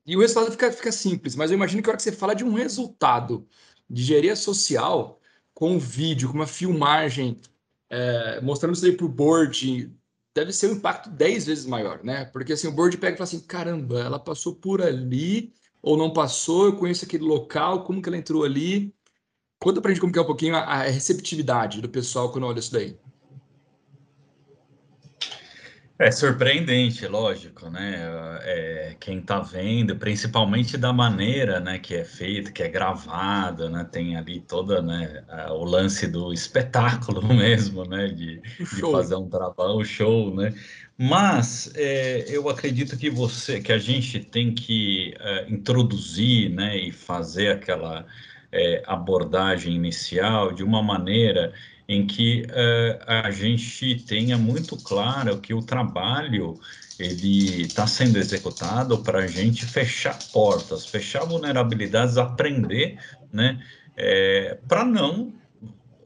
E 0.03 0.17
o 0.17 0.21
resultado 0.21 0.51
fica, 0.51 0.71
fica 0.71 0.91
simples, 0.91 1.35
mas 1.35 1.51
eu 1.51 1.55
imagino 1.55 1.83
que 1.83 1.89
a 1.89 1.91
hora 1.91 1.97
que 1.97 2.03
você 2.03 2.11
fala 2.11 2.33
de 2.33 2.43
um 2.43 2.53
resultado 2.53 3.47
de 3.87 4.01
engenharia 4.01 4.35
social, 4.35 5.19
com 5.53 5.73
um 5.73 5.79
vídeo, 5.79 6.29
com 6.29 6.35
uma 6.35 6.47
filmagem, 6.47 7.39
é... 7.87 8.41
mostrando 8.41 8.73
isso 8.73 8.85
aí 8.85 8.93
para 8.93 9.05
o 9.05 9.09
board, 9.09 9.93
deve 10.33 10.51
ser 10.51 10.71
um 10.71 10.73
impacto 10.73 11.07
10 11.11 11.45
vezes 11.45 11.65
maior, 11.67 12.03
né? 12.03 12.25
Porque 12.25 12.53
assim, 12.53 12.67
o 12.67 12.71
board 12.71 12.97
pega 12.97 13.13
e 13.13 13.17
fala 13.17 13.27
assim: 13.27 13.41
caramba, 13.41 13.99
ela 13.99 14.19
passou 14.19 14.55
por 14.55 14.81
ali 14.81 15.53
ou 15.83 15.97
não 15.97 16.13
passou, 16.13 16.67
eu 16.67 16.77
conheço 16.77 17.03
aquele 17.03 17.25
local, 17.25 17.83
como 17.83 18.01
que 18.01 18.07
ela 18.07 18.17
entrou 18.17 18.45
ali. 18.45 18.95
Conta 19.59 19.81
pra 19.81 19.91
gente 19.91 19.99
como 19.99 20.13
que 20.13 20.17
é 20.17 20.21
um 20.21 20.25
pouquinho 20.25 20.55
a, 20.55 20.61
a 20.61 20.83
receptividade 20.83 21.81
do 21.81 21.89
pessoal 21.89 22.31
quando 22.31 22.47
olha 22.47 22.59
isso 22.59 22.71
daí. 22.71 22.97
É 25.99 26.09
surpreendente, 26.09 27.05
lógico, 27.05 27.69
né? 27.69 27.95
É, 28.41 28.95
quem 28.99 29.19
está 29.19 29.39
vendo, 29.39 29.95
principalmente 29.95 30.75
da 30.75 30.91
maneira, 30.91 31.59
né, 31.59 31.77
que 31.77 31.95
é 31.95 32.03
feito, 32.03 32.51
que 32.51 32.63
é 32.63 32.67
gravado, 32.67 33.69
né? 33.69 33.87
Tem 33.89 34.17
ali 34.17 34.39
toda, 34.39 34.81
né, 34.81 35.23
o 35.51 35.63
lance 35.63 36.07
do 36.07 36.33
espetáculo 36.33 37.21
mesmo, 37.27 37.85
né? 37.85 38.07
De, 38.07 38.41
de 38.41 38.81
fazer 38.81 39.15
um 39.15 39.29
trabalho, 39.29 39.77
um 39.77 39.83
show, 39.83 40.33
né? 40.33 40.53
Mas 40.97 41.71
é, 41.75 42.25
eu 42.27 42.49
acredito 42.49 42.97
que 42.97 43.09
você, 43.09 43.59
que 43.59 43.71
a 43.71 43.77
gente 43.77 44.19
tem 44.19 44.53
que 44.53 45.13
é, 45.19 45.49
introduzir, 45.49 46.49
né, 46.49 46.77
e 46.77 46.91
fazer 46.91 47.51
aquela 47.51 48.05
é, 48.51 48.83
abordagem 48.85 49.75
inicial 49.75 50.53
de 50.53 50.63
uma 50.63 50.83
maneira 50.83 51.53
em 51.87 52.05
que 52.07 52.43
uh, 52.43 53.03
a 53.07 53.31
gente 53.31 53.95
tenha 54.05 54.37
muito 54.37 54.77
claro 54.77 55.39
que 55.39 55.53
o 55.53 55.61
trabalho 55.61 56.59
ele 56.97 57.63
está 57.63 57.85
sendo 57.87 58.17
executado 58.17 58.99
para 59.03 59.19
a 59.19 59.27
gente 59.27 59.65
fechar 59.65 60.17
portas, 60.31 60.85
fechar 60.85 61.25
vulnerabilidades, 61.25 62.17
aprender, 62.17 62.97
né, 63.31 63.61
é, 63.97 64.57
para 64.67 64.85
não 64.85 65.33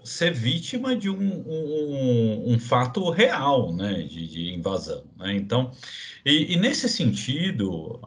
ser 0.07 0.33
vítima 0.33 0.95
de 0.95 1.09
um, 1.09 1.43
um, 1.45 2.53
um 2.53 2.59
fato 2.59 3.09
real, 3.09 3.73
né, 3.73 4.03
de, 4.03 4.27
de 4.27 4.53
invasão. 4.53 5.03
Né? 5.17 5.35
Então, 5.35 5.71
e, 6.25 6.53
e, 6.53 6.57
nesse 6.57 6.89
sentido, 6.89 7.99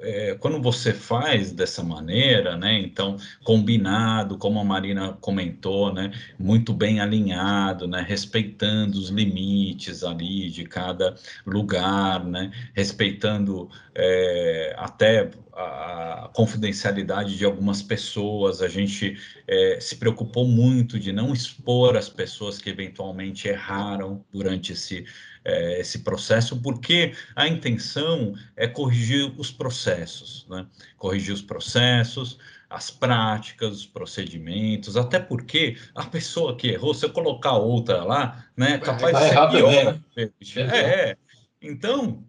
é, 0.00 0.34
quando 0.34 0.60
você 0.60 0.92
faz 0.92 1.52
dessa 1.52 1.82
maneira, 1.82 2.56
né, 2.56 2.78
então 2.80 3.16
combinado, 3.44 4.36
como 4.36 4.58
a 4.58 4.64
Marina 4.64 5.16
comentou, 5.20 5.92
né, 5.92 6.12
muito 6.38 6.72
bem 6.72 7.00
alinhado, 7.00 7.86
né, 7.86 8.04
respeitando 8.06 8.98
os 8.98 9.08
limites 9.10 10.02
ali 10.02 10.50
de 10.50 10.64
cada 10.64 11.14
lugar, 11.46 12.24
né, 12.24 12.50
respeitando 12.74 13.68
é, 13.94 14.74
até 14.76 15.30
a, 15.54 16.30
confidencialidade 16.34 17.36
de 17.36 17.44
algumas 17.44 17.82
pessoas, 17.82 18.62
a 18.62 18.68
gente 18.68 19.16
é, 19.46 19.78
se 19.80 19.96
preocupou 19.96 20.46
muito 20.46 20.98
de 20.98 21.12
não 21.12 21.32
expor 21.32 21.96
as 21.96 22.08
pessoas 22.08 22.58
que 22.58 22.70
eventualmente 22.70 23.48
erraram 23.48 24.24
durante 24.32 24.72
esse, 24.72 25.04
é, 25.44 25.80
esse 25.80 26.00
processo, 26.00 26.60
porque 26.60 27.14
a 27.34 27.48
intenção 27.48 28.34
é 28.56 28.66
corrigir 28.66 29.32
os 29.38 29.50
processos, 29.50 30.46
né? 30.48 30.66
corrigir 30.96 31.34
os 31.34 31.42
processos, 31.42 32.38
as 32.72 32.90
práticas, 32.90 33.78
os 33.78 33.86
procedimentos, 33.86 34.96
até 34.96 35.18
porque 35.18 35.76
a 35.94 36.04
pessoa 36.04 36.56
que 36.56 36.68
errou, 36.68 36.94
se 36.94 37.04
eu 37.04 37.10
colocar 37.10 37.52
outra 37.52 38.02
lá, 38.02 38.46
né, 38.56 38.78
capaz 38.78 39.16
de 39.16 39.28
ser 39.28 39.50
pior. 39.50 40.00
Né? 40.16 40.30
É, 40.56 41.10
é. 41.10 41.16
Então, 41.60 42.24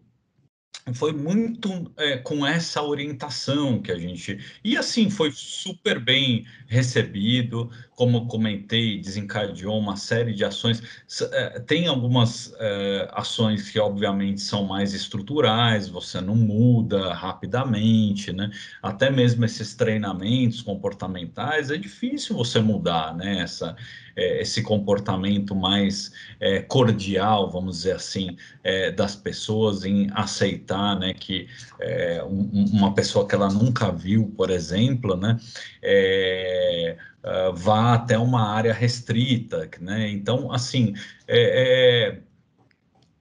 foi 0.94 1.14
muito 1.14 1.92
é, 1.96 2.18
com 2.18 2.46
essa 2.46 2.82
orientação 2.82 3.82
que 3.82 3.92
a 3.92 3.98
gente. 3.98 4.38
E 4.64 4.76
assim, 4.76 5.10
foi 5.10 5.32
super 5.32 5.98
bem 5.98 6.46
recebido, 6.68 7.72
como 7.96 8.28
comentei, 8.28 9.00
desencadeou 9.00 9.78
uma 9.78 9.96
série 9.96 10.34
de 10.34 10.44
ações. 10.44 10.82
É, 11.32 11.60
tem 11.60 11.88
algumas 11.88 12.54
é, 12.60 13.10
ações 13.14 13.70
que, 13.70 13.80
obviamente, 13.80 14.42
são 14.42 14.64
mais 14.66 14.94
estruturais, 14.94 15.88
você 15.88 16.20
não 16.20 16.36
muda 16.36 17.14
rapidamente, 17.14 18.32
né? 18.32 18.50
Até 18.82 19.10
mesmo 19.10 19.46
esses 19.46 19.76
treinamentos 19.76 20.62
comportamentais, 20.62 21.70
é 21.70 21.78
difícil 21.78 22.36
você 22.36 22.60
mudar, 22.60 23.16
né? 23.16 23.40
Essa, 23.40 23.76
é, 24.16 24.42
esse 24.42 24.62
comportamento 24.62 25.56
mais 25.56 26.12
é, 26.40 26.62
cordial, 26.62 27.50
vamos 27.50 27.78
dizer 27.78 27.96
assim, 27.96 28.38
é, 28.64 28.92
das 28.92 29.16
pessoas 29.16 29.86
em 29.86 30.08
aceitar, 30.14 31.00
né, 31.00 31.14
que 31.14 31.48
é, 31.80 32.24
um, 32.24 32.66
uma 32.72 32.94
pessoa 32.94 33.28
que 33.28 33.34
ela 33.34 33.50
nunca 33.50 33.92
viu, 33.92 34.32
por 34.38 34.50
exemplo, 34.50 35.16
né, 35.18 35.38
uh, 37.24 37.54
vá 37.56 37.94
até 37.94 38.18
uma 38.18 38.50
área 38.50 38.74
restrita, 38.74 39.70
né? 39.80 40.10
Então, 40.10 40.52
assim, 40.52 40.94
é, 41.28 42.18
é 42.18 42.22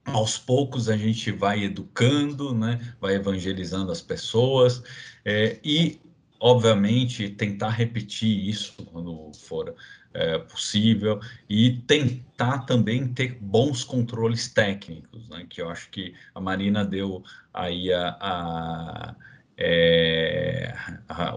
aos 0.05 0.37
poucos 0.37 0.89
a 0.89 0.97
gente 0.97 1.31
vai 1.31 1.63
educando, 1.63 2.53
né? 2.53 2.95
Vai 2.99 3.15
evangelizando 3.15 3.91
as 3.91 4.01
pessoas 4.01 4.83
é, 5.23 5.59
e, 5.63 5.99
obviamente, 6.39 7.29
tentar 7.29 7.69
repetir 7.69 8.49
isso 8.49 8.73
quando 8.91 9.31
for 9.33 9.73
é, 10.13 10.37
possível 10.39 11.19
e 11.49 11.77
tentar 11.87 12.59
também 12.59 13.07
ter 13.13 13.37
bons 13.41 13.83
controles 13.83 14.47
técnicos, 14.49 15.27
né? 15.29 15.45
Que 15.49 15.61
eu 15.61 15.69
acho 15.69 15.89
que 15.89 16.13
a 16.35 16.41
Marina 16.41 16.83
deu 16.85 17.23
aí 17.53 17.91
a, 17.91 18.17
a 18.19 19.15
é, 19.57 19.82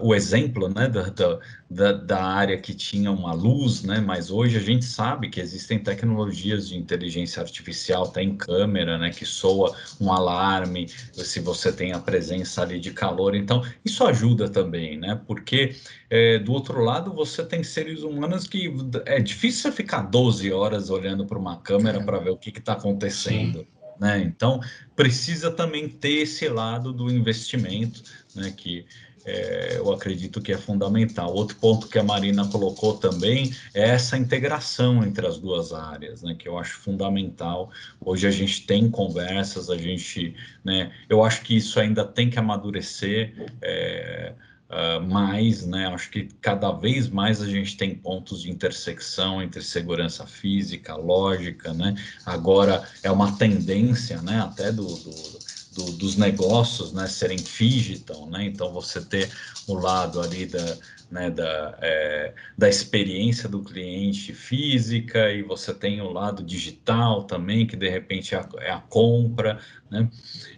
o 0.01 0.13
exemplo 0.15 0.67
né, 0.69 0.87
da, 0.87 1.39
da, 1.69 1.91
da, 1.93 2.23
área 2.23 2.57
que 2.57 2.73
tinha 2.73 3.11
uma 3.11 3.33
luz, 3.33 3.83
né, 3.83 3.99
mas 3.99 4.31
hoje 4.31 4.57
a 4.57 4.61
gente 4.61 4.85
sabe 4.85 5.29
que 5.29 5.39
existem 5.39 5.79
tecnologias 5.79 6.69
de 6.69 6.77
inteligência 6.77 7.41
artificial, 7.41 8.07
tem 8.07 8.35
câmera 8.35 8.97
né, 8.97 9.09
que 9.09 9.25
soa 9.25 9.75
um 9.99 10.11
alarme 10.11 10.87
se 11.13 11.39
você 11.39 11.71
tem 11.71 11.93
a 11.93 11.99
presença 11.99 12.61
ali 12.61 12.79
de 12.79 12.91
calor, 12.91 13.35
então 13.35 13.63
isso 13.83 14.05
ajuda 14.05 14.49
também, 14.49 14.97
né, 14.97 15.19
porque 15.27 15.75
é, 16.09 16.39
do 16.39 16.53
outro 16.53 16.81
lado 16.83 17.13
você 17.13 17.43
tem 17.43 17.63
seres 17.63 18.03
humanos 18.03 18.47
que 18.47 18.73
é 19.05 19.19
difícil 19.19 19.71
ficar 19.71 20.01
12 20.03 20.51
horas 20.51 20.89
olhando 20.89 21.25
para 21.25 21.37
uma 21.37 21.57
câmera 21.57 22.03
para 22.03 22.19
ver 22.19 22.29
o 22.29 22.37
que 22.37 22.49
está 22.49 22.73
acontecendo. 22.73 23.59
Sim. 23.59 23.67
Né? 23.99 24.19
Então, 24.19 24.59
precisa 24.95 25.51
também 25.51 25.89
ter 25.89 26.21
esse 26.21 26.47
lado 26.47 26.93
do 26.93 27.09
investimento, 27.11 28.03
né? 28.35 28.53
que 28.55 28.85
é, 29.27 29.75
eu 29.77 29.91
acredito 29.91 30.39
que 30.39 30.53
é 30.53 30.57
fundamental. 30.57 31.33
Outro 31.33 31.57
ponto 31.57 31.89
que 31.89 31.99
a 31.99 32.03
Marina 32.03 32.47
colocou 32.47 32.97
também 32.97 33.53
é 33.73 33.89
essa 33.89 34.17
integração 34.17 35.03
entre 35.03 35.27
as 35.27 35.37
duas 35.37 35.73
áreas, 35.73 36.21
né, 36.21 36.33
que 36.33 36.47
eu 36.47 36.57
acho 36.57 36.77
fundamental. 36.77 37.69
Hoje 37.99 38.25
a 38.25 38.31
gente 38.31 38.65
tem 38.65 38.89
conversas, 38.89 39.69
a 39.69 39.77
gente, 39.77 40.33
né, 40.63 40.93
eu 41.09 41.23
acho 41.23 41.41
que 41.41 41.57
isso 41.57 41.77
ainda 41.77 42.05
tem 42.05 42.29
que 42.29 42.39
amadurecer. 42.39 43.33
É, 43.61 44.33
uh, 44.69 45.01
mais, 45.05 45.65
né? 45.65 45.87
Acho 45.87 46.09
que 46.09 46.29
cada 46.41 46.71
vez 46.71 47.09
mais 47.09 47.41
a 47.41 47.47
gente 47.47 47.77
tem 47.77 47.95
pontos 47.95 48.41
de 48.41 48.51
intersecção 48.51 49.41
entre 49.41 49.61
segurança 49.61 50.25
física, 50.25 50.95
lógica, 50.95 51.73
né? 51.73 51.95
Agora 52.25 52.87
é 53.03 53.11
uma 53.11 53.37
tendência, 53.37 54.21
né? 54.21 54.39
Até 54.41 54.71
do, 54.71 54.85
do, 54.85 55.36
do 55.77 55.91
dos 55.93 56.15
negócios, 56.17 56.91
né? 56.91 57.07
Serem 57.07 57.37
digital, 57.37 58.27
né? 58.29 58.45
Então 58.45 58.71
você 58.73 58.99
ter 58.99 59.29
o 59.67 59.75
lado 59.75 60.19
ali 60.19 60.45
da 60.45 60.77
né, 61.09 61.31
da, 61.31 61.77
é, 61.81 62.33
da 62.57 62.67
experiência 62.67 63.47
do 63.47 63.61
cliente 63.61 64.33
física 64.33 65.31
e 65.31 65.41
você 65.41 65.73
tem 65.73 66.01
o 66.01 66.11
lado 66.11 66.43
digital 66.43 67.23
também, 67.23 67.65
que 67.65 67.77
de 67.77 67.89
repente 67.89 68.35
é 68.35 68.39
a, 68.39 68.49
é 68.59 68.71
a 68.71 68.79
compra, 68.79 69.59
né? 69.89 70.09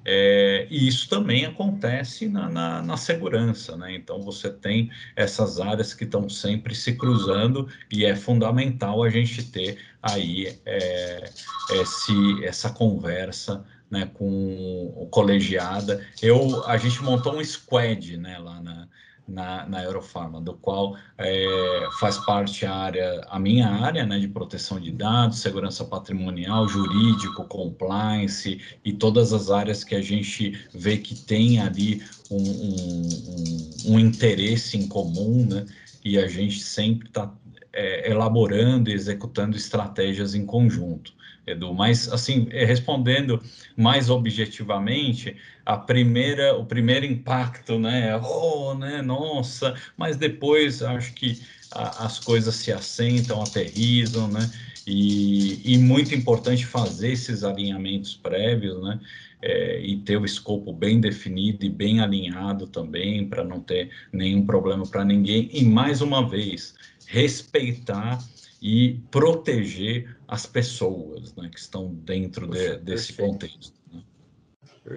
É, 0.03 0.67
e 0.71 0.87
isso 0.87 1.07
também 1.07 1.45
acontece 1.45 2.27
na, 2.27 2.49
na, 2.49 2.81
na, 2.81 2.97
segurança, 2.97 3.77
né? 3.77 3.93
Então 3.93 4.21
você 4.21 4.49
tem 4.49 4.89
essas 5.15 5.59
áreas 5.59 5.93
que 5.93 6.03
estão 6.03 6.27
sempre 6.27 6.73
se 6.73 6.93
cruzando 6.93 7.67
e 7.91 8.05
é 8.05 8.15
fundamental 8.15 9.03
a 9.03 9.09
gente 9.09 9.43
ter 9.43 9.77
aí 10.01 10.57
é, 10.65 11.29
esse, 11.73 12.43
essa 12.43 12.71
conversa 12.71 13.63
né, 13.89 14.09
com 14.13 14.93
o 14.95 15.07
colegiada. 15.07 16.05
Eu, 16.21 16.63
a 16.65 16.77
gente 16.77 17.01
montou 17.03 17.35
um 17.35 17.43
squad 17.43 18.17
né, 18.17 18.37
lá 18.37 18.61
na, 18.61 18.87
na, 19.29 19.65
na 19.67 19.83
Eurofarma, 19.83 20.41
do 20.41 20.53
qual 20.53 20.97
é, 21.17 21.87
faz 21.99 22.17
parte 22.17 22.65
a 22.65 22.73
área, 22.73 23.21
a 23.29 23.39
minha 23.39 23.67
área, 23.67 24.05
né, 24.05 24.19
de 24.19 24.27
proteção 24.27 24.79
de 24.79 24.91
dados, 24.91 25.39
segurança 25.39 25.85
patrimonial, 25.85 26.67
jurídico, 26.67 27.45
compliance 27.45 28.59
e 28.83 28.93
todas 28.93 29.31
as 29.31 29.49
áreas 29.49 29.83
que 29.83 29.95
a 29.95 30.01
gente 30.01 30.59
vê 30.73 30.97
que 30.97 31.15
tem 31.15 31.59
ali 31.59 32.03
um, 32.29 32.37
um, 32.37 33.09
um, 33.27 33.93
um 33.93 33.99
interesse 33.99 34.77
em 34.77 34.87
comum, 34.87 35.45
né, 35.45 35.65
e 36.03 36.17
a 36.17 36.27
gente 36.27 36.59
sempre 36.59 37.07
está 37.07 37.31
é, 37.73 38.09
elaborando 38.09 38.89
e 38.89 38.93
executando 38.93 39.55
estratégias 39.55 40.35
em 40.35 40.45
conjunto. 40.45 41.13
Edu, 41.45 41.73
mas 41.73 42.11
assim, 42.11 42.47
é, 42.51 42.63
respondendo 42.63 43.41
mais 43.75 44.09
objetivamente, 44.09 45.35
a 45.65 45.77
primeira, 45.77 46.55
o 46.55 46.65
primeiro 46.65 47.05
impacto, 47.05 47.79
né, 47.79 48.15
oh, 48.17 48.73
né, 48.75 49.01
nossa, 49.01 49.75
mas 49.97 50.15
depois 50.17 50.81
acho 50.81 51.13
que 51.13 51.41
a, 51.71 52.05
as 52.05 52.19
coisas 52.19 52.55
se 52.55 52.71
assentam, 52.71 53.41
aterrizam, 53.41 54.27
né, 54.27 54.49
e, 54.85 55.73
e 55.73 55.77
muito 55.77 56.13
importante 56.13 56.65
fazer 56.65 57.11
esses 57.11 57.43
alinhamentos 57.43 58.15
prévios, 58.15 58.81
né, 58.83 58.99
é, 59.41 59.79
e 59.79 59.97
ter 59.97 60.17
o 60.17 60.25
escopo 60.25 60.73
bem 60.73 60.99
definido 60.99 61.65
e 61.65 61.69
bem 61.69 62.01
alinhado 62.01 62.67
também, 62.67 63.27
para 63.27 63.43
não 63.43 63.59
ter 63.59 63.89
nenhum 64.11 64.45
problema 64.45 64.85
para 64.85 65.05
ninguém, 65.05 65.49
e 65.53 65.63
mais 65.63 66.01
uma 66.01 66.27
vez, 66.27 66.75
respeitar 67.09 68.19
e 68.61 68.99
proteger 69.09 70.15
as 70.27 70.45
pessoas 70.45 71.33
né, 71.35 71.49
que 71.51 71.59
estão 71.59 71.91
dentro 71.91 72.47
de, 72.47 72.77
desse 72.77 73.13
contexto. 73.13 73.73
Né? 73.91 74.03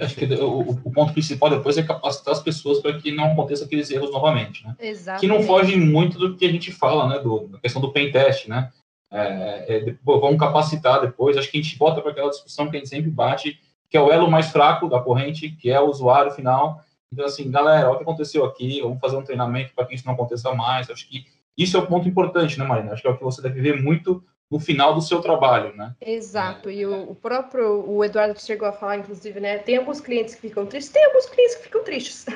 Acho 0.00 0.16
que 0.16 0.26
o, 0.34 0.60
o, 0.60 0.92
ponto 0.92 1.12
principal 1.12 1.48
depois 1.48 1.78
é 1.78 1.82
capacitar 1.82 2.34
as 2.34 2.42
pessoas 2.42 2.80
para 2.80 2.98
que 2.98 3.10
não 3.12 3.32
aconteça 3.32 3.64
aqueles 3.64 3.90
erros 3.90 4.10
novamente, 4.10 4.64
né? 4.64 4.76
Exatamente. 4.78 5.20
Que 5.20 5.26
não 5.26 5.42
fogem 5.42 5.80
muito 5.80 6.18
do 6.18 6.36
que 6.36 6.44
a 6.44 6.50
gente 6.50 6.70
fala, 6.70 7.08
né? 7.08 7.18
Do, 7.18 7.48
da 7.48 7.58
questão 7.58 7.80
do 7.80 7.92
pen 7.92 8.12
test, 8.12 8.46
né? 8.46 8.70
É, 9.10 9.76
é, 9.76 9.96
vamos 10.04 10.38
capacitar 10.38 11.00
depois. 11.00 11.36
Acho 11.36 11.50
que 11.50 11.58
a 11.58 11.62
gente 11.62 11.78
volta 11.78 12.00
para 12.00 12.10
aquela 12.10 12.30
discussão 12.30 12.70
que 12.70 12.76
a 12.76 12.78
gente 12.78 12.88
sempre 12.88 13.10
bate, 13.10 13.58
que 13.88 13.96
é 13.96 14.00
o 14.00 14.10
elo 14.10 14.30
mais 14.30 14.50
fraco 14.50 14.88
da 14.88 15.00
corrente, 15.00 15.50
que 15.50 15.70
é 15.70 15.80
o 15.80 15.88
usuário 15.88 16.32
final. 16.32 16.82
Então, 17.12 17.24
assim, 17.24 17.50
galera, 17.50 17.88
olha 17.88 17.94
o 17.94 17.96
que 17.98 18.02
aconteceu 18.02 18.44
aqui, 18.44 18.80
vamos 18.80 19.00
fazer 19.00 19.16
um 19.16 19.24
treinamento 19.24 19.72
para 19.74 19.86
que 19.86 19.94
isso 19.94 20.06
não 20.06 20.14
aconteça 20.14 20.54
mais. 20.54 20.90
Acho 20.90 21.08
que 21.08 21.26
isso 21.56 21.76
é 21.76 21.80
o 21.80 21.86
ponto 21.86 22.08
importante, 22.08 22.58
né, 22.58 22.64
Marina? 22.64 22.92
Acho 22.92 23.02
que 23.02 23.08
é 23.08 23.10
o 23.10 23.16
que 23.16 23.24
você 23.24 23.42
deve 23.42 23.60
ver 23.60 23.82
muito 23.82 24.24
no 24.52 24.60
final 24.60 24.94
do 24.94 25.00
seu 25.00 25.22
trabalho, 25.22 25.74
né? 25.74 25.94
Exato. 25.98 26.70
E 26.70 26.84
o, 26.84 27.12
o, 27.12 27.14
próprio 27.14 27.88
o 27.88 28.04
Eduardo 28.04 28.38
chegou 28.38 28.68
a 28.68 28.72
falar, 28.72 28.98
inclusive, 28.98 29.40
né? 29.40 29.56
Tem 29.56 29.78
alguns 29.78 29.98
clientes 29.98 30.34
que 30.34 30.42
ficam 30.42 30.66
tristes, 30.66 30.92
tem 30.92 31.02
alguns 31.06 31.24
clientes 31.24 31.54
que 31.54 31.62
ficam 31.62 31.82
tristes. 31.82 32.26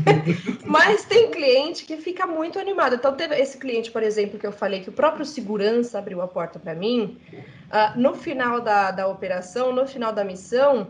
Mas 0.62 1.06
tem 1.06 1.30
cliente 1.30 1.86
que 1.86 1.96
fica 1.96 2.26
muito 2.26 2.58
animado. 2.58 2.96
Então, 2.96 3.16
teve 3.16 3.34
esse 3.36 3.56
cliente, 3.56 3.90
por 3.90 4.02
exemplo, 4.02 4.38
que 4.38 4.46
eu 4.46 4.52
falei 4.52 4.80
que 4.80 4.90
o 4.90 4.92
próprio 4.92 5.24
segurança 5.24 5.98
abriu 5.98 6.20
a 6.20 6.28
porta 6.28 6.58
para 6.58 6.74
mim. 6.74 7.16
Uh, 7.32 7.98
no 7.98 8.14
final 8.14 8.60
da, 8.60 8.90
da 8.90 9.08
operação, 9.08 9.72
no 9.72 9.86
final 9.86 10.12
da 10.12 10.22
missão, 10.22 10.88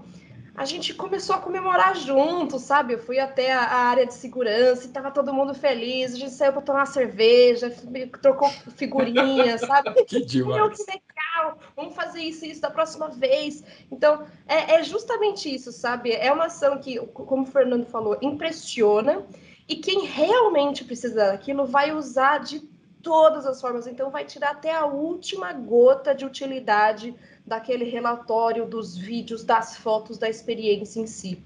a 0.57 0.65
gente 0.65 0.95
começou 0.95 1.35
a 1.35 1.41
comemorar 1.41 1.97
junto, 1.97 2.61
sabe? 2.61 2.95
Eu 2.95 2.99
fui 3.01 3.19
até 3.19 3.53
a, 3.53 3.61
a 3.61 3.77
área 3.89 4.07
de 4.07 4.15
segurança 4.15 4.87
e 4.87 4.91
tava 4.91 5.11
todo 5.11 5.35
mundo 5.35 5.53
feliz. 5.53 6.15
A 6.15 6.17
gente 6.17 6.31
saiu 6.31 6.53
para 6.53 6.63
tomar 6.63 6.87
cerveja, 6.87 7.75
trocou 8.23 8.49
figurinha, 8.77 9.59
sabe? 9.59 9.93
Que 10.05 10.25
demais. 10.25 10.57
Meu, 10.57 10.71
que 10.71 10.83
legal! 10.83 11.59
Vamos 11.75 11.97
fazer 11.97 12.23
isso 12.23 12.45
e 12.45 12.53
isso 12.53 12.61
da 12.61 12.71
próxima 12.71 13.09
vez. 13.09 13.65
Então, 13.91 14.25
é, 14.47 14.77
é, 14.77 14.83
justamente 14.85 15.53
isso, 15.53 15.73
sabe? 15.73 16.13
É 16.13 16.33
uma 16.33 16.45
ação 16.45 16.79
que, 16.79 16.99
como 17.01 17.43
o 17.43 17.47
Fernando 17.47 17.87
falou, 17.87 18.17
impressiona. 18.23 19.27
E 19.69 19.77
quem 19.77 20.05
realmente 20.05 20.85
precisa 20.85 21.33
daquilo 21.33 21.67
vai 21.67 21.91
usar 21.91 22.39
de 22.39 22.61
todas 23.03 23.45
as 23.45 23.61
formas. 23.61 23.89
Então, 23.89 24.09
vai 24.09 24.25
tirar 24.25 24.53
até 24.53 24.73
a 24.73 24.87
última 24.87 25.53
gota 25.53 26.15
de 26.15 26.25
utilidade 26.25 27.13
daquele 27.47 27.84
relatório, 27.84 28.66
dos 28.66 28.97
vídeos, 28.97 29.45
das 29.45 29.76
fotos, 29.76 30.18
da 30.18 30.28
experiência 30.28 31.01
em 31.01 31.07
si. 31.07 31.42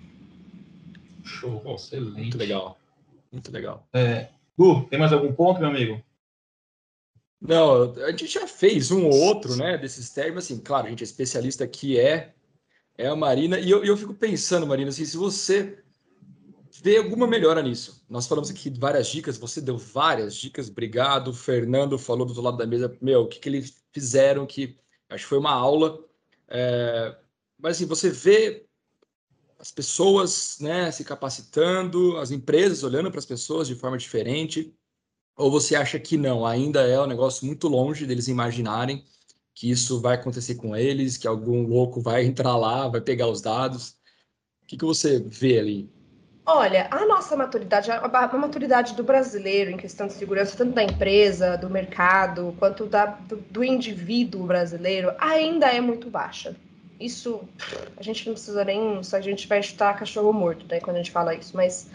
Show, 1.25 1.63
excelente. 1.67 2.19
Muito 2.19 2.39
legal. 2.39 2.79
Muito 3.33 3.53
legal. 3.53 3.87
É, 3.93 4.29
Gu, 4.57 4.85
tem 4.89 4.99
mais 4.99 5.13
algum 5.13 5.33
ponto, 5.33 5.61
meu 5.61 5.69
amigo? 5.69 6.03
Não, 7.41 7.95
a 7.95 8.11
gente 8.11 8.27
já 8.27 8.49
fez 8.49 8.91
um 8.91 9.07
ou 9.07 9.15
outro, 9.15 9.55
né, 9.55 9.79
desses 9.79 10.11
termos, 10.11 10.45
assim, 10.45 10.59
claro, 10.59 10.87
a 10.87 10.91
gente 10.91 11.03
é 11.03 11.05
especialista 11.05 11.63
aqui 11.63 11.99
é, 11.99 12.35
é 12.97 13.07
a 13.07 13.15
Marina, 13.15 13.61
e 13.61 13.71
eu, 13.71 13.85
eu 13.85 13.97
fico 13.97 14.13
pensando, 14.13 14.67
Marina, 14.67 14.89
assim, 14.89 15.05
se 15.05 15.17
você 15.17 15.79
vê 16.83 16.97
alguma 16.97 17.27
melhora 17.27 17.63
nisso. 17.63 18.05
Nós 18.09 18.27
falamos 18.27 18.51
aqui 18.51 18.71
várias 18.71 19.07
dicas, 19.09 19.39
você 19.39 19.61
deu 19.61 19.79
várias 19.79 20.35
dicas, 20.35 20.69
obrigado, 20.69 21.29
o 21.29 21.35
Fernando 21.35 21.97
falou 21.97 22.27
do 22.27 22.31
outro 22.31 22.43
lado 22.43 22.57
da 22.57 22.67
mesa, 22.67 22.97
meu, 23.01 23.23
o 23.23 23.29
que, 23.29 23.39
que 23.39 23.49
eles 23.49 23.85
fizeram 23.93 24.45
que 24.45 24.77
Acho 25.09 25.25
que 25.25 25.29
foi 25.29 25.39
uma 25.39 25.53
aula. 25.53 26.05
É, 26.49 27.17
mas 27.59 27.77
assim, 27.77 27.87
você 27.87 28.11
vê 28.11 28.67
as 29.59 29.71
pessoas 29.71 30.59
né, 30.61 30.91
se 30.91 31.05
capacitando, 31.05 32.17
as 32.19 32.31
empresas 32.31 32.83
olhando 32.85 33.11
para 33.11 33.19
as 33.19 33.27
pessoas 33.27 33.67
de 33.67 33.75
forma 33.75 33.99
diferente, 33.99 34.73
ou 35.37 35.51
você 35.51 35.75
acha 35.75 35.99
que 35.99 36.17
não, 36.17 36.47
ainda 36.47 36.87
é 36.87 37.01
um 37.01 37.07
negócio 37.07 37.47
muito 37.47 37.69
longe 37.69 38.07
deles 38.07 38.29
imaginarem 38.29 39.05
que 39.55 39.69
isso 39.69 40.01
vai 40.01 40.15
acontecer 40.15 40.55
com 40.55 40.77
eles, 40.77 41.17
que 41.17 41.27
algum 41.27 41.67
louco 41.67 42.01
vai 42.01 42.25
entrar 42.27 42.57
lá, 42.57 42.87
vai 42.87 43.01
pegar 43.01 43.27
os 43.29 43.41
dados? 43.41 43.97
O 44.63 44.67
que, 44.67 44.77
que 44.77 44.85
você 44.85 45.19
vê 45.19 45.59
ali? 45.59 45.91
Olha, 46.51 46.89
a 46.91 47.05
nossa 47.05 47.37
maturidade, 47.37 47.91
a, 47.91 48.29
maturidade 48.39 48.95
do 48.95 49.05
brasileiro 49.05 49.71
em 49.71 49.77
questão 49.77 50.07
de 50.07 50.15
segurança, 50.15 50.57
tanto 50.57 50.73
da 50.73 50.83
empresa, 50.83 51.59
do 51.59 51.69
mercado, 51.69 52.57
quanto 52.59 52.87
da, 52.87 53.05
do, 53.05 53.37
do 53.37 53.63
indivíduo 53.63 54.47
brasileiro, 54.47 55.13
ainda 55.19 55.67
é 55.67 55.79
muito 55.79 56.09
baixa. 56.09 56.57
Isso, 56.99 57.47
a 57.99 58.03
gente 58.03 58.27
não 58.27 58.33
precisa 58.33 58.65
nem, 58.65 58.99
a 59.13 59.21
gente 59.21 59.47
vai 59.47 59.63
chutar 59.63 59.99
cachorro 59.99 60.33
morto, 60.33 60.65
né, 60.71 60.81
quando 60.81 60.97
a 60.97 61.01
gente 61.01 61.11
fala 61.11 61.35
isso, 61.35 61.55
mas 61.55 61.91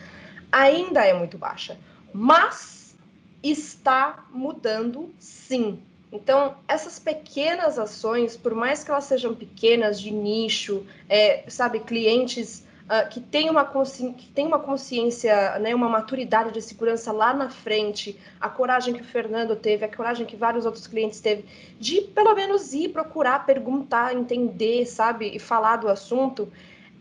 ainda 0.51 1.03
é 1.03 1.15
muito 1.15 1.35
baixa. 1.35 1.75
Mas 2.13 2.95
está 3.41 4.23
mudando, 4.31 5.11
sim. 5.17 5.79
Então, 6.11 6.57
essas 6.67 6.99
pequenas 6.99 7.79
ações, 7.79 8.37
por 8.37 8.53
mais 8.53 8.83
que 8.83 8.91
elas 8.91 9.05
sejam 9.05 9.33
pequenas, 9.33 9.99
de 9.99 10.11
nicho, 10.11 10.85
é, 11.09 11.43
sabe, 11.47 11.79
clientes 11.79 12.62
uh, 12.86 13.09
que 13.09 13.19
tem 13.19 13.49
uma, 13.49 13.65
que 13.65 14.27
tem 14.34 14.45
uma 14.45 14.59
consciência, 14.59 15.57
né, 15.59 15.73
uma 15.73 15.89
maturidade 15.89 16.51
de 16.51 16.61
segurança 16.61 17.11
lá 17.11 17.34
na 17.34 17.49
frente, 17.49 18.19
a 18.39 18.49
coragem 18.49 18.93
que 18.93 19.01
o 19.01 19.05
Fernando 19.05 19.55
teve, 19.55 19.86
a 19.86 19.95
coragem 19.95 20.25
que 20.25 20.36
vários 20.36 20.65
outros 20.65 20.88
clientes 20.88 21.19
teve, 21.19 21.45
de 21.79 22.01
pelo 22.01 22.34
menos 22.36 22.73
ir 22.73 22.89
procurar, 22.89 23.45
perguntar, 23.45 24.13
entender, 24.15 24.86
sabe, 24.86 25.31
e 25.34 25.39
falar 25.39 25.77
do 25.77 25.88
assunto, 25.88 26.51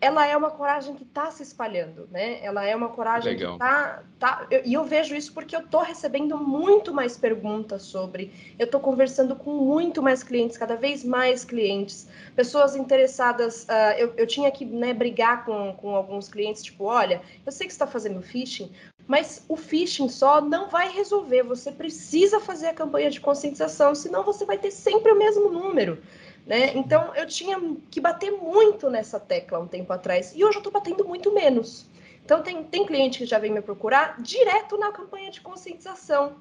ela 0.02 0.26
é 0.26 0.36
uma 0.36 0.50
coragem 0.50 0.96
que 0.96 1.04
está 1.04 1.30
se 1.30 1.44
espalhando, 1.44 2.08
né? 2.10 2.44
Ela 2.44 2.66
é 2.66 2.74
uma 2.74 2.88
coragem 2.88 3.34
Legal. 3.34 3.56
que 3.56 3.64
está. 3.64 4.02
Tá, 4.18 4.46
eu, 4.50 4.62
e 4.64 4.74
eu 4.74 4.82
vejo 4.82 5.14
isso 5.14 5.32
porque 5.32 5.54
eu 5.54 5.60
estou 5.60 5.80
recebendo 5.80 6.36
muito 6.36 6.92
mais 6.92 7.16
perguntas 7.16 7.82
sobre. 7.82 8.32
Eu 8.58 8.64
estou 8.64 8.80
conversando 8.80 9.36
com 9.36 9.52
muito 9.52 10.02
mais 10.02 10.24
clientes, 10.24 10.58
cada 10.58 10.74
vez 10.74 11.04
mais 11.04 11.44
clientes, 11.44 12.08
pessoas 12.34 12.74
interessadas. 12.74 13.62
Uh, 13.62 13.96
eu, 13.96 14.12
eu 14.16 14.26
tinha 14.26 14.50
que 14.50 14.64
né, 14.64 14.92
brigar 14.92 15.44
com, 15.44 15.72
com 15.74 15.94
alguns 15.94 16.28
clientes, 16.28 16.64
tipo, 16.64 16.84
olha, 16.86 17.22
eu 17.46 17.52
sei 17.52 17.68
que 17.68 17.72
você 17.72 17.76
está 17.76 17.86
fazendo 17.86 18.20
phishing, 18.20 18.72
mas 19.06 19.44
o 19.48 19.56
phishing 19.56 20.08
só 20.08 20.40
não 20.40 20.68
vai 20.68 20.90
resolver. 20.90 21.44
Você 21.44 21.70
precisa 21.70 22.40
fazer 22.40 22.66
a 22.66 22.74
campanha 22.74 23.08
de 23.08 23.20
conscientização, 23.20 23.94
senão 23.94 24.24
você 24.24 24.44
vai 24.44 24.58
ter 24.58 24.72
sempre 24.72 25.12
o 25.12 25.18
mesmo 25.18 25.48
número. 25.48 26.02
Né? 26.46 26.76
Então 26.76 27.14
eu 27.14 27.26
tinha 27.26 27.58
que 27.90 28.00
bater 28.00 28.30
muito 28.30 28.90
nessa 28.90 29.20
tecla 29.20 29.60
um 29.60 29.66
tempo 29.66 29.92
atrás 29.92 30.32
e 30.34 30.44
hoje 30.44 30.56
eu 30.56 30.60
estou 30.60 30.72
batendo 30.72 31.04
muito 31.04 31.32
menos. 31.32 31.86
Então 32.24 32.42
tem, 32.42 32.62
tem 32.64 32.86
cliente 32.86 33.18
que 33.18 33.26
já 33.26 33.38
vem 33.38 33.52
me 33.52 33.60
procurar 33.60 34.20
direto 34.20 34.76
na 34.76 34.92
campanha 34.92 35.30
de 35.30 35.40
conscientização. 35.40 36.36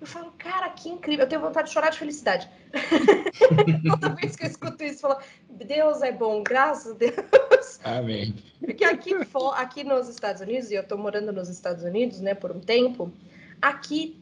Eu 0.00 0.06
falo, 0.06 0.32
cara, 0.38 0.68
que 0.70 0.88
incrível. 0.88 1.24
Eu 1.24 1.28
tenho 1.28 1.40
vontade 1.40 1.68
de 1.68 1.74
chorar 1.74 1.90
de 1.90 1.98
felicidade. 1.98 2.48
Toda 3.90 4.10
vez 4.10 4.36
que 4.36 4.44
eu 4.44 4.48
escuto 4.48 4.84
isso, 4.84 5.04
eu 5.04 5.10
falo, 5.10 5.20
Deus 5.50 6.02
é 6.02 6.12
bom, 6.12 6.42
graças 6.42 6.92
a 6.92 6.94
Deus. 6.94 7.80
Amém. 7.82 8.36
Porque 8.60 8.84
aqui, 8.84 9.10
aqui 9.56 9.82
nos 9.82 10.08
Estados 10.08 10.40
Unidos, 10.40 10.70
e 10.70 10.74
eu 10.74 10.82
estou 10.82 10.96
morando 10.96 11.32
nos 11.32 11.48
Estados 11.48 11.82
Unidos 11.82 12.20
né, 12.20 12.32
por 12.32 12.52
um 12.52 12.60
tempo, 12.60 13.12
aqui 13.60 14.20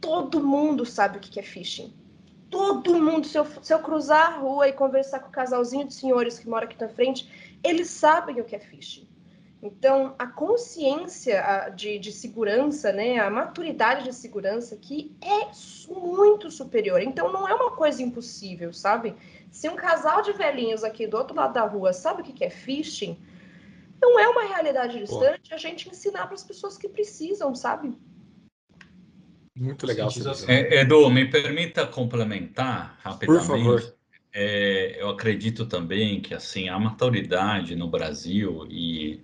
todo 0.00 0.40
mundo 0.40 0.86
sabe 0.86 1.18
o 1.18 1.20
que 1.20 1.40
é 1.40 1.42
phishing 1.42 1.92
todo 2.50 3.00
mundo, 3.00 3.26
se 3.26 3.38
eu, 3.38 3.46
se 3.62 3.72
eu 3.72 3.78
cruzar 3.78 4.32
a 4.32 4.36
rua 4.38 4.68
e 4.68 4.72
conversar 4.72 5.20
com 5.20 5.28
o 5.28 5.32
casalzinho 5.32 5.86
de 5.86 5.94
senhores 5.94 6.38
que 6.38 6.48
mora 6.48 6.64
aqui 6.64 6.80
na 6.80 6.88
frente, 6.88 7.58
eles 7.62 7.88
sabem 7.90 8.40
o 8.40 8.44
que 8.44 8.56
é 8.56 8.58
phishing. 8.58 9.08
Então, 9.60 10.14
a 10.18 10.26
consciência 10.26 11.72
de, 11.74 11.98
de, 11.98 12.12
segurança, 12.12 12.92
né, 12.92 13.18
a 13.18 13.28
maturidade 13.28 14.04
de 14.04 14.14
segurança 14.14 14.76
aqui 14.76 15.16
é 15.20 15.50
muito 15.92 16.48
superior. 16.48 17.02
Então, 17.02 17.32
não 17.32 17.46
é 17.46 17.52
uma 17.52 17.72
coisa 17.72 18.00
impossível, 18.00 18.72
sabe? 18.72 19.16
Se 19.50 19.68
um 19.68 19.74
casal 19.74 20.22
de 20.22 20.32
velhinhos 20.32 20.84
aqui 20.84 21.08
do 21.08 21.16
outro 21.16 21.34
lado 21.34 21.54
da 21.54 21.62
rua 21.62 21.92
sabe 21.92 22.22
o 22.22 22.24
que 22.24 22.44
é 22.44 22.50
phishing, 22.50 23.18
não 24.00 24.18
é 24.18 24.28
uma 24.28 24.44
realidade 24.44 24.96
distante 24.98 25.48
Pô. 25.48 25.54
a 25.56 25.58
gente 25.58 25.88
ensinar 25.88 26.26
para 26.26 26.34
as 26.34 26.44
pessoas 26.44 26.78
que 26.78 26.88
precisam, 26.88 27.52
sabe? 27.52 27.98
Muito 29.58 29.86
legal. 29.86 30.08
É, 30.46 30.80
Edu, 30.80 31.10
me 31.10 31.24
permita 31.26 31.86
complementar 31.86 32.98
rapidamente. 33.02 33.46
Por 33.46 33.56
favor. 33.56 33.94
É, 34.32 34.96
eu 35.00 35.08
acredito 35.08 35.66
também 35.66 36.20
que 36.20 36.34
assim 36.34 36.68
a 36.68 36.78
maturidade 36.78 37.74
no 37.74 37.88
Brasil 37.88 38.66
e 38.70 39.20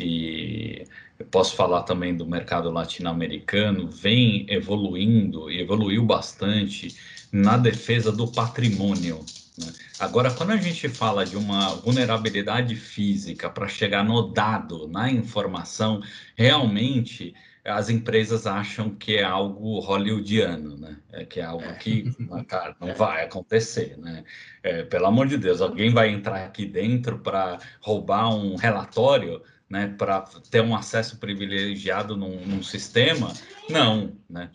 e 0.00 0.84
eu 1.18 1.26
posso 1.26 1.56
falar 1.56 1.82
também 1.82 2.16
do 2.16 2.24
mercado 2.24 2.70
latino-americano, 2.70 3.90
vem 3.90 4.46
evoluindo 4.48 5.50
e 5.50 5.60
evoluiu 5.60 6.04
bastante 6.04 6.96
na 7.32 7.56
defesa 7.56 8.12
do 8.12 8.28
patrimônio. 8.28 9.24
Né? 9.58 9.72
Agora, 9.98 10.30
quando 10.30 10.50
a 10.50 10.56
gente 10.56 10.88
fala 10.88 11.26
de 11.26 11.36
uma 11.36 11.74
vulnerabilidade 11.74 12.76
física 12.76 13.50
para 13.50 13.66
chegar 13.66 14.04
no 14.04 14.28
dado, 14.28 14.86
na 14.86 15.10
informação, 15.10 16.00
realmente 16.36 17.34
as 17.68 17.90
empresas 17.90 18.46
acham 18.46 18.90
que 18.90 19.16
é 19.16 19.22
algo 19.22 19.78
hollywoodiano, 19.80 20.76
né? 20.76 20.96
É 21.12 21.24
que 21.24 21.40
é 21.40 21.44
algo 21.44 21.72
que, 21.74 22.12
é. 22.38 22.44
cara, 22.44 22.74
não 22.80 22.92
vai 22.94 23.24
acontecer, 23.24 23.96
né? 23.98 24.24
É, 24.62 24.84
pelo 24.84 25.06
amor 25.06 25.26
de 25.26 25.36
Deus, 25.36 25.60
alguém 25.60 25.92
vai 25.92 26.08
entrar 26.08 26.44
aqui 26.44 26.66
dentro 26.66 27.18
para 27.18 27.58
roubar 27.80 28.34
um 28.34 28.56
relatório, 28.56 29.42
né? 29.68 29.94
Para 29.98 30.22
ter 30.50 30.62
um 30.62 30.74
acesso 30.74 31.18
privilegiado 31.18 32.16
num, 32.16 32.40
num 32.46 32.62
sistema? 32.62 33.32
Não, 33.68 34.12
né? 34.28 34.50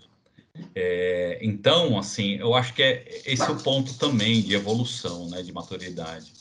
É, 0.76 1.39
então, 1.41 1.97
assim, 1.97 2.36
eu 2.36 2.53
acho 2.53 2.74
que 2.74 2.84
é 2.84 3.05
esse 3.26 3.41
é 3.41 3.49
o 3.49 3.61
ponto 3.61 3.97
também 3.97 4.41
de 4.41 4.55
evolução, 4.55 5.30
né? 5.30 5.41
De 5.41 5.51
maturidade. 5.51 6.32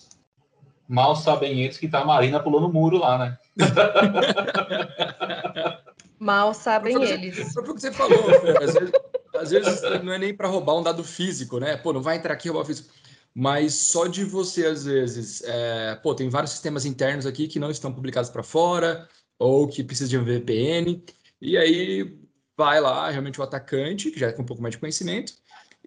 Mal 0.88 1.16
sabem 1.16 1.60
eles 1.60 1.78
que 1.78 1.88
tá 1.88 2.00
a 2.00 2.04
Marina 2.04 2.40
pulando 2.40 2.66
o 2.66 2.72
muro 2.72 2.98
lá, 2.98 3.18
né? 3.18 3.38
Mal 6.22 6.54
sabem 6.54 6.94
foi 6.94 7.10
eles. 7.10 7.52
Foi 7.52 7.64
o 7.64 7.74
que 7.74 7.80
você 7.80 7.90
falou, 7.90 8.16
às 8.62 8.70
vezes, 8.70 8.92
às 9.34 9.50
vezes 9.50 10.04
não 10.04 10.12
é 10.12 10.18
nem 10.18 10.32
para 10.32 10.46
roubar 10.46 10.78
um 10.78 10.82
dado 10.82 11.02
físico, 11.02 11.58
né? 11.58 11.76
Pô, 11.76 11.92
não 11.92 12.00
vai 12.00 12.16
entrar 12.16 12.32
aqui 12.32 12.46
e 12.46 12.50
roubar 12.50 12.64
físico. 12.64 12.94
Mas 13.34 13.74
só 13.74 14.06
de 14.06 14.22
você, 14.22 14.66
às 14.66 14.84
vezes, 14.84 15.42
é, 15.44 15.96
pô, 15.96 16.14
tem 16.14 16.28
vários 16.28 16.52
sistemas 16.52 16.84
internos 16.84 17.26
aqui 17.26 17.48
que 17.48 17.58
não 17.58 17.72
estão 17.72 17.92
publicados 17.92 18.30
para 18.30 18.44
fora, 18.44 19.08
ou 19.36 19.66
que 19.66 19.82
precisam 19.82 20.10
de 20.10 20.18
um 20.18 20.24
VPN, 20.24 21.02
e 21.40 21.58
aí 21.58 22.16
vai 22.56 22.80
lá 22.80 23.10
realmente 23.10 23.40
o 23.40 23.42
atacante, 23.42 24.12
que 24.12 24.20
já 24.20 24.30
tem 24.30 24.44
um 24.44 24.46
pouco 24.46 24.62
mais 24.62 24.76
de 24.76 24.78
conhecimento, 24.78 25.32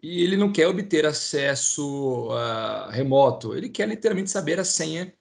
e 0.03 0.21
ele 0.21 0.35
não 0.35 0.51
quer 0.51 0.67
obter 0.67 1.05
acesso 1.05 2.27
uh, 2.27 2.89
remoto, 2.89 3.55
ele 3.55 3.69
quer 3.69 3.87
literalmente 3.87 4.29
saber 4.29 4.59
a 4.59 4.65
senha 4.65 5.13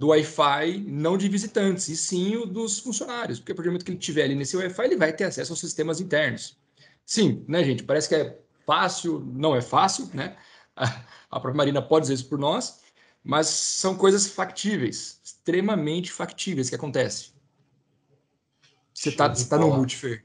do 0.00 0.08
Wi-Fi 0.08 0.78
não 0.86 1.18
de 1.18 1.28
visitantes, 1.28 1.86
e 1.88 1.94
sim 1.94 2.34
o 2.34 2.46
dos 2.46 2.78
funcionários, 2.78 3.38
porque 3.38 3.52
a 3.52 3.54
partir 3.54 3.68
do 3.68 3.72
momento 3.72 3.84
que 3.84 3.90
ele 3.90 3.98
estiver 3.98 4.24
ali 4.24 4.34
nesse 4.34 4.56
Wi-Fi, 4.56 4.84
ele 4.86 4.96
vai 4.96 5.12
ter 5.12 5.24
acesso 5.24 5.52
aos 5.52 5.60
sistemas 5.60 6.00
internos. 6.00 6.58
Sim, 7.04 7.44
né, 7.46 7.62
gente? 7.62 7.82
Parece 7.82 8.08
que 8.08 8.14
é 8.14 8.40
fácil, 8.64 9.20
não 9.20 9.54
é 9.54 9.60
fácil, 9.60 10.08
né? 10.14 10.38
A 10.74 11.38
própria 11.38 11.54
Marina 11.54 11.82
pode 11.82 12.04
dizer 12.04 12.14
isso 12.14 12.30
por 12.30 12.38
nós, 12.38 12.80
mas 13.22 13.46
são 13.48 13.94
coisas 13.94 14.26
factíveis, 14.26 15.20
extremamente 15.22 16.10
factíveis 16.10 16.70
que 16.70 16.76
acontecem. 16.76 17.34
Você 18.94 19.10
está 19.10 19.28
tá 19.28 19.58
no 19.58 19.76
multifer. 19.76 20.24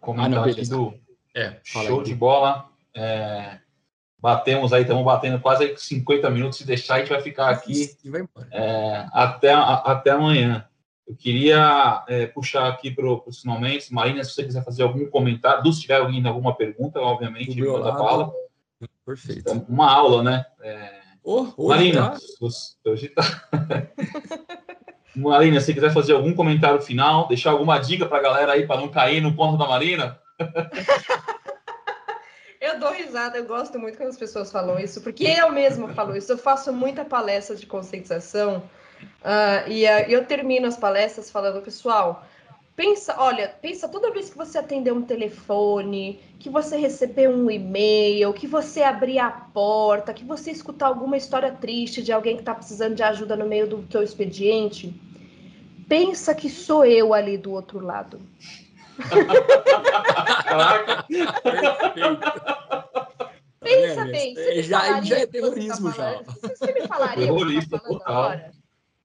Comentário 0.00 0.60
ah, 0.60 0.64
não, 0.70 0.90
do 0.90 1.00
é, 1.36 1.60
show 1.62 2.00
aí. 2.00 2.04
de 2.04 2.14
bola. 2.16 2.68
É, 2.92 3.60
Batemos 4.24 4.72
aí, 4.72 4.80
estamos 4.80 5.04
batendo 5.04 5.38
quase 5.38 5.76
50 5.76 6.30
minutos. 6.30 6.56
Se 6.56 6.66
deixar, 6.66 6.94
a 6.94 6.98
gente 7.00 7.10
vai 7.10 7.20
ficar 7.20 7.50
aqui 7.50 7.90
é, 8.50 9.06
até, 9.12 9.52
a, 9.52 9.74
até 9.74 10.12
amanhã. 10.12 10.66
Eu 11.06 11.14
queria 11.14 12.02
é, 12.08 12.26
puxar 12.28 12.66
aqui 12.68 12.90
para 12.90 13.06
os 13.06 13.42
finalmente. 13.42 13.92
Marina, 13.92 14.24
se 14.24 14.32
você 14.32 14.44
quiser 14.44 14.64
fazer 14.64 14.82
algum 14.82 15.04
comentário, 15.10 15.70
se 15.70 15.82
tiver 15.82 15.96
alguém 15.96 16.26
alguma 16.26 16.56
pergunta, 16.56 16.98
obviamente, 17.00 17.54
manda 17.60 17.92
bala. 17.92 18.32
Perfeito. 19.04 19.40
Então, 19.40 19.66
uma 19.68 19.92
aula, 19.92 20.22
né? 20.22 20.46
É... 20.62 21.02
Oh, 21.22 21.68
Marina, 21.68 22.12
tá. 22.12 22.18
hoje 22.86 23.08
tá. 23.10 23.22
Marina, 25.14 25.60
se 25.60 25.74
quiser 25.74 25.92
fazer 25.92 26.14
algum 26.14 26.32
comentário 26.32 26.80
final, 26.80 27.28
deixar 27.28 27.50
alguma 27.50 27.78
dica 27.78 28.06
para 28.06 28.20
a 28.20 28.22
galera 28.22 28.52
aí 28.52 28.66
para 28.66 28.80
não 28.80 28.88
cair 28.88 29.20
no 29.20 29.34
ponto 29.34 29.58
da 29.58 29.68
Marina. 29.68 30.18
Eu 32.74 32.80
dou 32.80 32.92
risada, 32.92 33.38
eu 33.38 33.44
gosto 33.44 33.78
muito 33.78 33.96
quando 33.96 34.08
as 34.08 34.16
pessoas 34.16 34.50
falam 34.50 34.80
isso, 34.80 35.00
porque 35.00 35.24
eu 35.24 35.52
mesma 35.52 35.94
falo 35.94 36.16
isso. 36.16 36.32
Eu 36.32 36.38
faço 36.38 36.72
muita 36.72 37.04
palestra 37.04 37.54
de 37.54 37.66
conscientização 37.66 38.64
uh, 39.22 39.70
e 39.70 39.84
uh, 39.84 40.08
eu 40.08 40.24
termino 40.24 40.66
as 40.66 40.76
palestras 40.76 41.30
falando, 41.30 41.62
pessoal, 41.62 42.26
pensa, 42.74 43.14
olha, 43.16 43.54
pensa 43.62 43.88
toda 43.88 44.10
vez 44.10 44.28
que 44.28 44.36
você 44.36 44.58
atender 44.58 44.92
um 44.92 45.02
telefone, 45.02 46.20
que 46.40 46.50
você 46.50 46.76
receber 46.76 47.28
um 47.28 47.48
e-mail, 47.48 48.32
que 48.32 48.48
você 48.48 48.82
abrir 48.82 49.20
a 49.20 49.30
porta, 49.30 50.12
que 50.12 50.24
você 50.24 50.50
escutar 50.50 50.88
alguma 50.88 51.16
história 51.16 51.52
triste 51.52 52.02
de 52.02 52.10
alguém 52.10 52.34
que 52.34 52.42
está 52.42 52.56
precisando 52.56 52.96
de 52.96 53.04
ajuda 53.04 53.36
no 53.36 53.46
meio 53.46 53.68
do 53.68 53.84
teu 53.84 54.02
expediente, 54.02 54.92
pensa 55.88 56.34
que 56.34 56.50
sou 56.50 56.84
eu 56.84 57.14
ali 57.14 57.38
do 57.38 57.52
outro 57.52 57.78
lado. 57.78 58.20
Caraca. 60.44 61.04
Pensa 63.64 64.00
é, 64.02 64.04
bem. 64.04 64.34
Você 64.34 64.62
já, 64.62 65.00
já 65.02 65.18
é 65.18 65.26
terrorismo, 65.26 65.92
tá 65.92 65.96
já. 65.96 66.22
Você 66.22 66.72
me 66.72 66.86
falaria 66.86 67.26
Terrorista, 67.26 67.76
o 67.76 67.80
que 67.80 67.98
tá 67.98 68.10
agora? 68.10 68.50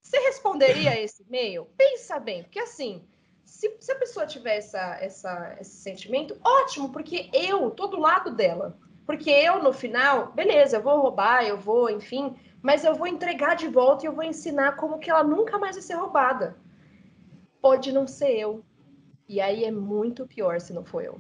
Você 0.02 0.18
responderia 0.20 1.00
esse 1.00 1.24
e-mail? 1.24 1.68
Pensa 1.78 2.20
bem, 2.20 2.44
porque 2.44 2.60
assim, 2.60 3.04
se, 3.46 3.76
se 3.80 3.92
a 3.92 3.96
pessoa 3.96 4.26
tiver 4.26 4.58
essa, 4.58 4.98
essa, 5.00 5.58
esse 5.60 5.78
sentimento, 5.78 6.38
ótimo, 6.44 6.92
porque 6.92 7.30
eu 7.34 7.70
tô 7.72 7.88
do 7.88 8.00
lado 8.00 8.32
dela. 8.32 8.78
Porque 9.06 9.30
eu, 9.30 9.64
no 9.64 9.74
final, 9.74 10.32
beleza, 10.34 10.78
eu 10.78 10.84
vou 10.84 11.02
roubar, 11.02 11.44
eu 11.44 11.58
vou, 11.58 11.90
enfim, 11.90 12.36
mas 12.62 12.84
eu 12.84 12.94
vou 12.94 13.08
entregar 13.08 13.56
de 13.56 13.68
volta 13.68 14.06
e 14.06 14.08
eu 14.08 14.14
vou 14.14 14.24
ensinar 14.24 14.76
como 14.76 15.00
que 15.00 15.10
ela 15.10 15.24
nunca 15.24 15.58
mais 15.58 15.76
vai 15.76 15.82
ser 15.82 15.96
roubada. 15.96 16.56
Pode 17.60 17.92
não 17.92 18.06
ser 18.08 18.38
eu, 18.38 18.64
e 19.28 19.42
aí 19.42 19.64
é 19.64 19.72
muito 19.72 20.28
pior 20.28 20.62
se 20.62 20.74
não 20.74 20.86
for 20.86 21.04
eu. 21.04 21.20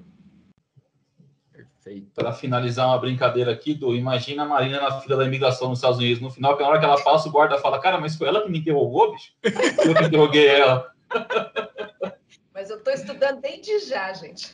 Perfeito. 1.82 2.12
Para 2.14 2.34
finalizar 2.34 2.88
uma 2.88 2.98
brincadeira 2.98 3.52
aqui, 3.52 3.74
do 3.74 3.96
imagina 3.96 4.44
a 4.44 4.46
Marina 4.46 4.82
na 4.82 5.00
fila 5.00 5.16
da 5.16 5.26
imigração 5.26 5.70
nos 5.70 5.80
Estados 5.80 5.98
Unidos. 5.98 6.22
No 6.22 6.30
final, 6.30 6.58
que 6.58 6.64
na 6.64 6.70
hora 6.70 6.80
que 6.80 6.86
ela 6.86 7.02
passa, 7.02 7.30
o 7.30 7.32
guarda 7.32 7.58
fala: 7.58 7.80
Cara, 7.80 8.00
mas 8.00 8.16
foi 8.16 8.28
ela 8.28 8.42
que 8.42 8.52
me 8.52 8.60
interrogou, 8.60 9.14
bicho? 9.14 9.32
Eu 9.44 9.96
que 9.96 10.04
interroguei 10.04 10.48
ela. 10.48 10.92
Mas 12.52 12.70
eu 12.70 12.76
estou 12.76 12.92
estudando 12.92 13.40
desde 13.40 13.80
já, 13.88 14.12
gente. 14.12 14.54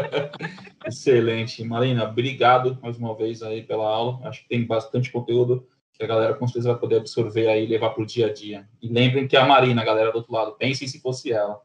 Excelente. 0.86 1.62
Marina, 1.62 2.04
obrigado 2.04 2.78
mais 2.80 2.96
uma 2.96 3.14
vez 3.14 3.42
aí 3.42 3.62
pela 3.62 3.86
aula. 3.86 4.26
Acho 4.26 4.40
que 4.40 4.48
tem 4.48 4.66
bastante 4.66 5.12
conteúdo 5.12 5.68
que 5.92 6.02
a 6.02 6.06
galera 6.06 6.32
com 6.32 6.46
certeza 6.46 6.70
vai 6.70 6.80
poder 6.80 6.96
absorver 6.96 7.48
aí 7.48 7.64
e 7.64 7.66
levar 7.66 7.90
para 7.90 8.02
o 8.02 8.06
dia 8.06 8.28
a 8.28 8.32
dia. 8.32 8.66
E 8.80 8.88
lembrem 8.88 9.28
que 9.28 9.36
a 9.36 9.44
Marina, 9.44 9.82
a 9.82 9.84
galera 9.84 10.10
do 10.10 10.16
outro 10.16 10.32
lado, 10.32 10.52
pensem 10.52 10.88
se 10.88 11.02
fosse 11.02 11.30
ela. 11.30 11.60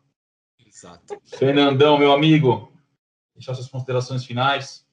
Exato. 0.68 1.18
Fernandão, 1.24 1.98
meu 1.98 2.12
amigo, 2.12 2.70
deixar 3.38 3.54
suas 3.54 3.70
considerações 3.70 4.26
finais. 4.26 4.86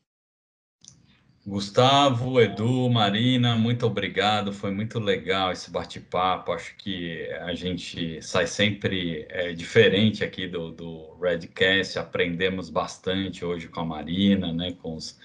Gustavo, 1.46 2.40
Edu, 2.40 2.88
Marina, 2.88 3.54
muito 3.54 3.84
obrigado. 3.84 4.50
Foi 4.50 4.70
muito 4.70 4.98
legal 4.98 5.52
esse 5.52 5.70
bate-papo. 5.70 6.52
Acho 6.52 6.74
que 6.76 7.28
a 7.32 7.52
gente 7.54 8.22
sai 8.22 8.46
sempre 8.46 9.26
é, 9.28 9.52
diferente 9.52 10.24
aqui 10.24 10.46
do, 10.46 10.70
do 10.70 11.18
Redcast. 11.20 11.98
Aprendemos 11.98 12.70
bastante 12.70 13.44
hoje 13.44 13.68
com 13.68 13.80
a 13.80 13.84
Marina, 13.84 14.54
né? 14.54 14.74
Com, 14.80 14.94
os, 14.94 15.18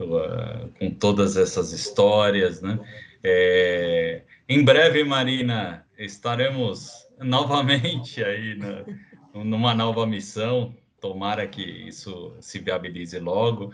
uh, 0.00 0.68
com 0.76 0.90
todas 0.90 1.36
essas 1.36 1.72
histórias, 1.72 2.60
né? 2.60 2.80
É, 3.22 4.22
em 4.48 4.64
breve, 4.64 5.04
Marina, 5.04 5.86
estaremos 5.96 7.06
novamente 7.20 8.24
aí 8.24 8.56
na, 8.56 8.84
numa 9.44 9.72
nova 9.72 10.04
missão. 10.04 10.74
Tomara 11.00 11.46
que 11.48 11.62
isso 11.62 12.36
se 12.40 12.58
viabilize 12.58 13.18
logo. 13.18 13.72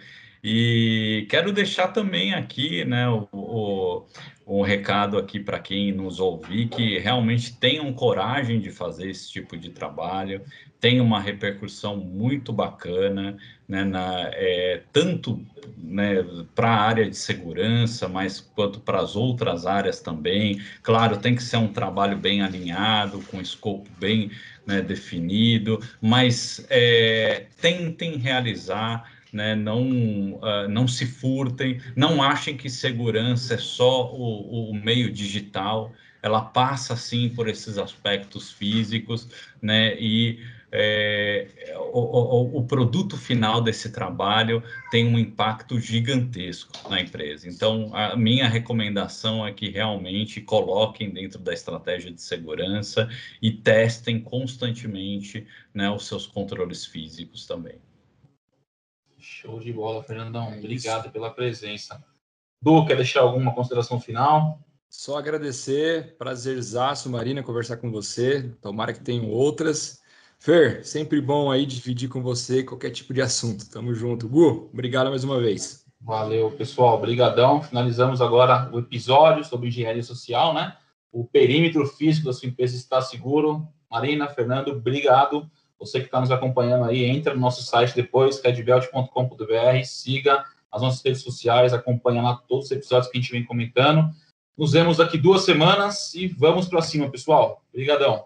E 0.49 1.27
quero 1.29 1.53
deixar 1.53 1.89
também 1.89 2.33
aqui 2.33 2.85
né, 2.85 3.09
o, 3.09 3.27
o, 3.33 4.07
um 4.47 4.63
recado 4.63 5.19
aqui 5.19 5.41
para 5.41 5.59
quem 5.59 5.91
nos 5.91 6.21
ouvir 6.21 6.69
que 6.69 7.01
realmente 7.01 7.57
tenham 7.57 7.93
coragem 7.93 8.61
de 8.61 8.71
fazer 8.71 9.11
esse 9.11 9.29
tipo 9.29 9.57
de 9.57 9.71
trabalho, 9.71 10.41
tem 10.79 11.01
uma 11.01 11.19
repercussão 11.21 11.97
muito 11.97 12.53
bacana, 12.53 13.37
né, 13.67 13.83
na, 13.83 14.31
é, 14.35 14.83
tanto 14.93 15.45
né, 15.77 16.25
para 16.55 16.69
a 16.69 16.81
área 16.81 17.11
de 17.11 17.17
segurança, 17.17 18.09
mas 18.09 18.39
quanto 18.39 18.79
para 18.79 19.01
as 19.01 19.17
outras 19.17 19.67
áreas 19.67 20.01
também. 20.01 20.63
Claro, 20.81 21.17
tem 21.17 21.35
que 21.35 21.43
ser 21.43 21.57
um 21.57 21.73
trabalho 21.73 22.17
bem 22.17 22.43
alinhado, 22.43 23.21
com 23.23 23.41
escopo 23.41 23.91
bem 23.99 24.31
né, 24.65 24.81
definido, 24.81 25.81
mas 26.01 26.65
é, 26.71 27.47
tentem 27.61 28.17
realizar 28.17 29.16
né, 29.37 29.55
não, 29.55 29.83
uh, 30.37 30.67
não 30.69 30.89
se 30.89 31.05
furtem, 31.05 31.79
não 31.95 32.23
achem 32.23 32.57
que 32.57 32.71
segurança 32.71 33.55
é 33.55 33.59
só 33.59 34.11
o, 34.11 34.71
o, 34.71 34.75
meio 34.75 35.13
digital, 35.13 35.93
ela 36.23 36.41
passa 36.41 36.97
sim 36.97 37.29
por 37.29 37.47
esses 37.47 37.77
aspectos 37.77 38.51
físicos, 38.51 39.29
né, 39.61 39.95
e 40.01 40.41
é, 40.73 41.47
o, 41.93 42.01
o, 42.01 42.59
o, 42.59 42.67
produto 42.67 43.17
final 43.17 43.61
desse 43.61 43.93
trabalho 43.93 44.63
tem 44.91 45.07
um 45.07 45.19
impacto 45.19 45.79
gigantesco 45.79 46.73
na 46.89 47.01
empresa. 47.01 47.49
Então, 47.49 47.95
a 47.95 48.17
minha 48.17 48.49
recomendação 48.49 49.47
é 49.47 49.53
que 49.53 49.69
realmente 49.69 50.41
coloquem 50.41 51.11
dentro 51.11 51.39
da 51.39 51.53
estratégia 51.53 52.11
de 52.11 52.21
segurança 52.21 53.09
e 53.41 53.53
testem 53.53 54.19
constantemente 54.19 55.47
né, 55.73 55.91
os 55.91 56.07
seus 56.07 56.27
controles 56.27 56.85
físicos 56.85 57.47
também. 57.47 57.77
Show 59.43 59.61
de 59.61 59.71
bola, 59.71 60.03
Fernandão. 60.03 60.51
É 60.51 60.57
Obrigado 60.57 61.11
pela 61.11 61.31
presença. 61.31 62.03
Du, 62.63 62.87
quer 62.87 62.97
deixar 62.97 63.21
alguma 63.21 63.55
consideração 63.55 64.01
final? 64.01 64.59
Só 64.89 65.19
agradecer, 65.19 66.17
prazerzaço, 66.17 67.11
Marina, 67.11 67.43
conversar 67.43 67.77
com 67.77 67.91
você. 67.91 68.51
Tomara 68.63 68.95
que 68.95 69.01
tenham 69.01 69.29
outras. 69.29 70.01
Fer, 70.39 70.83
sempre 70.87 71.21
bom 71.21 71.51
aí 71.51 71.67
dividir 71.67 72.09
com 72.09 72.23
você 72.23 72.63
qualquer 72.63 72.91
tipo 72.91 73.13
de 73.13 73.21
assunto. 73.21 73.69
Tamo 73.69 73.95
junto. 73.95 74.27
Gu, 74.27 74.71
obrigado 74.73 75.11
mais 75.11 75.23
uma 75.23 75.39
vez. 75.39 75.85
Valeu, 76.01 76.51
pessoal. 76.53 76.95
Obrigadão. 76.95 77.63
Finalizamos 77.63 78.23
agora 78.23 78.71
o 78.73 78.79
episódio 78.79 79.45
sobre 79.45 79.69
engenharia 79.69 80.03
social, 80.03 80.55
né? 80.55 80.75
O 81.13 81.27
perímetro 81.27 81.87
físico 81.87 82.25
da 82.25 82.33
sua 82.33 82.49
empresa 82.49 82.75
está 82.75 83.03
seguro. 83.03 83.69
Marina, 83.91 84.29
Fernando, 84.29 84.69
obrigado. 84.69 85.47
Você 85.79 86.01
que 86.01 86.07
está 86.07 86.21
nos 86.21 86.31
acompanhando 86.31 86.85
aí, 86.85 87.05
entra 87.05 87.35
no 87.35 87.41
nosso 87.41 87.63
site 87.63 87.95
depois, 87.95 88.41
cadbelt.com.br, 88.41 89.85
siga 89.85 90.45
as 90.73 90.83
nossas 90.83 91.03
redes 91.03 91.23
sociais, 91.23 91.73
acompanha 91.73 92.23
lá 92.23 92.37
todos 92.49 92.67
os 92.67 92.71
episódios 92.71 93.11
que 93.11 93.19
a 93.19 93.21
gente 93.21 93.33
vem 93.33 93.45
comentando. 93.45 94.11
Nos 94.57 94.73
vemos 94.73 94.97
daqui 94.97 95.19
duas 95.19 95.45
semanas 95.45 96.15
e 96.15 96.27
vamos 96.27 96.67
para 96.67 96.81
cima, 96.81 97.11
pessoal. 97.11 97.63
Obrigadão. 97.73 98.25